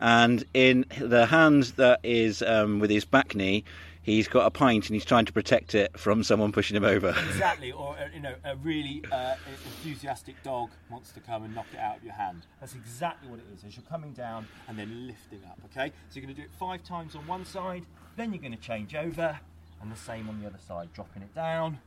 and 0.00 0.44
in 0.54 0.84
the 1.00 1.26
hand 1.26 1.64
that 1.76 2.00
is 2.02 2.42
um, 2.42 2.78
with 2.78 2.90
his 2.90 3.04
back 3.04 3.34
knee, 3.34 3.64
he's 4.02 4.28
got 4.28 4.46
a 4.46 4.50
pint 4.50 4.86
and 4.86 4.94
he's 4.94 5.04
trying 5.04 5.24
to 5.24 5.32
protect 5.32 5.74
it 5.74 5.98
from 5.98 6.22
someone 6.22 6.52
pushing 6.52 6.76
him 6.76 6.84
over. 6.84 7.14
Exactly, 7.28 7.72
or 7.72 7.96
uh, 7.98 8.08
you 8.14 8.20
know, 8.20 8.34
a 8.44 8.56
really 8.56 9.02
uh, 9.10 9.34
enthusiastic 9.64 10.40
dog 10.42 10.70
wants 10.90 11.10
to 11.12 11.20
come 11.20 11.42
and 11.44 11.54
knock 11.54 11.66
it 11.72 11.78
out 11.78 11.98
of 11.98 12.04
your 12.04 12.14
hand. 12.14 12.46
That's 12.60 12.74
exactly 12.74 13.28
what 13.28 13.38
it 13.40 13.46
is. 13.54 13.64
As 13.64 13.76
you're 13.76 13.84
coming 13.88 14.12
down 14.12 14.46
and 14.68 14.78
then 14.78 15.06
lifting 15.06 15.40
up. 15.46 15.58
Okay, 15.66 15.92
so 16.10 16.14
you're 16.14 16.24
going 16.24 16.34
to 16.34 16.40
do 16.40 16.44
it 16.44 16.52
five 16.58 16.84
times 16.84 17.14
on 17.16 17.26
one 17.26 17.44
side, 17.44 17.84
then 18.16 18.32
you're 18.32 18.42
going 18.42 18.56
to 18.56 18.60
change 18.60 18.94
over, 18.94 19.38
and 19.80 19.90
the 19.90 19.96
same 19.96 20.28
on 20.28 20.40
the 20.40 20.46
other 20.46 20.58
side, 20.66 20.88
dropping 20.92 21.22
it 21.22 21.34
down 21.34 21.78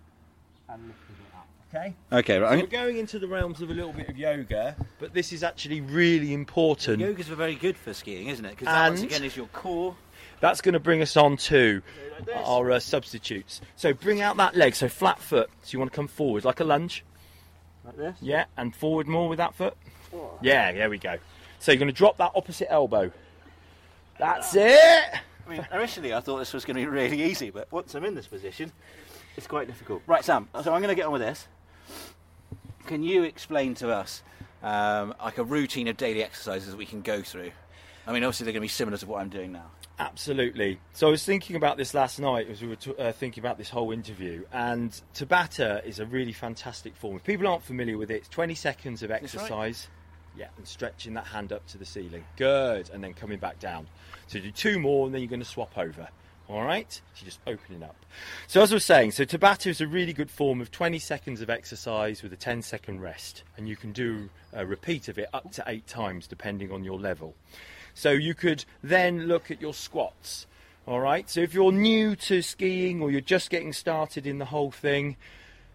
and 0.69 0.87
lifting 0.87 1.15
it. 1.15 1.30
Okay. 1.73 1.93
Okay, 2.11 2.37
right. 2.37 2.51
I'm 2.53 2.59
We're 2.59 2.67
going 2.67 2.97
into 2.97 3.17
the 3.17 3.27
realms 3.27 3.61
of 3.61 3.69
a 3.69 3.73
little 3.73 3.93
bit 3.93 4.09
of 4.09 4.17
yoga, 4.17 4.75
but 4.99 5.13
this 5.13 5.31
is 5.31 5.41
actually 5.41 5.79
really 5.79 6.33
important. 6.33 6.99
Yoga's 6.99 7.31
are 7.31 7.35
very 7.35 7.55
good 7.55 7.77
for 7.77 7.93
skiing, 7.93 8.27
isn't 8.27 8.43
it? 8.43 8.51
Because 8.51 8.65
that 8.65 8.89
once 8.89 9.01
again 9.01 9.23
is 9.23 9.37
your 9.37 9.45
core. 9.47 9.95
That's 10.41 10.59
going 10.59 10.73
to 10.73 10.79
bring 10.79 11.01
us 11.01 11.15
on 11.15 11.37
to 11.37 11.81
our 12.43 12.71
uh, 12.71 12.79
substitutes. 12.79 13.61
So 13.77 13.93
bring 13.93 14.19
out 14.19 14.35
that 14.37 14.55
leg, 14.55 14.75
so 14.75 14.89
flat 14.89 15.19
foot. 15.19 15.49
So 15.61 15.73
you 15.73 15.79
want 15.79 15.91
to 15.91 15.95
come 15.95 16.07
forward 16.07 16.43
like 16.43 16.59
a 16.59 16.65
lunge. 16.65 17.05
Like 17.85 17.95
this. 17.95 18.17
Yeah, 18.21 18.45
and 18.57 18.75
forward 18.75 19.07
more 19.07 19.29
with 19.29 19.37
that 19.37 19.55
foot. 19.55 19.75
Yeah, 20.41 20.73
there 20.73 20.89
we 20.89 20.97
go. 20.97 21.17
So 21.59 21.71
you're 21.71 21.79
going 21.79 21.87
to 21.87 21.93
drop 21.93 22.17
that 22.17 22.31
opposite 22.35 22.69
elbow. 22.69 23.11
That's 24.17 24.53
it. 24.55 25.13
I 25.47 25.49
mean, 25.49 25.65
initially 25.71 26.13
I 26.13 26.19
thought 26.19 26.39
this 26.39 26.53
was 26.53 26.65
going 26.65 26.75
to 26.75 26.81
be 26.81 26.87
really 26.87 27.23
easy, 27.23 27.49
but 27.49 27.71
once 27.71 27.95
I'm 27.95 28.03
in 28.03 28.15
this 28.15 28.27
position, 28.27 28.71
it's 29.37 29.47
quite 29.47 29.67
difficult. 29.67 30.01
Right, 30.05 30.23
Sam. 30.25 30.49
So 30.63 30.73
I'm 30.73 30.81
going 30.81 30.89
to 30.89 30.95
get 30.95 31.05
on 31.05 31.13
with 31.13 31.21
this. 31.21 31.47
Can 32.87 33.03
you 33.03 33.23
explain 33.23 33.75
to 33.75 33.91
us 33.91 34.21
um, 34.63 35.13
like 35.23 35.37
a 35.37 35.43
routine 35.43 35.87
of 35.87 35.97
daily 35.97 36.23
exercises 36.23 36.75
we 36.75 36.85
can 36.85 37.01
go 37.01 37.21
through? 37.21 37.51
I 38.07 38.13
mean, 38.13 38.23
obviously 38.23 38.45
they're 38.45 38.53
going 38.53 38.61
to 38.61 38.65
be 38.65 38.67
similar 38.69 38.97
to 38.97 39.05
what 39.05 39.21
I'm 39.21 39.29
doing 39.29 39.51
now. 39.51 39.71
Absolutely. 39.99 40.79
So 40.93 41.07
I 41.07 41.11
was 41.11 41.23
thinking 41.23 41.55
about 41.55 41.77
this 41.77 41.93
last 41.93 42.19
night 42.19 42.49
as 42.49 42.61
we 42.61 42.69
were 42.69 42.75
t- 42.75 42.95
uh, 42.97 43.11
thinking 43.11 43.41
about 43.41 43.59
this 43.59 43.69
whole 43.69 43.91
interview, 43.91 44.43
and 44.51 44.99
Tabata 45.13 45.85
is 45.85 45.99
a 45.99 46.07
really 46.07 46.33
fantastic 46.33 46.95
form. 46.95 47.17
If 47.17 47.23
people 47.23 47.47
aren't 47.47 47.63
familiar 47.63 47.99
with 47.99 48.09
it, 48.09 48.15
it's 48.15 48.27
20 48.29 48.55
seconds 48.55 49.03
of 49.03 49.11
exercise. 49.11 49.87
Yeah, 50.35 50.47
and 50.57 50.65
stretching 50.65 51.13
that 51.15 51.25
hand 51.25 51.51
up 51.51 51.67
to 51.67 51.77
the 51.77 51.85
ceiling. 51.85 52.23
Good, 52.37 52.89
and 52.91 53.03
then 53.03 53.13
coming 53.13 53.37
back 53.37 53.59
down. 53.59 53.85
So 54.27 54.39
do 54.39 54.49
two 54.49 54.79
more, 54.79 55.05
and 55.05 55.13
then 55.13 55.21
you're 55.21 55.29
going 55.29 55.41
to 55.41 55.45
swap 55.45 55.77
over. 55.77 56.07
All 56.51 56.63
right, 56.63 56.99
so 57.13 57.23
just 57.23 57.39
opening 57.47 57.81
up. 57.81 57.95
So 58.47 58.61
as 58.61 58.73
I 58.73 58.75
was 58.75 58.83
saying, 58.83 59.11
so 59.11 59.23
Tabata 59.23 59.67
is 59.67 59.79
a 59.79 59.87
really 59.87 60.11
good 60.11 60.29
form 60.29 60.59
of 60.59 60.69
20 60.69 60.99
seconds 60.99 61.39
of 61.39 61.49
exercise 61.49 62.21
with 62.21 62.33
a 62.33 62.35
10 62.35 62.61
second 62.61 62.99
rest, 62.99 63.43
and 63.55 63.69
you 63.69 63.77
can 63.77 63.93
do 63.93 64.29
a 64.51 64.65
repeat 64.65 65.07
of 65.07 65.17
it 65.17 65.29
up 65.31 65.49
to 65.53 65.63
eight 65.67 65.87
times 65.87 66.27
depending 66.27 66.69
on 66.69 66.83
your 66.83 66.99
level. 66.99 67.35
So 67.93 68.11
you 68.11 68.33
could 68.33 68.65
then 68.83 69.27
look 69.27 69.49
at 69.49 69.61
your 69.61 69.73
squats. 69.73 70.45
All 70.85 70.99
right. 70.99 71.29
So 71.29 71.39
if 71.39 71.53
you're 71.53 71.71
new 71.71 72.17
to 72.17 72.41
skiing 72.41 73.01
or 73.01 73.09
you're 73.09 73.21
just 73.21 73.49
getting 73.49 73.71
started 73.71 74.27
in 74.27 74.37
the 74.37 74.45
whole 74.45 74.71
thing, 74.71 75.15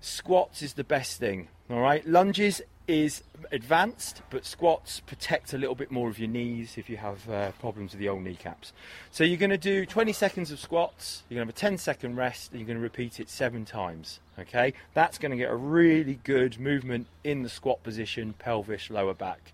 squats 0.03 0.61
is 0.61 0.75
the 0.75 0.85
best 0.85 1.19
thing. 1.19 1.49
All 1.71 1.81
right. 1.81 2.07
Lunges 2.07 2.61
is 2.89 3.23
advanced, 3.51 4.23
but 4.31 4.45
squats 4.45 5.01
protect 5.01 5.53
a 5.53 5.59
little 5.59 5.75
bit 5.75 5.91
more 5.91 6.09
of 6.09 6.19
your 6.19 6.29
knees 6.29 6.79
if 6.79 6.89
you 6.89 6.97
have 6.97 7.29
uh, 7.29 7.51
problems 7.53 7.93
with 7.93 8.01
the 8.01 8.09
old 8.09 8.23
kneecaps. 8.23 8.73
So 9.11 9.25
you're 9.25 9.39
going 9.39 9.51
to 9.51 9.59
do 9.59 9.85
20 9.87 10.13
seconds 10.13 10.51
of 10.51 10.61
squats, 10.61 11.25
you're 11.29 11.37
going 11.37 11.47
to 11.47 11.53
have 11.53 11.57
a 11.57 11.71
10 11.71 11.79
second 11.79 12.17
rest, 12.17 12.51
and 12.51 12.61
you're 12.61 12.67
going 12.67 12.79
to 12.79 12.83
repeat 12.83 13.19
it 13.21 13.29
seven 13.29 13.65
times. 13.65 14.21
Okay, 14.39 14.75
that's 14.95 15.19
going 15.19 15.31
to 15.31 15.37
get 15.37 15.51
a 15.51 15.57
really 15.57 16.21
good 16.23 16.61
movement 16.61 17.07
in 17.25 17.43
the 17.43 17.49
squat 17.49 17.83
position, 17.83 18.35
pelvis, 18.39 18.91
lower 18.91 19.15
back. 19.15 19.53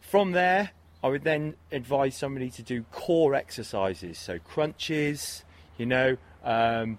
From 0.00 0.32
there, 0.32 0.72
I 1.02 1.08
would 1.08 1.24
then 1.24 1.54
advise 1.72 2.16
somebody 2.16 2.50
to 2.50 2.62
do 2.62 2.82
core 2.92 3.34
exercises, 3.34 4.18
so 4.18 4.38
crunches, 4.38 5.44
you 5.78 5.86
know, 5.86 6.16
um, 6.44 6.98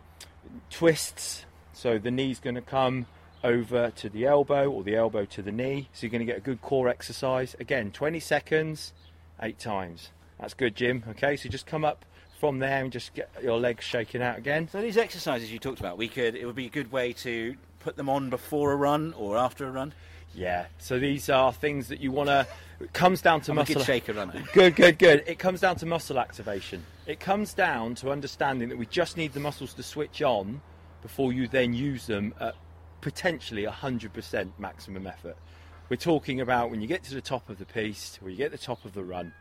twists. 0.69 1.45
So 1.73 1.97
the 1.97 2.11
knee's 2.11 2.39
going 2.39 2.55
to 2.55 2.61
come 2.61 3.05
over 3.43 3.91
to 3.91 4.09
the 4.09 4.25
elbow 4.25 4.69
or 4.69 4.83
the 4.83 4.95
elbow 4.95 5.25
to 5.25 5.41
the 5.41 5.51
knee. 5.51 5.89
So 5.93 6.05
you're 6.05 6.11
going 6.11 6.25
to 6.25 6.25
get 6.25 6.37
a 6.37 6.41
good 6.41 6.61
core 6.61 6.87
exercise. 6.87 7.55
Again, 7.59 7.91
20 7.91 8.19
seconds, 8.19 8.93
eight 9.41 9.59
times. 9.59 10.09
That's 10.39 10.53
good, 10.53 10.75
Jim. 10.75 11.03
Okay, 11.09 11.35
so 11.35 11.49
just 11.49 11.65
come 11.65 11.85
up 11.85 12.05
from 12.39 12.59
there 12.59 12.83
and 12.83 12.91
just 12.91 13.13
get 13.13 13.29
your 13.43 13.59
legs 13.59 13.83
shaking 13.85 14.21
out 14.21 14.37
again. 14.37 14.67
So 14.69 14.81
these 14.81 14.97
exercises 14.97 15.51
you 15.51 15.59
talked 15.59 15.79
about, 15.79 15.97
we 15.97 16.07
could 16.07 16.35
it 16.35 16.45
would 16.45 16.55
be 16.55 16.65
a 16.65 16.69
good 16.71 16.91
way 16.91 17.13
to 17.13 17.55
put 17.79 17.95
them 17.97 18.09
on 18.09 18.29
before 18.29 18.71
a 18.71 18.75
run 18.75 19.13
or 19.17 19.37
after 19.37 19.67
a 19.67 19.71
run. 19.71 19.93
Yeah. 20.33 20.65
So 20.79 20.97
these 20.97 21.29
are 21.29 21.51
things 21.53 21.89
that 21.89 21.99
you 21.99 22.11
want 22.11 22.29
to. 22.29 22.47
It 22.79 22.93
comes 22.93 23.21
down 23.21 23.41
to 23.41 23.51
I'm 23.51 23.57
a 23.57 23.61
muscle. 23.61 23.75
good 23.75 23.85
shaker 23.85 24.13
runner. 24.13 24.43
Good, 24.53 24.75
good, 24.75 24.97
good. 24.97 25.23
It 25.27 25.37
comes 25.37 25.59
down 25.61 25.75
to 25.77 25.85
muscle 25.85 26.17
activation. 26.17 26.83
It 27.05 27.19
comes 27.19 27.53
down 27.53 27.93
to 27.95 28.09
understanding 28.09 28.69
that 28.69 28.77
we 28.79 28.87
just 28.87 29.17
need 29.17 29.33
the 29.33 29.39
muscles 29.39 29.73
to 29.75 29.83
switch 29.83 30.23
on 30.23 30.61
before 31.03 31.31
you 31.31 31.47
then 31.47 31.73
use 31.75 32.07
them 32.07 32.33
at 32.39 32.55
potentially 33.01 33.65
100% 33.65 34.51
maximum 34.57 35.07
effort. 35.07 35.37
We're 35.89 35.97
talking 35.97 36.39
about 36.39 36.71
when 36.71 36.81
you 36.81 36.87
get 36.87 37.03
to 37.03 37.13
the 37.13 37.21
top 37.21 37.49
of 37.49 37.57
the 37.57 37.65
piste, 37.65 38.19
or 38.23 38.29
you 38.29 38.37
get 38.37 38.51
to 38.51 38.57
the 38.57 38.63
top 38.63 38.85
of 38.85 38.93
the 38.93 39.03
run, 39.03 39.33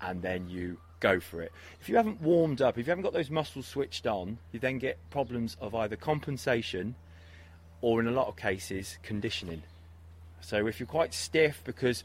and 0.00 0.22
then 0.22 0.48
you 0.48 0.78
go 1.00 1.20
for 1.20 1.42
it. 1.42 1.52
If 1.80 1.88
you 1.88 1.96
haven't 1.96 2.22
warmed 2.22 2.62
up, 2.62 2.78
if 2.78 2.86
you 2.86 2.90
haven't 2.90 3.04
got 3.04 3.12
those 3.12 3.30
muscles 3.30 3.66
switched 3.66 4.06
on, 4.06 4.38
you 4.52 4.60
then 4.60 4.78
get 4.78 4.98
problems 5.10 5.56
of 5.60 5.74
either 5.74 5.96
compensation 5.96 6.94
or, 7.82 8.00
in 8.00 8.06
a 8.06 8.12
lot 8.12 8.28
of 8.28 8.36
cases, 8.36 8.98
conditioning. 9.02 9.62
So 10.40 10.66
if 10.66 10.78
you're 10.78 10.86
quite 10.86 11.12
stiff 11.14 11.62
because 11.64 12.04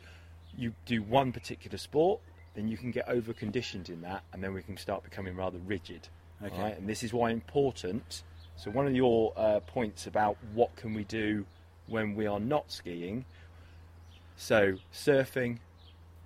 you 0.58 0.74
do 0.86 1.02
one 1.02 1.32
particular 1.32 1.78
sport, 1.78 2.22
then 2.54 2.68
you 2.68 2.78
can 2.78 2.92
get 2.92 3.08
over 3.10 3.34
conditioned 3.34 3.90
in 3.90 4.02
that, 4.02 4.24
and 4.34 4.44
then 4.44 4.54
we 4.54 4.62
can 4.62 4.78
start 4.78 5.04
becoming 5.04 5.36
rather 5.36 5.58
rigid. 5.60 6.08
Okay. 6.44 6.62
Right? 6.62 6.78
And 6.78 6.88
this 6.88 7.04
is 7.04 7.14
why 7.14 7.32
important. 7.32 8.24
So 8.58 8.72
one 8.72 8.88
of 8.88 8.96
your 8.96 9.34
uh, 9.36 9.60
points 9.62 10.08
about 10.08 10.38
what 10.54 10.76
can 10.76 10.94
we 10.94 11.04
do 11.04 11.46
when 11.88 12.16
we 12.16 12.26
are 12.26 12.40
not 12.40 12.72
skiing. 12.72 13.26
So 14.38 14.78
surfing, 14.94 15.60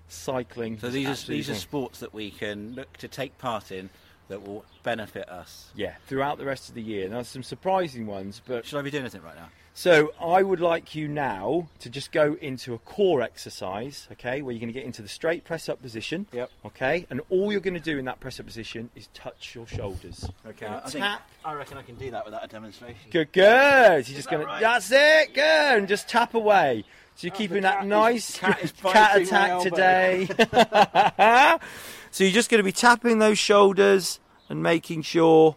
cycling. 0.07 0.79
So 0.79 0.89
these 0.89 1.07
are 1.07 1.31
these 1.31 1.49
are 1.49 1.55
sports 1.55 1.99
that 1.99 2.13
we 2.13 2.31
can 2.31 2.75
look 2.75 2.97
to 2.97 3.07
take 3.07 3.37
part 3.37 3.71
in 3.71 3.89
that 4.27 4.45
will 4.45 4.63
benefit 4.83 5.27
us. 5.27 5.71
yeah 5.75 5.95
throughout 6.05 6.37
the 6.37 6.45
rest 6.45 6.69
of 6.69 6.75
the 6.75 6.81
year. 6.81 7.09
Now 7.09 7.23
some 7.23 7.43
surprising 7.43 8.05
ones, 8.05 8.41
but 8.45 8.65
Should 8.65 8.79
I 8.79 8.81
be 8.83 8.91
doing 8.91 9.03
anything 9.03 9.23
right 9.23 9.35
now? 9.35 9.49
So 9.73 10.12
I 10.19 10.43
would 10.43 10.60
like 10.60 10.93
you 10.93 11.08
now 11.08 11.69
to 11.79 11.89
just 11.89 12.12
go 12.12 12.36
into 12.41 12.73
a 12.73 12.77
core 12.79 13.21
exercise, 13.21 14.08
okay, 14.12 14.41
where 14.41 14.51
you're 14.51 14.60
going 14.60 14.73
to 14.73 14.77
get 14.77 14.84
into 14.86 15.01
the 15.01 15.08
straight 15.08 15.45
press 15.45 15.69
up 15.69 15.82
position. 15.82 16.27
Yep. 16.34 16.51
Okay, 16.65 17.05
and 17.10 17.21
all 17.29 17.51
you're 17.51 17.62
going 17.62 17.75
to 17.75 17.79
do 17.79 17.97
in 17.97 18.03
that 18.05 18.19
press 18.19 18.39
up 18.41 18.45
position 18.45 18.89
is 18.95 19.08
touch 19.13 19.55
your 19.55 19.65
shoulders. 19.67 20.25
Okay. 20.45 20.65
You're 20.65 20.75
I, 20.75 20.79
gonna 20.79 20.89
think, 20.91 21.03
tap. 21.05 21.29
I 21.45 21.53
reckon 21.53 21.77
I 21.77 21.84
can 21.84 21.95
do 21.95 22.12
that 22.12 22.25
without 22.25 22.43
a 22.43 22.47
demonstration. 22.47 22.97
Good, 23.10 23.32
good. 23.32 24.08
You're 24.10 24.15
just 24.17 24.29
that 24.29 24.36
going 24.36 24.47
right? 24.47 24.60
to. 24.60 24.63
That's 24.63 24.91
it. 24.91 25.34
Good, 25.34 25.77
and 25.77 25.88
just 25.88 26.10
tap 26.10 26.34
away. 26.34 26.84
So 27.15 27.27
you're 27.27 27.34
Oh, 27.34 27.38
keeping 27.38 27.62
that 27.62 27.75
cat 27.75 27.84
is- 27.84 27.89
nice 27.89 28.38
cat 28.38 28.60
is 28.62 28.71
cat 28.73 29.21
attack 29.21 29.62
today. 29.62 30.27
so 32.12 32.23
you're 32.25 32.34
just 32.34 32.49
going 32.49 32.60
to 32.60 32.63
be 32.63 32.71
tapping 32.73 33.19
those 33.19 33.39
shoulders 33.39 34.19
and 34.49 34.62
making 34.62 35.03
sure 35.03 35.55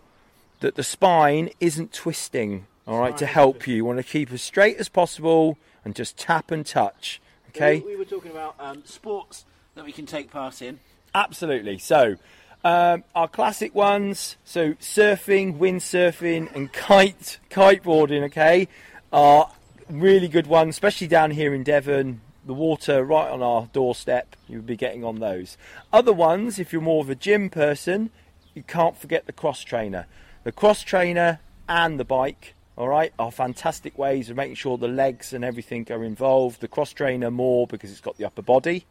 that 0.60 0.76
the 0.76 0.82
spine 0.84 1.50
isn't 1.58 1.92
twisting. 1.92 2.66
All 2.86 2.98
right, 2.98 3.16
to 3.18 3.26
help 3.26 3.66
you. 3.66 3.76
You 3.76 3.84
want 3.84 3.98
to 3.98 4.04
keep 4.04 4.32
as 4.32 4.42
straight 4.42 4.76
as 4.78 4.88
possible 4.88 5.56
and 5.84 5.94
just 5.94 6.16
tap 6.16 6.50
and 6.50 6.66
touch. 6.66 7.20
Okay. 7.50 7.80
We, 7.80 7.92
we 7.92 7.96
were 7.96 8.04
talking 8.04 8.30
about 8.30 8.56
um, 8.58 8.82
sports 8.84 9.44
that 9.74 9.84
we 9.84 9.92
can 9.92 10.06
take 10.06 10.30
part 10.30 10.62
in. 10.62 10.80
Absolutely. 11.14 11.78
So, 11.78 12.16
um, 12.64 13.04
our 13.14 13.28
classic 13.28 13.74
ones, 13.74 14.36
so 14.44 14.72
surfing, 14.74 15.58
windsurfing, 15.58 16.54
and 16.54 16.72
kite 16.72 17.38
kiteboarding, 17.50 18.24
okay, 18.24 18.68
are 19.12 19.50
really 19.88 20.28
good 20.28 20.46
ones, 20.46 20.74
especially 20.74 21.08
down 21.08 21.32
here 21.32 21.54
in 21.54 21.62
Devon. 21.62 22.20
The 22.44 22.54
water 22.54 23.04
right 23.04 23.30
on 23.30 23.42
our 23.42 23.68
doorstep, 23.72 24.34
you 24.48 24.56
would 24.56 24.66
be 24.66 24.76
getting 24.76 25.04
on 25.04 25.20
those. 25.20 25.56
Other 25.92 26.12
ones, 26.12 26.58
if 26.58 26.72
you're 26.72 26.82
more 26.82 27.02
of 27.02 27.10
a 27.10 27.14
gym 27.14 27.50
person, 27.50 28.10
you 28.54 28.62
can't 28.62 28.96
forget 28.96 29.26
the 29.26 29.32
cross 29.32 29.62
trainer. 29.62 30.06
The 30.42 30.52
cross 30.52 30.82
trainer 30.82 31.38
and 31.68 32.00
the 32.00 32.04
bike, 32.04 32.54
all 32.76 32.88
right, 32.88 33.12
are 33.18 33.30
fantastic 33.30 33.98
ways 33.98 34.30
of 34.30 34.36
making 34.36 34.54
sure 34.54 34.78
the 34.78 34.88
legs 34.88 35.32
and 35.32 35.44
everything 35.44 35.86
are 35.90 36.02
involved. 36.02 36.60
The 36.60 36.68
cross 36.68 36.92
trainer 36.92 37.30
more 37.30 37.66
because 37.66 37.90
it's 37.90 38.00
got 38.00 38.16
the 38.16 38.24
upper 38.24 38.42
body. 38.42 38.86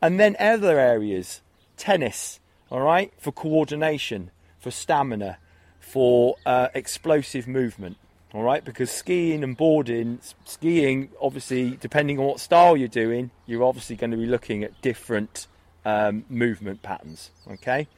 And 0.00 0.18
then 0.18 0.36
other 0.38 0.78
areas, 0.78 1.42
tennis, 1.76 2.40
all 2.70 2.80
right, 2.80 3.12
for 3.18 3.32
coordination, 3.32 4.30
for 4.58 4.70
stamina, 4.70 5.38
for 5.78 6.36
uh, 6.46 6.68
explosive 6.74 7.46
movement, 7.46 7.98
all 8.32 8.42
right, 8.42 8.64
because 8.64 8.90
skiing 8.90 9.44
and 9.44 9.56
boarding, 9.56 10.18
skiing, 10.46 11.10
obviously, 11.20 11.76
depending 11.76 12.18
on 12.18 12.24
what 12.24 12.40
style 12.40 12.76
you're 12.78 12.88
doing, 12.88 13.30
you're 13.44 13.62
obviously 13.62 13.94
going 13.94 14.10
to 14.10 14.16
be 14.16 14.24
looking 14.24 14.64
at 14.64 14.80
different 14.80 15.46
um, 15.84 16.24
movement 16.30 16.80
patterns, 16.80 17.30
okay? 17.50 17.88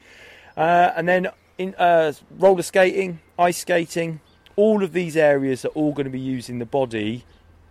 Uh, 0.57 0.91
and 0.97 1.07
then 1.07 1.29
in 1.57 1.73
uh, 1.75 2.11
roller 2.37 2.63
skating, 2.63 3.19
ice 3.39 3.59
skating, 3.59 4.19
all 4.55 4.83
of 4.83 4.93
these 4.93 5.17
areas 5.17 5.65
are 5.65 5.69
all 5.69 5.91
going 5.93 6.05
to 6.05 6.11
be 6.11 6.19
using 6.19 6.59
the 6.59 6.65
body 6.65 7.23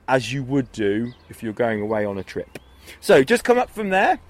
as 0.07 0.33
you 0.33 0.43
would 0.43 0.71
do 0.73 1.13
if 1.29 1.43
you're 1.43 1.53
going 1.53 1.81
away 1.81 2.05
on 2.05 2.19
a 2.19 2.23
trip. 2.25 2.59
So 3.01 3.25
just 3.25 3.45
come 3.45 3.59
up 3.59 3.71
from 3.71 3.91
there. 3.91 4.21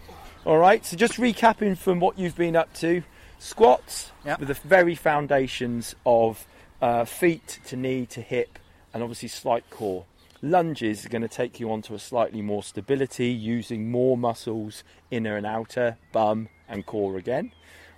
All 0.45 0.59
right. 0.59 0.85
So 0.85 0.97
just 0.97 1.14
recapping 1.14 1.77
from 1.77 2.01
what 2.01 2.19
you've 2.19 2.37
been 2.37 2.55
up 2.57 2.73
to: 2.75 3.03
squats 3.38 4.12
Yep. 4.25 4.38
with 4.38 4.49
the 4.49 4.55
very 4.55 4.95
foundations 4.95 5.95
of 6.07 6.47
uh, 6.81 7.05
feet 7.05 7.59
to 7.67 7.77
knee 7.77 8.07
to 8.07 8.21
hip, 8.21 8.59
and 8.93 9.03
obviously 9.03 9.29
slight 9.29 9.69
core. 9.71 10.05
Lunges 10.43 11.07
are 11.07 11.09
going 11.09 11.23
to 11.23 11.29
take 11.29 11.59
you 11.59 11.73
onto 11.73 11.95
a 11.95 11.99
slightly 11.99 12.43
more 12.43 12.62
stability, 12.62 13.29
using 13.29 13.90
more 13.90 14.17
muscles, 14.19 14.85
inner 15.11 15.37
and 15.37 15.47
outer, 15.47 15.97
bum 16.12 16.49
and 16.69 16.85
core 16.85 17.17
again. 17.17 17.51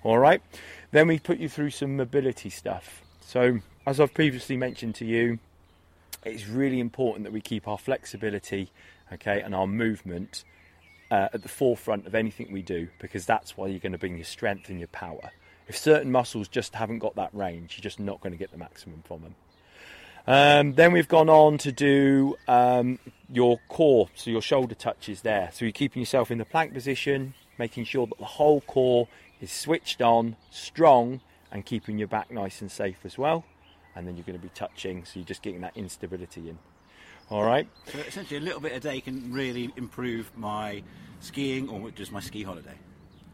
All 0.05 0.19
right. 0.19 0.41
Then 0.93 1.09
we 1.09 1.19
put 1.19 1.39
you 1.39 1.49
through 1.49 1.71
some 1.71 1.97
mobility 1.97 2.49
stuff. 2.49 3.03
So 3.27 3.59
as 3.85 3.99
I've 3.99 4.15
previously 4.15 4.57
mentioned 4.57 4.95
to 4.97 5.05
you, 5.05 5.41
it's 6.25 6.47
really 6.47 6.79
important 6.79 7.25
that 7.25 7.33
we 7.33 7.41
keep 7.41 7.67
our 7.67 7.77
flexibility, 7.77 8.71
okay, 9.13 9.41
and 9.41 9.53
our 9.53 9.67
movement 9.67 10.45
uh, 11.11 11.31
at 11.33 11.43
the 11.43 11.49
forefront 11.49 12.07
of 12.07 12.15
anything 12.15 12.53
we 12.53 12.63
do 12.63 12.87
because 13.01 13.27
that's 13.27 13.57
why 13.57 13.67
you're 13.67 13.81
going 13.81 13.91
to 13.91 13.99
bring 13.99 14.15
your 14.15 14.25
strength 14.25 14.69
and 14.69 14.79
your 14.79 14.87
power. 14.89 15.33
If 15.67 15.77
certain 15.77 16.13
muscles 16.13 16.47
just 16.47 16.77
haven't 16.77 17.01
got 17.01 17.17
that 17.17 17.31
range, 17.33 17.75
you're 17.77 17.83
just 17.83 17.99
not 17.99 18.21
going 18.21 18.33
to 18.33 18.39
get 18.39 18.53
the 18.53 18.59
maximum 18.59 19.03
from 19.05 19.23
them. 19.23 19.35
Um, 20.29 20.75
then 20.75 20.93
we've 20.93 21.09
gone 21.09 21.29
on 21.29 21.59
to 21.59 21.73
do 21.73 22.37
um, 22.47 23.01
your 23.29 23.59
core, 23.69 24.09
so 24.15 24.31
your 24.31 24.43
shoulder 24.43 24.77
touches 24.77 25.23
there. 25.23 25.51
So 25.53 25.65
you're 25.65 25.73
keeping 25.73 26.01
yourself 26.01 26.31
in 26.31 26.39
the 26.39 26.45
plank 26.45 26.73
position, 26.73 27.35
making 27.59 27.87
sure 27.87 28.07
that 28.07 28.19
the 28.19 28.25
whole 28.25 28.61
core 28.61 29.09
is 29.41 29.51
switched 29.51 30.01
on, 30.01 30.37
strong, 30.53 31.21
and 31.53 31.65
keeping 31.65 31.99
your 31.99 32.09
back 32.09 32.31
nice 32.31 32.61
and 32.61 32.71
safe 32.71 32.99
as 33.05 33.17
well. 33.19 33.45
And 33.95 34.07
then 34.07 34.17
you're 34.17 34.25
going 34.25 34.39
to 34.39 34.43
be 34.43 34.53
touching, 34.55 35.05
so 35.05 35.13
you're 35.19 35.27
just 35.27 35.43
getting 35.43 35.63
that 35.63 35.77
instability 35.77 36.49
in. 36.51 36.59
All 37.31 37.43
right. 37.43 37.67
So 37.87 37.99
essentially, 37.99 38.39
a 38.39 38.43
little 38.43 38.61
bit 38.61 38.73
a 38.73 38.81
day 38.81 39.01
can 39.01 39.33
really 39.33 39.73
improve 39.77 40.31
my 40.37 40.83
skiing 41.21 41.69
or 41.69 41.91
just 41.91 42.13
my 42.13 42.21
ski 42.21 42.43
holiday. 42.43 42.75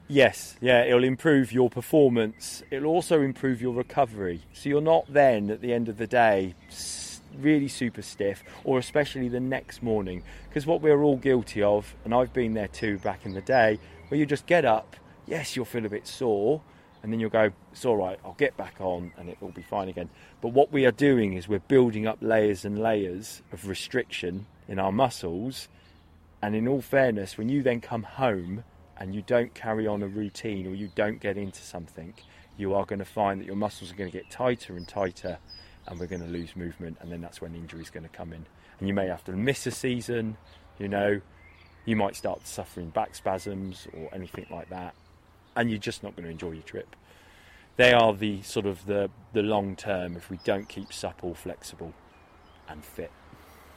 Yes, 0.08 0.56
yeah, 0.60 0.84
it'll 0.84 1.04
improve 1.04 1.52
your 1.52 1.70
performance. 1.70 2.62
It'll 2.70 2.90
also 2.90 3.22
improve 3.22 3.62
your 3.62 3.72
recovery. 3.72 4.42
So 4.52 4.68
you're 4.68 4.80
not 4.80 5.12
then 5.12 5.50
at 5.50 5.60
the 5.60 5.72
end 5.72 5.88
of 5.88 5.96
the 5.96 6.06
day 6.06 6.54
really 7.38 7.68
super 7.68 8.02
stiff, 8.02 8.42
or 8.64 8.78
especially 8.78 9.28
the 9.28 9.40
next 9.40 9.82
morning. 9.82 10.22
Because 10.48 10.66
what 10.66 10.82
we're 10.82 11.02
all 11.02 11.16
guilty 11.16 11.62
of, 11.62 11.94
and 12.04 12.14
I've 12.14 12.32
been 12.32 12.54
there 12.54 12.68
too 12.68 12.98
back 12.98 13.24
in 13.24 13.34
the 13.34 13.40
day, 13.40 13.78
where 14.08 14.18
you 14.18 14.26
just 14.26 14.46
get 14.46 14.64
up, 14.64 14.96
yes, 15.26 15.56
you'll 15.56 15.64
feel 15.64 15.86
a 15.86 15.88
bit 15.88 16.06
sore, 16.06 16.60
and 17.02 17.12
then 17.12 17.18
you'll 17.18 17.30
go, 17.30 17.50
it's 17.72 17.84
all 17.84 17.96
right, 17.96 18.18
I'll 18.24 18.34
get 18.34 18.56
back 18.56 18.76
on 18.78 19.12
and 19.16 19.28
it 19.28 19.38
will 19.40 19.50
be 19.50 19.62
fine 19.62 19.88
again. 19.88 20.08
But 20.40 20.48
what 20.48 20.72
we 20.72 20.86
are 20.86 20.92
doing 20.92 21.32
is 21.32 21.48
we're 21.48 21.58
building 21.58 22.06
up 22.06 22.18
layers 22.20 22.64
and 22.64 22.78
layers 22.78 23.42
of 23.52 23.66
restriction 23.66 24.46
in 24.68 24.78
our 24.78 24.92
muscles. 24.92 25.68
And 26.40 26.54
in 26.54 26.68
all 26.68 26.80
fairness, 26.80 27.36
when 27.36 27.48
you 27.48 27.62
then 27.62 27.80
come 27.80 28.04
home 28.04 28.62
and 28.96 29.14
you 29.14 29.22
don't 29.22 29.52
carry 29.52 29.86
on 29.86 30.02
a 30.02 30.06
routine 30.06 30.66
or 30.66 30.74
you 30.74 30.90
don't 30.94 31.20
get 31.20 31.36
into 31.36 31.62
something, 31.62 32.14
you 32.56 32.74
are 32.74 32.84
going 32.84 33.00
to 33.00 33.04
find 33.04 33.40
that 33.40 33.46
your 33.46 33.56
muscles 33.56 33.90
are 33.90 33.96
going 33.96 34.10
to 34.10 34.16
get 34.16 34.30
tighter 34.30 34.76
and 34.76 34.86
tighter 34.86 35.38
and 35.88 35.98
we're 35.98 36.06
going 36.06 36.22
to 36.22 36.28
lose 36.28 36.54
movement. 36.54 36.98
And 37.00 37.10
then 37.10 37.20
that's 37.20 37.40
when 37.40 37.54
injury 37.54 37.82
is 37.82 37.90
going 37.90 38.04
to 38.04 38.16
come 38.16 38.32
in. 38.32 38.46
And 38.78 38.86
you 38.86 38.94
may 38.94 39.08
have 39.08 39.24
to 39.24 39.32
miss 39.32 39.66
a 39.66 39.72
season, 39.72 40.36
you 40.78 40.88
know, 40.88 41.20
you 41.84 41.96
might 41.96 42.14
start 42.14 42.46
suffering 42.46 42.90
back 42.90 43.16
spasms 43.16 43.88
or 43.92 44.08
anything 44.12 44.46
like 44.50 44.68
that. 44.70 44.94
And 45.54 45.70
you're 45.70 45.78
just 45.78 46.02
not 46.02 46.16
going 46.16 46.24
to 46.24 46.30
enjoy 46.30 46.52
your 46.52 46.62
trip. 46.62 46.96
They 47.76 47.92
are 47.92 48.12
the 48.12 48.42
sort 48.42 48.66
of 48.66 48.86
the, 48.86 49.10
the 49.32 49.42
long 49.42 49.76
term 49.76 50.16
if 50.16 50.30
we 50.30 50.38
don't 50.44 50.68
keep 50.68 50.92
supple, 50.92 51.34
flexible, 51.34 51.92
and 52.68 52.84
fit. 52.84 53.10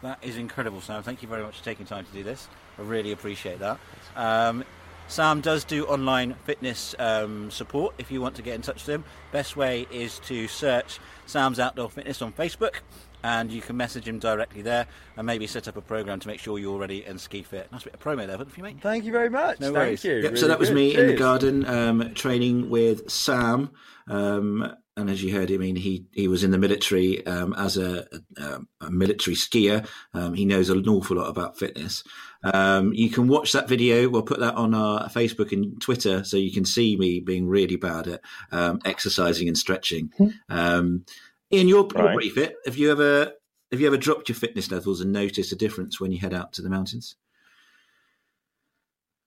That 0.01 0.19
is 0.21 0.38
incredible, 0.38 0.82
Sam. 0.82 1.01
Thank 1.03 1.21
you 1.21 1.28
very 1.28 1.43
much 1.43 1.59
for 1.59 1.65
taking 1.65 1.86
time 1.86 2.05
to 2.05 2.11
do 2.11 2.23
this. 2.23 2.47
I 2.78 2.82
really 2.82 3.11
appreciate 3.11 3.59
that. 3.59 3.80
Um, 4.15 4.63
Sam 5.07 5.39
does 5.39 5.63
do 5.63 5.86
online 5.86 6.34
fitness 6.45 6.95
um, 6.97 7.51
support 7.51 7.93
if 7.97 8.11
you 8.11 8.21
want 8.21 8.36
to 8.36 8.41
get 8.41 8.55
in 8.55 8.61
touch 8.61 8.86
with 8.86 8.95
him. 8.95 9.03
Best 9.32 9.55
way 9.55 9.88
is 9.91 10.19
to 10.19 10.47
search 10.47 10.99
Sam's 11.26 11.59
Outdoor 11.59 11.89
Fitness 11.89 12.21
on 12.21 12.34
Facebook 12.34 12.78
and 13.26 13.51
you 13.51 13.59
can 13.59 13.76
message 13.76 14.07
him 14.07 14.19
directly 14.19 14.61
there 14.61 14.86
and 15.17 15.26
maybe 15.26 15.47
set 15.47 15.67
up 15.67 15.76
a 15.76 15.82
program 15.82 16.19
to 16.19 16.28
make 16.28 16.39
sure 16.39 16.59
you're 16.59 16.78
ready 16.78 17.03
and 17.05 17.19
ski 17.19 17.41
fit. 17.41 17.71
Nice 17.71 17.82
bit 17.82 17.95
of 17.95 17.99
promo 17.99 18.28
there, 18.28 18.38
for 18.38 18.45
you, 18.55 18.61
mate. 18.61 18.78
Thank 18.80 19.03
you 19.03 19.11
very 19.11 19.32
much. 19.32 19.59
No 19.59 19.67
Thank 19.67 19.78
worries. 19.78 20.03
you. 20.03 20.13
Yep, 20.13 20.23
Really 20.23 20.38
so 20.38 20.47
that 20.47 20.59
was 20.59 20.69
good. 20.69 20.76
me 20.76 20.95
in 20.95 21.07
the 21.07 21.15
garden 21.15 21.65
um, 21.65 22.13
training 22.13 22.69
with 22.69 23.09
Sam. 23.09 23.71
Um, 24.07 24.76
and 24.95 25.09
as 25.09 25.23
you 25.23 25.34
heard, 25.34 25.51
I 25.51 25.57
mean, 25.57 25.76
he, 25.76 26.05
he 26.11 26.28
was 26.28 26.43
in 26.43 26.51
the 26.51 26.59
military 26.59 27.26
um, 27.26 27.53
as 27.57 27.78
a, 27.78 28.05
a, 28.38 28.59
a 28.82 28.91
military 28.91 29.36
skier. 29.36 29.88
Um, 30.13 30.36
he 30.36 30.45
knows 30.45 30.69
an 30.69 30.88
awful 30.88 31.17
lot 31.17 31.28
about 31.28 31.57
fitness. 31.57 32.03
Um, 32.43 32.93
you 32.93 33.09
can 33.09 33.28
watch 33.28 33.53
that 33.53 33.67
video. 33.67 34.07
We'll 34.07 34.21
put 34.21 34.39
that 34.39 34.53
on 34.53 34.76
our 34.76 35.09
Facebook 35.09 35.51
and 35.51 35.82
Twitter 35.82 36.23
so 36.23 36.38
you 36.38 36.51
can 36.51 36.63
see 36.63 36.95
me 36.95 37.19
being 37.19 37.47
really 37.47 37.76
bad 37.76 38.07
at 38.07 38.21
um, 38.51 38.80
exercising 38.86 39.47
and 39.47 39.57
stretching. 39.57 40.11
Um, 40.47 41.05
Iain, 41.53 41.67
you're, 41.67 41.87
you're 41.95 42.03
Right. 42.03 42.13
pretty 42.13 42.29
fit. 42.29 42.55
Have 42.65 42.77
you 42.77 42.91
ever 42.91 43.31
have 43.71 43.81
you 43.81 43.87
ever 43.87 43.97
dropped 43.97 44.29
your 44.29 44.35
fitness 44.35 44.71
levels 44.71 45.01
and 45.01 45.11
noticed 45.11 45.51
a 45.51 45.55
difference 45.55 45.99
when 45.99 46.11
you 46.11 46.19
head 46.19 46.33
out 46.33 46.53
to 46.53 46.61
the 46.61 46.69
mountains? 46.69 47.15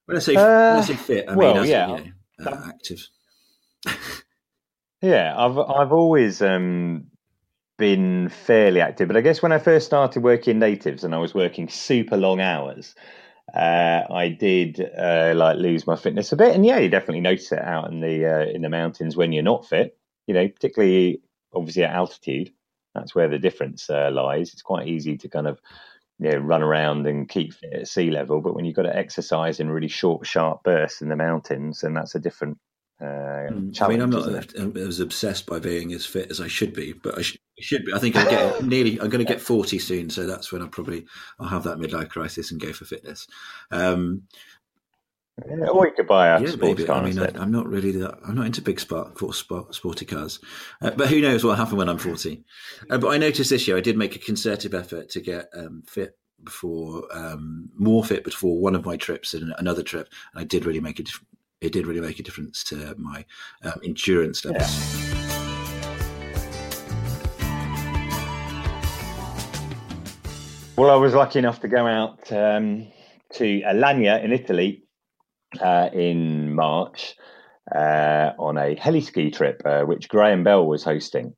When 0.06 0.16
I 0.16 0.20
say, 0.20 0.34
when 0.36 0.78
I 0.78 0.80
Uh, 0.80 0.82
say 0.82 0.94
fit, 0.94 1.26
I 1.28 1.34
well, 1.34 1.54
mean 1.54 1.62
as, 1.62 1.68
yeah. 1.68 1.86
you 1.86 1.94
know, 1.96 2.04
uh, 2.46 2.62
active. 2.68 3.08
Yeah, 5.02 5.34
I've 5.36 5.58
I've 5.58 5.92
always 5.92 6.42
um, 6.42 7.06
been 7.78 8.28
fairly 8.28 8.80
active, 8.80 9.08
but 9.08 9.16
I 9.16 9.20
guess 9.20 9.42
when 9.42 9.52
I 9.52 9.58
first 9.58 9.86
started 9.86 10.22
working 10.22 10.58
natives 10.58 11.04
and 11.04 11.14
I 11.14 11.18
was 11.18 11.34
working 11.34 11.68
super 11.68 12.16
long 12.16 12.40
hours, 12.40 12.94
uh, 13.54 14.02
I 14.10 14.28
did 14.28 14.80
uh, 14.80 15.34
like 15.36 15.58
lose 15.58 15.86
my 15.86 15.96
fitness 15.96 16.32
a 16.32 16.36
bit. 16.36 16.54
And 16.54 16.66
yeah, 16.66 16.78
you 16.78 16.88
definitely 16.88 17.20
notice 17.20 17.52
it 17.52 17.60
out 17.60 17.92
in 17.92 18.00
the 18.00 18.26
uh, 18.26 18.46
in 18.52 18.62
the 18.62 18.68
mountains 18.68 19.16
when 19.16 19.32
you're 19.32 19.42
not 19.44 19.66
fit. 19.68 19.96
You 20.26 20.34
know, 20.34 20.48
particularly 20.48 21.22
obviously 21.55 21.84
at 21.84 21.94
altitude. 21.94 22.53
That's 22.94 23.14
where 23.14 23.28
the 23.28 23.38
difference 23.38 23.88
uh, 23.90 24.11
lies. 24.12 24.53
It's 24.53 24.62
quite 24.62 24.88
easy 24.88 25.16
to 25.18 25.28
kind 25.28 25.46
of 25.46 25.61
you 26.18 26.32
know, 26.32 26.38
run 26.38 26.62
around 26.62 27.07
and 27.07 27.28
keep 27.28 27.55
fit 27.55 27.72
at 27.72 27.88
sea 27.88 28.11
level, 28.11 28.40
but 28.40 28.55
when 28.55 28.64
you've 28.64 28.76
got 28.76 28.82
to 28.82 28.96
exercise 28.96 29.61
in 29.61 29.70
really 29.70 29.88
short, 29.88 30.26
sharp 30.26 30.64
bursts 30.64 31.01
in 31.01 31.09
the 31.09 31.16
mountains, 31.16 31.80
then 31.80 31.94
that's 31.94 32.14
a 32.14 32.18
different 32.18 32.59
uh, 33.01 33.38
Mm, 33.51 33.82
I 33.82 33.88
mean, 33.88 34.01
I'm 34.01 34.11
not? 34.11 34.55
I'm 34.59 34.76
as 34.76 35.01
obsessed 35.01 35.46
by 35.46 35.59
being 35.59 35.92
as 35.92 36.05
fit 36.05 36.30
as 36.30 36.40
I 36.40 36.49
should 36.49 36.74
be, 36.74 36.92
but 36.92 37.18
I, 37.18 37.22
sh- 37.22 37.38
I 37.59 37.62
should 37.62 37.84
be. 37.84 37.94
I 37.94 37.99
think 37.99 38.16
I'm 38.16 38.28
get 38.30 38.64
nearly. 38.64 39.01
I'm 39.01 39.09
going 39.09 39.24
to 39.24 39.32
get 39.32 39.40
40 39.40 39.78
soon, 39.78 40.11
so 40.11 40.26
that's 40.26 40.53
when 40.53 40.62
I 40.62 40.66
probably 40.66 41.07
I'll 41.38 41.49
have 41.49 41.64
that 41.64 41.78
midlife 41.78 42.09
crisis 42.11 42.51
and 42.51 42.61
go 42.61 42.72
for 42.72 42.84
fitness. 42.84 43.26
Um, 43.70 44.22
Yeah, 45.47 45.68
or 45.68 45.86
you 45.86 45.93
could 45.95 46.07
buy 46.07 46.28
a 46.28 46.41
yeah, 46.41 46.51
sports 46.51 46.84
car 46.84 47.03
I 47.03 47.05
mean, 47.05 47.18
I. 47.18 47.30
I'm 47.36 47.53
not 47.53 47.68
really 47.68 47.93
that. 47.93 48.18
I'm 48.26 48.34
not 48.34 48.47
into 48.47 48.62
big 48.62 48.80
sport, 48.80 49.18
for 49.18 49.32
sport 49.32 49.74
sporty 49.74 50.05
cars, 50.05 50.41
uh, 50.82 50.91
but 50.91 51.09
who 51.09 51.20
knows 51.20 51.45
what 51.45 51.51
will 51.51 51.57
happen 51.57 51.76
when 51.76 51.89
I'm 51.89 51.99
40? 51.99 52.45
Uh, 52.91 52.99
but 52.99 53.09
I 53.09 53.18
noticed 53.18 53.51
this 53.51 53.68
year 53.68 53.76
I 53.76 53.80
did 53.80 53.97
make 53.97 54.16
a 54.16 54.18
concerted 54.18 54.74
effort 54.74 55.11
to 55.11 55.20
get 55.20 55.49
um, 55.55 55.82
fit 55.86 56.18
before 56.43 57.05
um, 57.12 57.68
more 57.76 58.05
fit 58.05 58.24
before 58.24 58.61
one 58.61 58.74
of 58.74 58.84
my 58.84 58.97
trips 58.97 59.34
and 59.34 59.55
another 59.59 59.82
trip. 59.82 60.09
And 60.32 60.41
I 60.41 60.45
did 60.45 60.64
really 60.64 60.80
make 60.80 60.99
a 60.99 61.05
dif- 61.05 61.24
it 61.61 61.72
did 61.72 61.86
really 61.86 62.01
make 62.01 62.18
a 62.18 62.22
difference 62.22 62.64
to 62.64 62.95
my 62.99 63.24
um, 63.62 63.80
endurance 63.84 64.45
levels. 64.45 65.18
Well, 70.76 70.91
I 70.91 70.97
was 70.97 71.12
lucky 71.12 71.41
enough 71.41 71.61
to 71.61 71.68
go 71.68 71.86
out 71.86 72.30
um, 72.30 72.86
to 73.32 73.61
Alagna 73.62 74.22
in 74.22 74.32
Italy 74.32 74.84
uh, 75.61 75.90
in 75.92 76.54
March 76.54 77.16
uh, 77.74 78.32
on 78.38 78.56
a 78.59 78.74
heliski 78.76 79.32
trip, 79.32 79.62
uh, 79.64 79.82
which 79.82 80.09
Graham 80.09 80.44
Bell 80.44 80.66
was 80.66 80.84
hosting, 80.84 81.34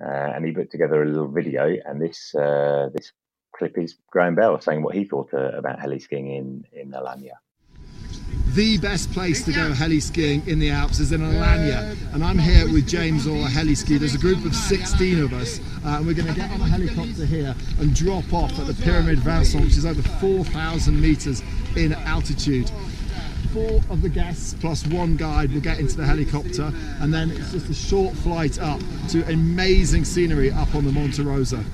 uh, 0.00 0.32
and 0.34 0.44
he 0.44 0.52
put 0.52 0.70
together 0.70 1.02
a 1.02 1.06
little 1.06 1.28
video. 1.28 1.76
And 1.84 2.00
this 2.00 2.34
uh, 2.34 2.90
this 2.94 3.12
clip 3.56 3.78
is 3.78 3.96
Graham 4.10 4.34
Bell 4.34 4.60
saying 4.60 4.82
what 4.82 4.94
he 4.94 5.04
thought 5.04 5.32
uh, 5.34 5.52
about 5.52 5.78
heliskiing 5.78 6.36
in 6.36 6.64
in 6.72 6.92
Alagna. 6.92 7.32
the 8.54 8.78
best 8.78 9.12
place 9.12 9.44
to 9.44 9.52
go 9.52 9.72
heli 9.72 10.00
skiing 10.00 10.46
in 10.46 10.58
the 10.58 10.70
Alps 10.70 10.98
is 11.00 11.12
in 11.12 11.20
Alagna, 11.20 11.96
and 12.14 12.24
I'm 12.24 12.38
here 12.38 12.72
with 12.72 12.86
James 12.88 13.26
Orr 13.26 13.48
Heli 13.48 13.74
Ski. 13.74 13.98
There's 13.98 14.14
a 14.14 14.18
group 14.18 14.44
of 14.44 14.54
16 14.54 15.22
of 15.22 15.32
us, 15.32 15.60
uh, 15.84 15.96
and 15.96 16.06
we're 16.06 16.14
going 16.14 16.28
to 16.28 16.34
get 16.34 16.50
on 16.50 16.60
a 16.60 16.66
helicopter 16.66 17.26
here 17.26 17.54
and 17.80 17.94
drop 17.94 18.32
off 18.32 18.58
at 18.58 18.66
the 18.66 18.74
Pyramid 18.82 19.18
Vincent, 19.18 19.64
which 19.64 19.76
is 19.76 19.84
over 19.84 20.02
4,000 20.02 21.00
meters 21.00 21.42
in 21.76 21.92
altitude. 21.92 22.70
Four 23.56 23.80
of 23.88 24.02
the 24.02 24.10
guests 24.10 24.54
plus 24.60 24.86
one 24.88 25.16
guide 25.16 25.50
will 25.50 25.62
get 25.62 25.78
into 25.78 25.96
the 25.96 26.04
helicopter, 26.04 26.70
and 27.00 27.14
then 27.14 27.30
it's 27.30 27.52
just 27.52 27.70
a 27.70 27.74
short 27.74 28.14
flight 28.14 28.58
up 28.58 28.78
to 29.08 29.26
amazing 29.32 30.04
scenery 30.04 30.50
up 30.50 30.74
on 30.74 30.84
the 30.84 30.92
Monte 30.92 31.22
Rosa. 31.22 31.64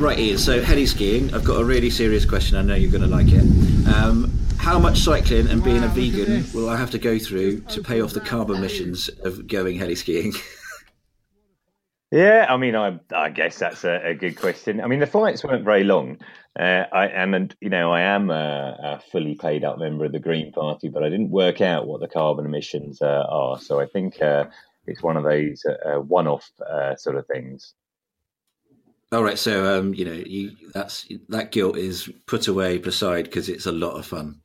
Right, 0.00 0.18
Iain. 0.20 0.38
So 0.38 0.62
heli 0.62 0.86
skiing. 0.86 1.34
I've 1.34 1.42
got 1.42 1.60
a 1.60 1.64
really 1.64 1.90
serious 1.90 2.24
question. 2.24 2.56
I 2.56 2.62
know 2.62 2.76
you're 2.76 2.92
going 2.92 3.02
to 3.02 3.08
like 3.08 3.26
it. 3.32 3.42
Um, 3.92 4.32
how 4.58 4.78
much 4.78 5.00
cycling 5.00 5.48
and 5.48 5.64
being 5.64 5.82
a 5.82 5.88
Wow, 5.88 5.94
look 5.94 6.14
at 6.14 6.28
vegan 6.28 6.44
will 6.54 6.70
I 6.70 6.76
have 6.76 6.92
to 6.92 6.98
go 6.98 7.18
through 7.18 7.62
to 7.62 7.82
pay 7.82 8.00
off 8.00 8.12
the 8.12 8.20
carbon 8.20 8.54
emissions 8.54 9.08
of 9.24 9.48
going 9.48 9.76
heli 9.78 9.96
skiing? 9.96 10.32
Yeah, 12.10 12.46
I 12.48 12.56
mean, 12.56 12.74
I 12.74 12.98
I 13.14 13.28
guess 13.28 13.58
that's 13.58 13.84
a, 13.84 14.00
a 14.02 14.14
good 14.14 14.36
question. 14.36 14.80
I 14.80 14.86
mean, 14.86 15.00
the 15.00 15.06
flights 15.06 15.44
weren't 15.44 15.64
very 15.64 15.84
long. 15.84 16.18
Uh, 16.58 16.86
I 16.92 17.08
am, 17.08 17.34
and 17.34 17.54
you 17.60 17.70
know, 17.70 17.92
I 17.92 18.00
am 18.00 18.30
a, 18.30 18.76
a 18.82 19.00
fully 19.12 19.36
paid 19.36 19.64
up 19.64 19.78
member 19.78 20.04
of 20.04 20.12
the 20.12 20.18
Green 20.18 20.50
Party, 20.50 20.88
but 20.88 21.04
I 21.04 21.08
didn't 21.08 21.30
work 21.30 21.60
out 21.60 21.86
what 21.86 22.00
the 22.00 22.08
carbon 22.08 22.46
emissions 22.46 23.00
uh, 23.00 23.26
are. 23.28 23.60
So 23.60 23.78
I 23.78 23.86
think 23.86 24.20
uh, 24.20 24.46
it's 24.86 25.02
one 25.02 25.16
of 25.16 25.22
those 25.22 25.64
uh, 25.64 25.88
uh, 25.88 26.00
one-off 26.00 26.50
uh, 26.68 26.96
sort 26.96 27.16
of 27.16 27.26
things. 27.28 27.74
All 29.12 29.22
right. 29.22 29.38
So 29.38 29.78
um, 29.78 29.94
you 29.94 30.04
know, 30.04 30.12
you 30.12 30.56
that's 30.74 31.06
that 31.28 31.52
guilt 31.52 31.76
is 31.76 32.10
put 32.26 32.48
away 32.48 32.78
beside 32.78 33.24
because 33.26 33.48
it's 33.48 33.66
a 33.66 33.72
lot 33.72 33.96
of 33.96 34.04
fun. 34.04 34.40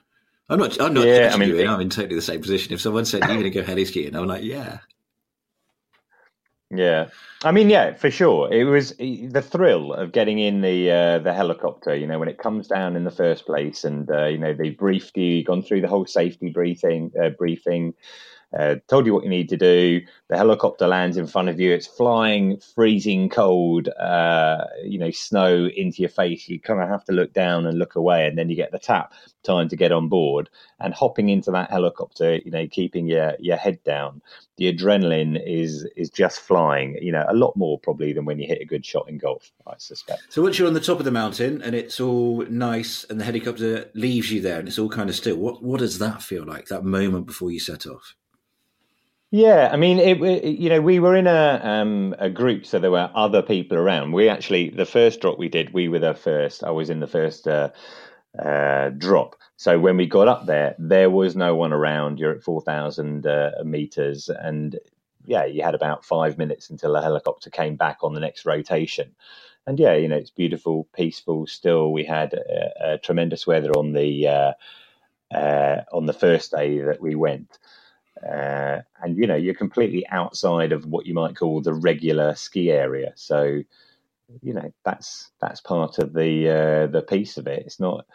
I'm 0.49 0.59
not. 0.59 0.79
I'm 0.79 0.93
not. 0.93 1.07
Yeah, 1.07 1.31
I 1.33 1.37
mean. 1.37 1.55
It, 1.55 1.67
I'm 1.67 1.81
in 1.81 1.89
totally 1.89 2.15
the 2.15 2.21
same 2.21 2.41
position. 2.41 2.73
If 2.73 2.81
someone 2.81 3.05
said 3.05 3.21
you're 3.21 3.29
going 3.29 3.43
to 3.43 3.49
go 3.49 3.63
heli 3.63 3.85
skiing, 3.85 4.15
I'm 4.15 4.27
like, 4.27 4.43
yeah. 4.43 4.79
Yeah, 6.75 7.09
I 7.43 7.51
mean, 7.51 7.69
yeah, 7.69 7.93
for 7.93 8.09
sure. 8.09 8.51
It 8.51 8.63
was 8.63 8.95
the 8.97 9.45
thrill 9.47 9.93
of 9.93 10.11
getting 10.11 10.39
in 10.39 10.61
the 10.61 10.89
uh, 10.89 11.19
the 11.19 11.33
helicopter. 11.33 11.95
You 11.95 12.07
know, 12.07 12.17
when 12.17 12.29
it 12.29 12.39
comes 12.39 12.67
down 12.67 12.95
in 12.95 13.03
the 13.03 13.11
first 13.11 13.45
place, 13.45 13.83
and 13.83 14.09
uh, 14.09 14.25
you 14.25 14.39
know 14.39 14.53
they 14.53 14.71
briefed 14.71 15.15
you, 15.15 15.43
gone 15.43 15.61
through 15.61 15.81
the 15.81 15.87
whole 15.87 16.07
safety 16.07 16.49
briefing, 16.49 17.11
uh, 17.21 17.29
briefing, 17.29 17.93
uh, 18.57 18.75
told 18.87 19.05
you 19.05 19.13
what 19.13 19.23
you 19.23 19.29
need 19.29 19.49
to 19.49 19.57
do. 19.57 20.01
The 20.29 20.37
helicopter 20.37 20.87
lands 20.87 21.17
in 21.17 21.27
front 21.27 21.49
of 21.49 21.59
you. 21.59 21.71
It's 21.71 21.87
flying 21.87 22.59
freezing 22.75 23.29
cold, 23.29 23.87
uh, 23.87 24.65
you 24.83 24.99
know, 24.99 25.11
snow 25.11 25.67
into 25.75 26.01
your 26.01 26.09
face. 26.09 26.47
You 26.47 26.59
kind 26.59 26.81
of 26.81 26.89
have 26.89 27.03
to 27.05 27.11
look 27.11 27.33
down 27.33 27.65
and 27.65 27.79
look 27.79 27.95
away, 27.95 28.27
and 28.27 28.37
then 28.37 28.49
you 28.49 28.55
get 28.55 28.71
the 28.71 28.79
tap 28.79 29.13
time 29.43 29.69
to 29.69 29.75
get 29.75 29.91
on 29.91 30.07
board. 30.07 30.49
And 30.79 30.93
hopping 30.93 31.29
into 31.29 31.51
that 31.51 31.71
helicopter, 31.71 32.35
you 32.37 32.51
know, 32.51 32.67
keeping 32.67 33.07
your 33.07 33.33
your 33.39 33.57
head 33.57 33.83
down. 33.83 34.21
The 34.57 34.71
adrenaline 34.71 35.41
is 35.45 35.87
is 35.95 36.09
just 36.09 36.39
flying. 36.39 36.97
You 37.01 37.11
know, 37.11 37.25
a 37.27 37.35
lot 37.35 37.55
more 37.55 37.79
probably 37.79 38.13
than 38.13 38.25
when 38.25 38.39
you 38.39 38.47
hit 38.47 38.61
a 38.61 38.65
good 38.65 38.85
shot 38.85 39.09
in 39.09 39.17
golf. 39.17 39.51
I 39.65 39.73
suspect. 39.77 40.21
So 40.29 40.41
once 40.43 40.59
you're 40.59 40.67
on 40.67 40.75
the 40.75 40.79
top 40.79 40.99
of 40.99 41.05
the 41.05 41.11
mountain 41.11 41.61
and 41.61 41.75
it's 41.75 41.99
all 41.99 42.45
nice, 42.45 43.03
and 43.05 43.19
the 43.19 43.25
helicopter 43.25 43.89
leaves 43.95 44.31
you 44.31 44.41
there, 44.41 44.59
and 44.59 44.67
it's 44.67 44.77
all 44.77 44.89
kind 44.89 45.09
of 45.09 45.15
still. 45.15 45.37
What 45.37 45.63
what 45.63 45.79
does 45.79 45.97
that 45.99 46.21
feel 46.21 46.45
like? 46.45 46.67
That 46.67 46.83
moment 46.83 47.25
before 47.25 47.49
you 47.49 47.59
set 47.59 47.87
off. 47.87 48.15
Yeah, 49.33 49.69
I 49.73 49.77
mean, 49.77 49.99
it, 49.99 50.21
it, 50.23 50.45
you 50.59 50.69
know, 50.69 50.81
we 50.81 50.99
were 50.99 51.15
in 51.15 51.27
a 51.27 51.61
um, 51.63 52.15
a 52.19 52.31
group, 52.31 52.65
so 52.67 52.79
there 52.79 52.91
were 52.91 53.11
other 53.15 53.43
people 53.43 53.77
around. 53.79 54.13
We 54.13 54.29
actually, 54.29 54.71
the 54.71 54.87
first 54.87 55.21
drop 55.21 55.39
we 55.39 55.49
did, 55.49 55.73
we 55.73 55.89
were 55.89 55.99
the 55.99 56.15
first. 56.15 56.65
I 56.65 56.71
was 56.71 56.89
in 56.91 57.01
the 57.01 57.07
first 57.07 57.47
uh, 57.47 57.71
uh, 58.39 58.89
drop. 58.91 59.37
So 59.57 59.79
when 59.79 59.97
we 59.97 60.07
got 60.07 60.29
up 60.29 60.47
there, 60.47 60.75
there 60.79 61.11
was 61.11 61.35
no 61.35 61.55
one 61.55 61.73
around. 61.73 62.19
You're 62.19 62.33
at 62.35 62.43
four 62.43 62.61
thousand 62.61 63.27
uh, 63.27 63.51
meters, 63.65 64.29
and 64.29 64.79
yeah, 65.25 65.45
you 65.45 65.63
had 65.63 65.75
about 65.75 66.05
five 66.05 66.37
minutes 66.39 66.71
until 66.71 66.93
the 66.93 67.01
helicopter 67.03 67.51
came 67.51 67.77
back 67.77 67.99
on 68.03 68.15
the 68.15 68.21
next 68.21 68.45
rotation. 68.45 69.15
And 69.67 69.79
yeah, 69.79 69.95
you 69.95 70.09
know, 70.09 70.17
it's 70.17 70.31
beautiful, 70.31 70.89
peaceful. 70.95 71.47
Still, 71.47 71.93
we 71.93 72.05
had 72.05 72.33
tremendous 73.03 73.47
weather 73.47 73.71
on 73.73 73.93
the 73.93 74.27
uh, 74.27 74.53
uh, 75.35 75.83
on 75.93 76.07
the 76.07 76.13
first 76.13 76.51
day 76.51 76.79
that 76.81 77.01
we 77.01 77.15
went. 77.15 77.59
Uh, 78.27 78.81
and 79.03 79.17
you 79.17 79.27
know 79.27 79.35
you're 79.35 79.55
completely 79.55 80.07
outside 80.09 80.73
of 80.73 80.85
what 80.85 81.05
you 81.07 81.13
might 81.15 81.35
call 81.37 81.61
the 81.61 81.73
regular 81.73 82.35
ski 82.35 82.71
area. 82.71 83.13
So 83.15 83.61
you 84.41 84.53
know 84.53 84.73
that's 84.85 85.31
that's 85.41 85.61
part 85.61 85.99
of 85.99 86.13
the 86.13 86.49
uh, 86.49 86.87
the 86.87 87.03
piece 87.03 87.37
of 87.37 87.47
it. 87.47 87.63
It's 87.65 87.79
not 87.79 88.05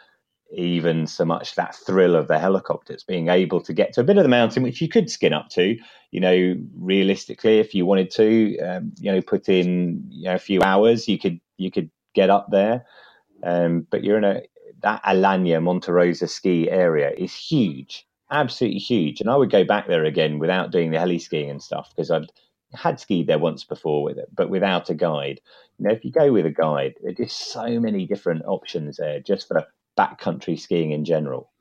even 0.51 1.07
so 1.07 1.25
much 1.25 1.55
that 1.55 1.75
thrill 1.75 2.15
of 2.15 2.27
the 2.29 2.39
helicopter. 2.39 2.93
It's 2.93 3.03
being 3.03 3.29
able 3.29 3.61
to 3.61 3.73
get 3.73 3.93
to 3.93 4.01
a 4.01 4.05
bit 4.05 4.17
of 4.17 4.23
the 4.23 4.29
mountain 4.29 4.63
which 4.63 4.81
you 4.81 4.89
could 4.89 5.09
skin 5.11 5.33
up 5.33 5.49
to. 5.51 5.77
You 6.11 6.19
know, 6.21 6.55
realistically, 6.77 7.59
if 7.59 7.75
you 7.75 7.85
wanted 7.85 8.11
to, 8.11 8.59
um, 8.59 8.93
you 8.99 9.11
know, 9.11 9.21
put 9.21 9.49
in 9.49 10.05
you 10.09 10.25
know 10.25 10.35
a 10.35 10.39
few 10.39 10.61
hours, 10.63 11.07
you 11.07 11.19
could 11.19 11.41
you 11.57 11.71
could 11.71 11.91
get 12.15 12.29
up 12.31 12.47
there. 12.51 12.85
Um, 13.43 13.87
but 13.91 14.03
you're 14.03 14.17
in 14.19 14.25
a 14.25 14.43
that 14.83 15.03
Alagna 15.03 15.61
Monte 15.63 15.91
Rosa 15.91 16.27
ski 16.27 16.69
area 16.71 17.11
is 17.17 17.33
huge 17.35 18.07
absolutely 18.31 18.79
huge. 18.79 19.21
And 19.21 19.29
I 19.29 19.35
would 19.35 19.51
go 19.51 19.63
back 19.63 19.87
there 19.87 20.05
again 20.05 20.39
without 20.39 20.71
doing 20.71 20.91
the 20.91 20.99
heli 20.99 21.19
skiing 21.19 21.49
and 21.49 21.61
stuff 21.61 21.91
because 21.95 22.11
I'd 22.11 22.31
had 22.73 22.99
skied 22.99 23.27
there 23.27 23.39
once 23.39 23.63
before 23.63 24.03
with 24.03 24.17
it, 24.17 24.29
but 24.33 24.49
without 24.49 24.89
a 24.89 24.93
guide. 24.93 25.41
You 25.77 25.87
know, 25.87 25.93
if 25.93 26.05
you 26.05 26.11
go 26.11 26.31
with 26.31 26.45
a 26.45 26.51
guide, 26.51 26.95
there's 27.01 27.17
just 27.17 27.51
so 27.51 27.79
many 27.79 28.05
different 28.05 28.43
options 28.45 28.97
there 28.97 29.19
just 29.19 29.47
for 29.47 29.65
backcountry 29.97 30.59
skiing 30.59 30.91
in 30.91 31.05
general. 31.05 31.51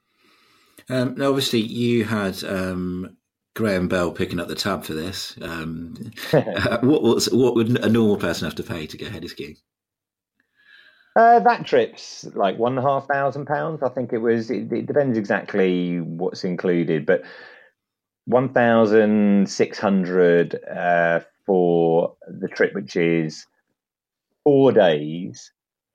Um, 0.91 1.15
now, 1.17 1.29
obviously, 1.29 1.61
you 1.61 2.05
had 2.05 2.43
um, 2.45 3.17
Graham 3.55 3.89
Bell 3.89 4.13
picking 4.13 4.41
up 4.41 4.49
the 4.49 4.55
tab 4.55 4.85
for 4.85 4.95
this. 4.95 5.37
Um, 5.41 6.13
uh, 6.33 6.79
what, 6.83 7.29
what 7.33 7.55
would 7.55 7.79
a 7.79 7.89
normal 7.89 8.17
person 8.17 8.45
have 8.45 8.57
to 8.57 8.63
pay 8.63 8.87
to 8.87 8.97
go 8.97 9.09
heli 9.09 9.29
skiing? 9.29 9.57
Uh, 11.19 11.41
that 11.41 11.67
trip's 11.67 12.25
like 12.37 12.57
one 12.59 12.79
and 12.79 12.87
a 12.87 12.89
half 12.89 13.09
thousand 13.09 13.45
pounds. 13.45 13.83
I 13.83 13.89
think 13.89 14.13
it 14.13 14.19
was. 14.19 14.53
It, 14.53 14.73
it 14.73 14.87
depends 14.87 15.19
exactly 15.19 15.99
what's 15.99 16.45
included, 16.45 17.07
but 17.07 17.23
one 18.27 18.53
thousand 18.53 19.51
six 19.51 19.81
hundred 19.81 20.61
uh, 20.65 21.19
for 21.45 22.15
the 22.29 22.47
trip, 22.47 22.73
which 22.73 22.95
is 22.95 23.45
four 24.45 24.71
days, 24.71 25.51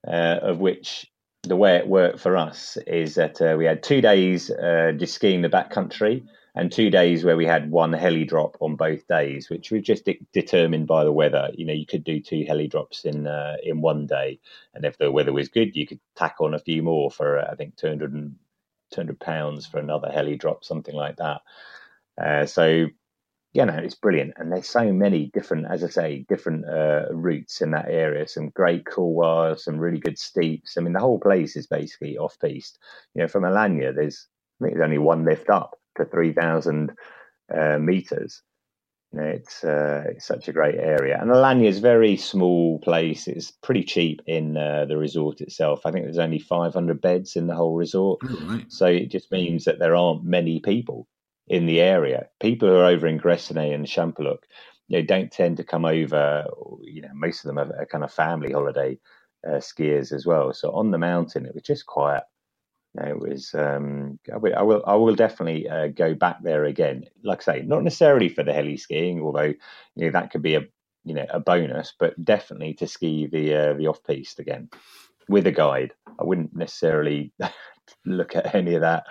uh, 0.06 0.40
of 0.42 0.60
which 0.60 1.10
the 1.44 1.56
way 1.56 1.78
it 1.78 1.88
worked 1.88 2.20
for 2.20 2.36
us 2.36 2.78
is 2.86 3.16
that 3.16 3.42
uh, 3.42 3.56
we 3.58 3.64
had 3.64 3.82
two 3.82 4.02
days 4.02 4.52
uh, 4.52 4.92
just 4.98 5.14
skiing 5.14 5.42
the 5.42 5.48
backcountry 5.50 6.26
and 6.56 6.72
two 6.72 6.90
days 6.90 7.24
where 7.24 7.38
we 7.38 7.46
had 7.46 7.72
one 7.72 7.94
heli 7.94 8.26
drop 8.26 8.58
on 8.60 8.76
both 8.76 9.08
days, 9.08 9.50
which 9.50 9.72
was 9.72 9.82
just 9.82 10.06
de- 10.06 10.20
determined 10.34 10.86
by 10.86 11.04
the 11.04 11.12
weather. 11.12 11.50
You 11.54 11.66
know, 11.66 11.74
you 11.74 11.86
could 11.86 12.04
do 12.04 12.20
two 12.20 12.46
heli 12.48 12.68
drops 12.68 13.06
in 13.06 13.26
uh, 13.28 13.56
in 13.64 13.82
one 13.82 14.06
day, 14.06 14.40
and 14.74 14.86
if 14.86 14.98
the 14.98 15.12
weather 15.12 15.34
was 15.34 15.50
good, 15.50 15.76
you 15.76 15.88
could 15.88 16.00
tack 16.16 16.36
on 16.40 16.54
a 16.54 16.60
few 16.60 16.84
more 16.84 17.10
for 17.10 17.40
uh, 17.40 17.52
I 17.52 17.56
think 17.56 17.76
200, 17.78 18.36
200 18.92 19.20
pounds 19.20 19.66
for 19.66 19.80
another 19.80 20.12
heli 20.12 20.36
drop, 20.38 20.64
something 20.64 20.96
like 20.96 21.18
that. 21.18 21.42
Uh, 22.22 22.46
so, 22.46 22.88
you 23.54 23.66
know, 23.66 23.74
it's 23.74 23.96
brilliant, 23.96 24.34
and 24.38 24.52
there's 24.52 24.70
so 24.70 24.94
many 24.94 25.32
different, 25.34 25.66
as 25.72 25.84
I 25.84 25.88
say, 25.90 26.26
different 26.30 26.66
uh, 26.66 27.06
routes 27.12 27.62
in 27.62 27.72
that 27.72 27.90
area. 27.90 28.28
Some 28.28 28.50
great 28.50 28.86
couloirs, 28.86 29.64
some 29.64 29.80
really 29.80 30.00
good 30.00 30.20
steeps. 30.20 30.78
I 30.78 30.82
mean, 30.82 30.94
the 30.94 31.00
whole 31.00 31.20
place 31.20 31.56
is 31.56 31.66
basically 31.66 32.18
off 32.18 32.38
piste. 32.40 32.78
You 33.16 33.24
know, 33.24 33.28
from 33.28 33.44
Alagna, 33.44 33.96
there's 33.96 34.28
I 34.62 34.66
think 34.66 34.76
there's 34.78 34.86
only 34.86 35.00
one 35.00 35.26
lift 35.26 35.50
up 35.50 35.80
to 35.98 36.06
3,000 36.06 36.92
uh, 37.54 37.78
meters. 37.80 38.42
You 39.12 39.20
know, 39.20 39.28
it's 39.28 39.64
uh, 39.64 40.06
it's 40.08 40.26
such 40.26 40.48
a 40.48 40.54
great 40.54 40.80
area, 40.80 41.20
and 41.22 41.30
Alagna 41.30 41.68
is 41.68 41.78
a 41.78 41.82
very 41.82 42.18
small 42.18 42.80
place. 42.80 43.28
It's 43.28 43.52
pretty 43.52 43.84
cheap 43.84 44.24
in 44.26 44.58
uh, 44.58 44.86
the 44.86 44.98
resort 44.98 45.40
itself. 45.40 45.86
I 45.86 45.92
think 45.92 46.06
there's 46.06 46.18
only 46.18 46.40
500 46.40 47.00
beds 47.00 47.36
in 47.36 47.46
the 47.46 47.56
whole 47.56 47.76
resort, 47.76 48.22
oh, 48.24 48.48
right. 48.48 48.66
so 48.72 48.88
it 48.88 49.12
just 49.12 49.32
means 49.32 49.66
that 49.66 49.78
there 49.78 49.96
aren't 49.96 50.24
many 50.24 50.60
people 50.62 51.08
in 51.48 51.68
the 51.68 51.80
area. 51.80 52.28
People 52.40 52.70
who 52.70 52.76
are 52.76 52.86
over 52.86 53.06
in 53.06 53.20
Gressoney 53.20 53.72
and 53.72 53.86
Champoluc, 53.86 54.40
you 54.88 54.98
know, 54.98 55.06
don't 55.06 55.32
tend 55.32 55.58
to 55.58 55.64
come 55.64 55.86
over. 55.86 56.48
You 56.82 57.04
know, 57.04 57.14
most 57.14 57.46
of 57.46 57.50
them 57.50 57.60
are, 57.60 57.72
are 57.80 57.86
kind 57.86 58.04
of 58.04 58.12
family 58.12 58.52
holiday 58.52 58.98
uh, 59.48 59.58
skiers 59.58 60.12
as 60.12 60.26
well. 60.26 60.54
So 60.54 60.72
on 60.72 60.90
the 60.90 60.98
mountain, 60.98 61.46
it 61.46 61.54
was 61.54 61.64
just 61.64 61.86
quiet 61.86 62.24
it 62.96 63.20
was 63.20 63.54
um, 63.56 64.20
I, 64.32 64.38
will, 64.38 64.56
I 64.56 64.62
will 64.62 64.84
I 64.86 64.96
will 64.96 65.16
definitely 65.16 65.68
uh, 65.68 65.88
go 65.88 66.14
back 66.14 66.44
there 66.44 66.66
again. 66.66 67.06
Like 67.24 67.48
I 67.48 67.60
say, 67.60 67.62
not 67.64 67.84
necessarily 67.84 68.30
for 68.30 68.44
the 68.44 68.54
heli 68.54 68.78
skiing, 68.78 69.22
although 69.22 69.54
you 69.96 70.06
know 70.06 70.12
that 70.12 70.32
could 70.32 70.44
be 70.44 70.56
a 70.56 70.62
you 71.04 71.16
know 71.16 71.26
a 71.30 71.40
bonus, 71.40 71.94
but 71.98 72.24
definitely 72.24 72.74
to 72.76 72.88
ski 72.88 73.28
the 73.28 73.56
uh, 73.56 73.74
the 73.74 73.88
off 73.88 74.04
piste 74.04 74.40
again 74.40 74.70
with 75.28 75.48
a 75.48 75.52
guide. 75.52 75.94
I 76.20 76.24
wouldn't 76.24 76.56
necessarily 76.56 77.34
look 78.06 78.36
at 78.36 78.54
any 78.54 78.76
of 78.76 78.82
that 78.82 79.06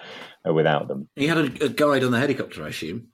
uh, 0.46 0.52
without 0.52 0.86
them. 0.86 1.08
You 1.16 1.28
had 1.28 1.38
a, 1.38 1.64
a, 1.64 1.68
guide 1.68 2.04
on 2.04 2.12
the 2.12 2.20
helicopter, 2.20 2.64
I 2.64 2.68
assume. 2.68 3.08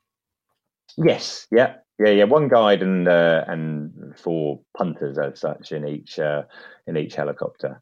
Yes, 0.99 1.47
yeah, 1.51 1.77
yeah, 1.99 2.11
yeah. 2.11 2.25
One 2.25 2.49
guide 2.49 2.83
and 2.83 3.09
uh, 3.09 3.45
and 3.47 4.19
four 4.19 4.61
punters 4.77 5.17
as 5.17 5.41
such 5.41 5.73
in 5.73 5.87
each 5.89 6.19
uh, 6.19 6.43
in 6.87 6.99
each 6.99 7.15
helicopter 7.15 7.81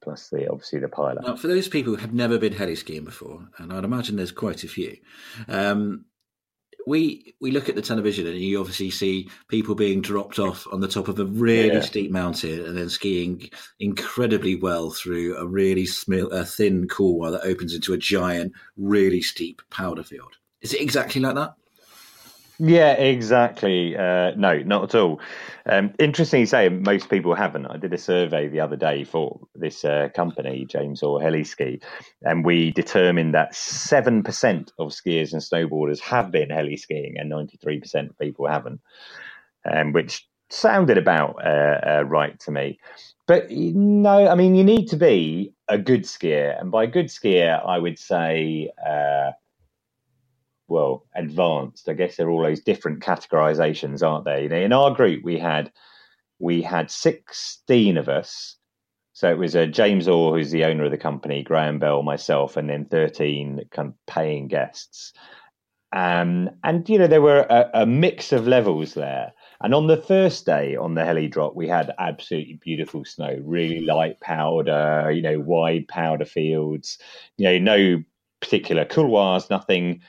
plus 0.00 0.28
the 0.28 0.50
obviously 0.50 0.80
the 0.80 0.88
pilot. 0.88 1.24
Now, 1.26 1.36
for 1.36 1.48
those 1.48 1.68
people 1.68 1.94
who 1.94 2.00
have 2.00 2.14
never 2.14 2.38
been 2.38 2.52
heli 2.52 2.76
skiing 2.76 3.04
before, 3.04 3.48
and 3.58 3.72
I'd 3.72 3.84
imagine 3.84 4.16
there's 4.16 4.32
quite 4.32 4.64
a 4.64 4.68
few, 4.68 4.96
um, 5.48 6.04
we 6.86 7.34
we 7.40 7.50
look 7.50 7.68
at 7.68 7.74
the 7.74 7.82
television 7.82 8.26
and 8.26 8.38
you 8.38 8.58
obviously 8.58 8.90
see 8.90 9.30
people 9.48 9.74
being 9.74 10.00
dropped 10.00 10.38
off 10.38 10.66
on 10.72 10.80
the 10.80 10.88
top 10.88 11.08
of 11.08 11.18
a 11.18 11.24
really 11.24 11.74
yeah. 11.74 11.80
steep 11.80 12.10
mountain 12.10 12.64
and 12.64 12.76
then 12.76 12.88
skiing 12.88 13.48
incredibly 13.78 14.56
well 14.56 14.90
through 14.90 15.36
a 15.36 15.46
really 15.46 15.86
a 16.32 16.44
thin 16.44 16.88
couloir 16.88 17.30
that 17.30 17.46
opens 17.46 17.74
into 17.74 17.92
a 17.92 17.98
giant, 17.98 18.52
really 18.76 19.22
steep 19.22 19.62
powder 19.70 20.02
field. 20.02 20.34
Is 20.60 20.72
it 20.74 20.80
exactly 20.80 21.20
like 21.20 21.34
that? 21.34 21.54
Yeah, 22.58 22.92
exactly. 22.92 23.96
Uh, 23.96 24.32
no, 24.36 24.58
not 24.58 24.84
at 24.84 24.94
all. 24.94 25.20
Um, 25.66 25.92
interesting 25.98 26.40
you 26.40 26.46
say 26.46 26.68
most 26.68 27.10
people 27.10 27.34
haven't. 27.34 27.66
I 27.66 27.76
did 27.76 27.92
a 27.92 27.98
survey 27.98 28.48
the 28.48 28.60
other 28.60 28.76
day 28.76 29.04
for 29.04 29.40
this 29.54 29.84
uh, 29.84 30.08
company, 30.14 30.64
James 30.68 31.02
Orr 31.02 31.20
Heliski, 31.20 31.82
and 32.22 32.44
we 32.44 32.70
determined 32.70 33.34
that 33.34 33.54
7% 33.54 34.70
of 34.78 34.90
skiers 34.92 35.32
and 35.32 35.42
snowboarders 35.42 36.00
have 36.00 36.30
been 36.30 36.50
heli 36.50 36.76
skiing 36.76 37.16
and 37.18 37.30
93% 37.30 38.10
of 38.10 38.18
people 38.18 38.46
haven't, 38.46 38.80
um, 39.70 39.92
which 39.92 40.26
sounded 40.50 40.98
about 40.98 41.36
uh, 41.44 41.80
uh, 42.00 42.04
right 42.06 42.38
to 42.40 42.50
me. 42.50 42.78
But 43.26 43.50
no, 43.50 44.28
I 44.28 44.34
mean, 44.34 44.54
you 44.54 44.64
need 44.64 44.88
to 44.88 44.96
be 44.96 45.54
a 45.68 45.78
good 45.78 46.02
skier. 46.04 46.60
And 46.60 46.70
by 46.70 46.86
good 46.86 47.06
skier, 47.06 47.64
I 47.66 47.78
would 47.78 47.98
say 47.98 48.70
uh, 48.86 49.32
well 50.72 51.06
advanced. 51.14 51.88
I 51.88 51.92
guess 51.92 52.16
there 52.16 52.26
are 52.26 52.30
all 52.30 52.42
those 52.42 52.62
different 52.62 53.00
categorizations, 53.00 54.02
aren't 54.02 54.24
there? 54.24 54.40
You 54.42 54.48
know, 54.48 54.56
in 54.56 54.72
our 54.72 54.90
group 54.92 55.22
we 55.22 55.38
had 55.38 55.70
we 56.38 56.62
had 56.62 56.90
sixteen 56.90 57.96
of 57.96 58.08
us. 58.08 58.56
So 59.12 59.30
it 59.30 59.38
was 59.38 59.54
uh, 59.54 59.66
James 59.66 60.08
Orr, 60.08 60.36
who's 60.36 60.50
the 60.50 60.64
owner 60.64 60.84
of 60.84 60.90
the 60.90 60.96
company, 60.96 61.42
Graham 61.42 61.78
Bell, 61.78 62.02
myself, 62.02 62.56
and 62.56 62.68
then 62.68 62.86
thirteen 62.86 63.60
kind 63.70 63.88
of 63.88 63.94
paying 64.06 64.48
guests. 64.48 65.12
Um, 65.94 66.48
and 66.64 66.88
you 66.88 66.98
know 66.98 67.06
there 67.06 67.20
were 67.20 67.46
a, 67.50 67.82
a 67.82 67.86
mix 67.86 68.32
of 68.32 68.48
levels 68.48 68.94
there. 68.94 69.32
And 69.60 69.74
on 69.74 69.86
the 69.86 69.96
first 69.96 70.44
day 70.44 70.74
on 70.74 70.94
the 70.94 71.04
heli 71.04 71.28
drop, 71.28 71.54
we 71.54 71.68
had 71.68 71.94
absolutely 71.98 72.58
beautiful 72.60 73.04
snow, 73.04 73.38
really 73.44 73.80
light 73.80 74.18
powder, 74.20 75.12
you 75.14 75.22
know, 75.22 75.38
wide 75.38 75.86
powder 75.86 76.24
fields, 76.24 76.98
you 77.36 77.44
know, 77.44 77.58
no 77.58 78.02
particular 78.40 78.84
couloirs, 78.84 79.50
nothing 79.50 80.00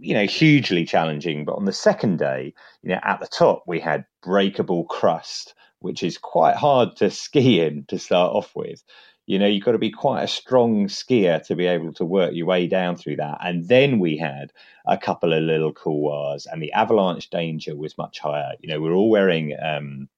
you 0.00 0.14
know, 0.14 0.26
hugely 0.26 0.84
challenging. 0.84 1.44
But 1.44 1.56
on 1.56 1.64
the 1.64 1.72
second 1.72 2.18
day, 2.18 2.54
you 2.82 2.90
know, 2.90 3.00
at 3.02 3.20
the 3.20 3.26
top 3.26 3.64
we 3.66 3.80
had 3.80 4.04
breakable 4.22 4.84
crust, 4.84 5.54
which 5.80 6.02
is 6.02 6.18
quite 6.18 6.56
hard 6.56 6.96
to 6.96 7.10
ski 7.24 7.60
in 7.60 7.84
to 7.88 7.98
start 7.98 8.34
off 8.34 8.54
with. 8.54 8.82
You 9.26 9.38
know, 9.38 9.46
you've 9.46 9.64
got 9.64 9.72
to 9.72 9.78
be 9.78 9.90
quite 9.90 10.22
a 10.22 10.28
strong 10.28 10.86
skier 10.86 11.44
to 11.46 11.54
be 11.54 11.66
able 11.66 11.92
to 11.94 12.04
work 12.04 12.32
your 12.32 12.46
way 12.46 12.66
down 12.66 12.96
through 12.96 13.16
that. 13.16 13.36
And 13.42 13.68
then 13.68 13.98
we 13.98 14.16
had 14.16 14.52
a 14.86 14.96
couple 14.96 15.34
of 15.34 15.42
little 15.42 15.72
couloirs, 15.72 16.46
and 16.46 16.62
the 16.62 16.72
avalanche 16.72 17.28
danger 17.28 17.76
was 17.76 17.98
much 17.98 18.20
higher. 18.20 18.52
You 18.60 18.70
know, 18.70 18.80
we're 18.80 18.94
all 18.94 19.10
wearing 19.10 19.54
um, 19.62 20.08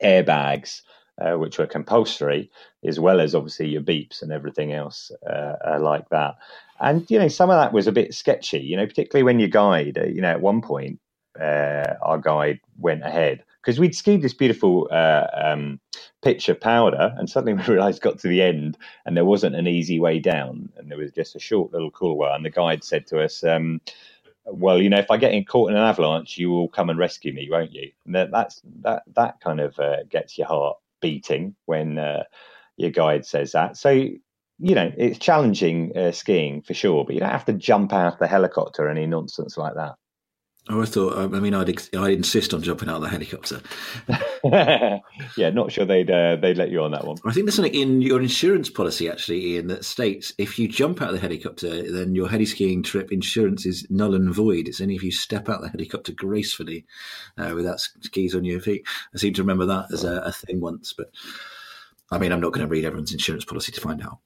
airbags, 0.00 0.82
uh, 1.20 1.34
which 1.34 1.58
were 1.58 1.66
compulsory, 1.66 2.50
as 2.84 3.00
well 3.00 3.20
as 3.20 3.34
obviously 3.34 3.68
your 3.68 3.82
beeps 3.82 4.22
and 4.22 4.32
everything 4.32 4.72
else 4.72 5.10
uh, 5.28 5.56
uh, 5.66 5.78
like 5.80 6.08
that. 6.10 6.36
And 6.80 7.08
you 7.10 7.18
know, 7.18 7.28
some 7.28 7.50
of 7.50 7.56
that 7.60 7.72
was 7.72 7.86
a 7.86 7.92
bit 7.92 8.14
sketchy. 8.14 8.60
You 8.60 8.76
know, 8.76 8.86
particularly 8.86 9.22
when 9.24 9.38
your 9.40 9.48
guide, 9.48 9.98
uh, 9.98 10.06
you 10.06 10.20
know, 10.22 10.30
at 10.30 10.40
one 10.40 10.62
point, 10.62 11.00
uh, 11.40 11.94
our 12.02 12.18
guide 12.18 12.60
went 12.78 13.04
ahead 13.04 13.44
because 13.62 13.78
we'd 13.80 13.94
skied 13.94 14.22
this 14.22 14.34
beautiful 14.34 14.88
uh, 14.90 15.26
um, 15.34 15.80
pitch 16.22 16.48
of 16.48 16.60
powder, 16.60 17.14
and 17.16 17.30
suddenly 17.30 17.54
we 17.68 17.74
realised 17.74 18.02
got 18.02 18.18
to 18.20 18.28
the 18.28 18.42
end, 18.42 18.76
and 19.06 19.16
there 19.16 19.24
wasn't 19.24 19.56
an 19.56 19.66
easy 19.68 20.00
way 20.00 20.18
down, 20.18 20.70
and 20.76 20.90
there 20.90 20.98
was 20.98 21.12
just 21.12 21.36
a 21.36 21.40
short 21.40 21.72
little 21.72 21.90
couloir. 21.90 22.34
And 22.34 22.44
the 22.44 22.50
guide 22.50 22.84
said 22.84 23.06
to 23.08 23.22
us, 23.22 23.44
um, 23.44 23.80
"Well, 24.46 24.82
you 24.82 24.90
know, 24.90 24.98
if 24.98 25.10
I 25.10 25.16
get 25.18 25.34
in 25.34 25.44
caught 25.44 25.70
in 25.70 25.76
an 25.76 25.84
avalanche, 25.84 26.38
you 26.38 26.50
will 26.50 26.68
come 26.68 26.90
and 26.90 26.98
rescue 26.98 27.32
me, 27.32 27.48
won't 27.50 27.72
you?" 27.72 27.90
And 28.06 28.14
that, 28.16 28.30
that's 28.32 28.62
that 28.82 29.04
that 29.14 29.40
kind 29.40 29.60
of 29.60 29.78
uh, 29.78 30.04
gets 30.10 30.38
your 30.38 30.48
heart 30.48 30.78
beating 31.04 31.54
when 31.66 31.98
uh, 31.98 32.22
your 32.78 32.90
guide 32.90 33.26
says 33.26 33.52
that. 33.52 33.76
So 33.76 33.90
you 33.90 34.74
know, 34.74 34.90
it's 34.96 35.18
challenging 35.18 35.96
uh, 35.96 36.12
skiing 36.12 36.62
for 36.62 36.74
sure, 36.74 37.04
but 37.04 37.14
you 37.14 37.20
don't 37.20 37.30
have 37.30 37.44
to 37.46 37.52
jump 37.52 37.92
out 37.92 38.14
of 38.14 38.18
the 38.18 38.26
helicopter 38.26 38.86
or 38.86 38.88
any 38.88 39.06
nonsense 39.06 39.58
like 39.58 39.74
that. 39.74 39.96
Oh, 40.70 40.80
I 40.80 40.86
thought. 40.86 41.18
I 41.18 41.26
mean, 41.40 41.52
I'd 41.52 41.68
I'd 41.94 42.14
insist 42.14 42.54
on 42.54 42.62
jumping 42.62 42.88
out 42.88 42.96
of 42.96 43.02
the 43.02 43.08
helicopter. 43.10 43.60
yeah, 45.36 45.50
not 45.50 45.70
sure 45.70 45.84
they'd 45.84 46.10
uh, 46.10 46.36
they'd 46.36 46.56
let 46.56 46.70
you 46.70 46.82
on 46.82 46.92
that 46.92 47.06
one. 47.06 47.18
I 47.26 47.32
think 47.32 47.44
there's 47.44 47.56
something 47.56 47.74
in 47.74 48.00
your 48.00 48.22
insurance 48.22 48.70
policy 48.70 49.10
actually, 49.10 49.58
in 49.58 49.66
that 49.66 49.84
states 49.84 50.32
if 50.38 50.58
you 50.58 50.66
jump 50.66 51.02
out 51.02 51.08
of 51.08 51.14
the 51.14 51.20
helicopter, 51.20 51.92
then 51.92 52.14
your 52.14 52.30
heli 52.30 52.46
skiing 52.46 52.82
trip 52.82 53.12
insurance 53.12 53.66
is 53.66 53.86
null 53.90 54.14
and 54.14 54.34
void. 54.34 54.66
It's 54.66 54.80
only 54.80 54.94
if 54.94 55.02
you 55.02 55.12
step 55.12 55.50
out 55.50 55.56
of 55.56 55.62
the 55.64 55.68
helicopter 55.68 56.12
gracefully, 56.12 56.86
uh, 57.36 57.52
without 57.54 57.80
skis 57.80 58.34
on 58.34 58.44
your 58.44 58.60
feet. 58.60 58.86
I 59.14 59.18
seem 59.18 59.34
to 59.34 59.42
remember 59.42 59.66
that 59.66 59.92
as 59.92 60.02
a, 60.04 60.20
a 60.20 60.32
thing 60.32 60.60
once, 60.60 60.94
but 60.94 61.10
I 62.10 62.16
mean, 62.16 62.32
I'm 62.32 62.40
not 62.40 62.54
going 62.54 62.66
to 62.66 62.72
read 62.72 62.86
everyone's 62.86 63.12
insurance 63.12 63.44
policy 63.44 63.72
to 63.72 63.82
find 63.82 64.00
out. 64.02 64.18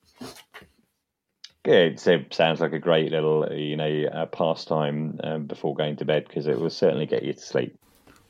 Yeah, 1.68 1.90
it 1.90 2.00
sounds 2.32 2.60
like 2.62 2.72
a 2.72 2.78
great 2.78 3.12
little, 3.12 3.46
you 3.52 3.76
know, 3.76 4.08
uh, 4.10 4.24
pastime 4.24 5.20
um, 5.22 5.44
before 5.44 5.74
going 5.74 5.96
to 5.96 6.06
bed 6.06 6.26
because 6.26 6.46
it 6.46 6.58
will 6.58 6.70
certainly 6.70 7.04
get 7.04 7.22
you 7.22 7.34
to 7.34 7.38
sleep. 7.38 7.78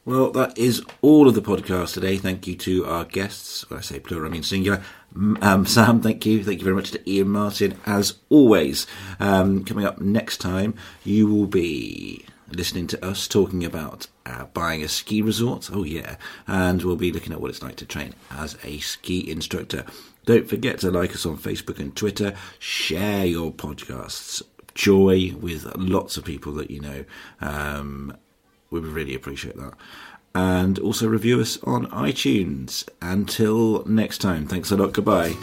Well, 0.05 0.33
that 0.33 0.59
is 0.59 0.83
all 1.03 1.29
of 1.29 1.37
the 1.37 1.41
podcast 1.41 1.95
today. 1.95 2.17
Thank 2.17 2.49
you 2.49 2.57
to 2.57 2.87
our 2.87 3.05
guests. 3.05 3.71
When 3.71 3.79
I 3.79 3.83
say 3.83 4.01
plural, 4.01 4.27
I 4.27 4.31
mean 4.31 4.43
singular. 4.43 4.83
Um, 5.15 5.67
Sam, 5.67 6.01
thank 6.01 6.27
you. 6.27 6.43
Thank 6.43 6.59
you 6.59 6.65
very 6.65 6.75
much 6.75 6.91
to 6.91 7.09
Iain 7.09 7.29
Martin, 7.29 7.79
as 7.87 8.19
always. 8.29 8.89
Um, 9.21 9.65
coming 9.65 9.85
up 9.85 10.01
next 10.01 10.39
time, 10.39 10.75
you 11.05 11.29
will 11.29 11.47
be 11.47 12.25
listening 12.51 12.89
to 12.89 13.07
us 13.07 13.29
talking 13.29 13.65
about 13.65 14.09
uh, 14.27 14.47
buying 14.47 14.83
a 14.83 14.89
ski 14.89 15.23
resort. 15.23 15.71
Oh, 15.73 15.85
yeah. 15.85 16.17
And 16.49 16.83
we'll 16.83 16.97
be 16.97 17.13
looking 17.13 17.33
at 17.33 17.41
what 17.41 17.51
it's 17.51 17.63
like 17.63 17.77
to 17.77 17.87
train 17.87 18.15
as 18.33 18.59
a 18.65 18.81
ski 18.81 19.31
instructor. 19.31 19.85
Don't 20.29 20.47
forget 20.47 20.79
to 20.81 20.91
like 20.91 21.15
us 21.15 21.25
on 21.25 21.39
Facebook 21.39 21.79
and 21.79 21.97
Twitter. 21.97 22.35
Share 22.59 23.25
your 23.25 23.51
podcasts. 23.51 24.43
Joy 24.75 25.35
with 25.41 25.65
lots 25.75 26.19
of 26.19 26.25
people 26.27 26.53
that 26.53 26.71
you 26.71 26.83
know. 26.83 27.07
Um, 27.41 28.15
we 28.69 28.79
would 28.79 28.91
really 28.91 29.15
appreciate 29.15 29.57
that. 29.57 29.73
And 30.35 30.79
also 30.81 31.09
review 31.09 31.41
us 31.41 31.57
on 31.63 31.87
iTunes. 31.87 32.87
Until 33.01 33.83
next 33.87 34.19
time, 34.19 34.47
thanks 34.47 34.71
a 34.71 34.77
lot. 34.77 34.93
Goodbye. 34.93 35.35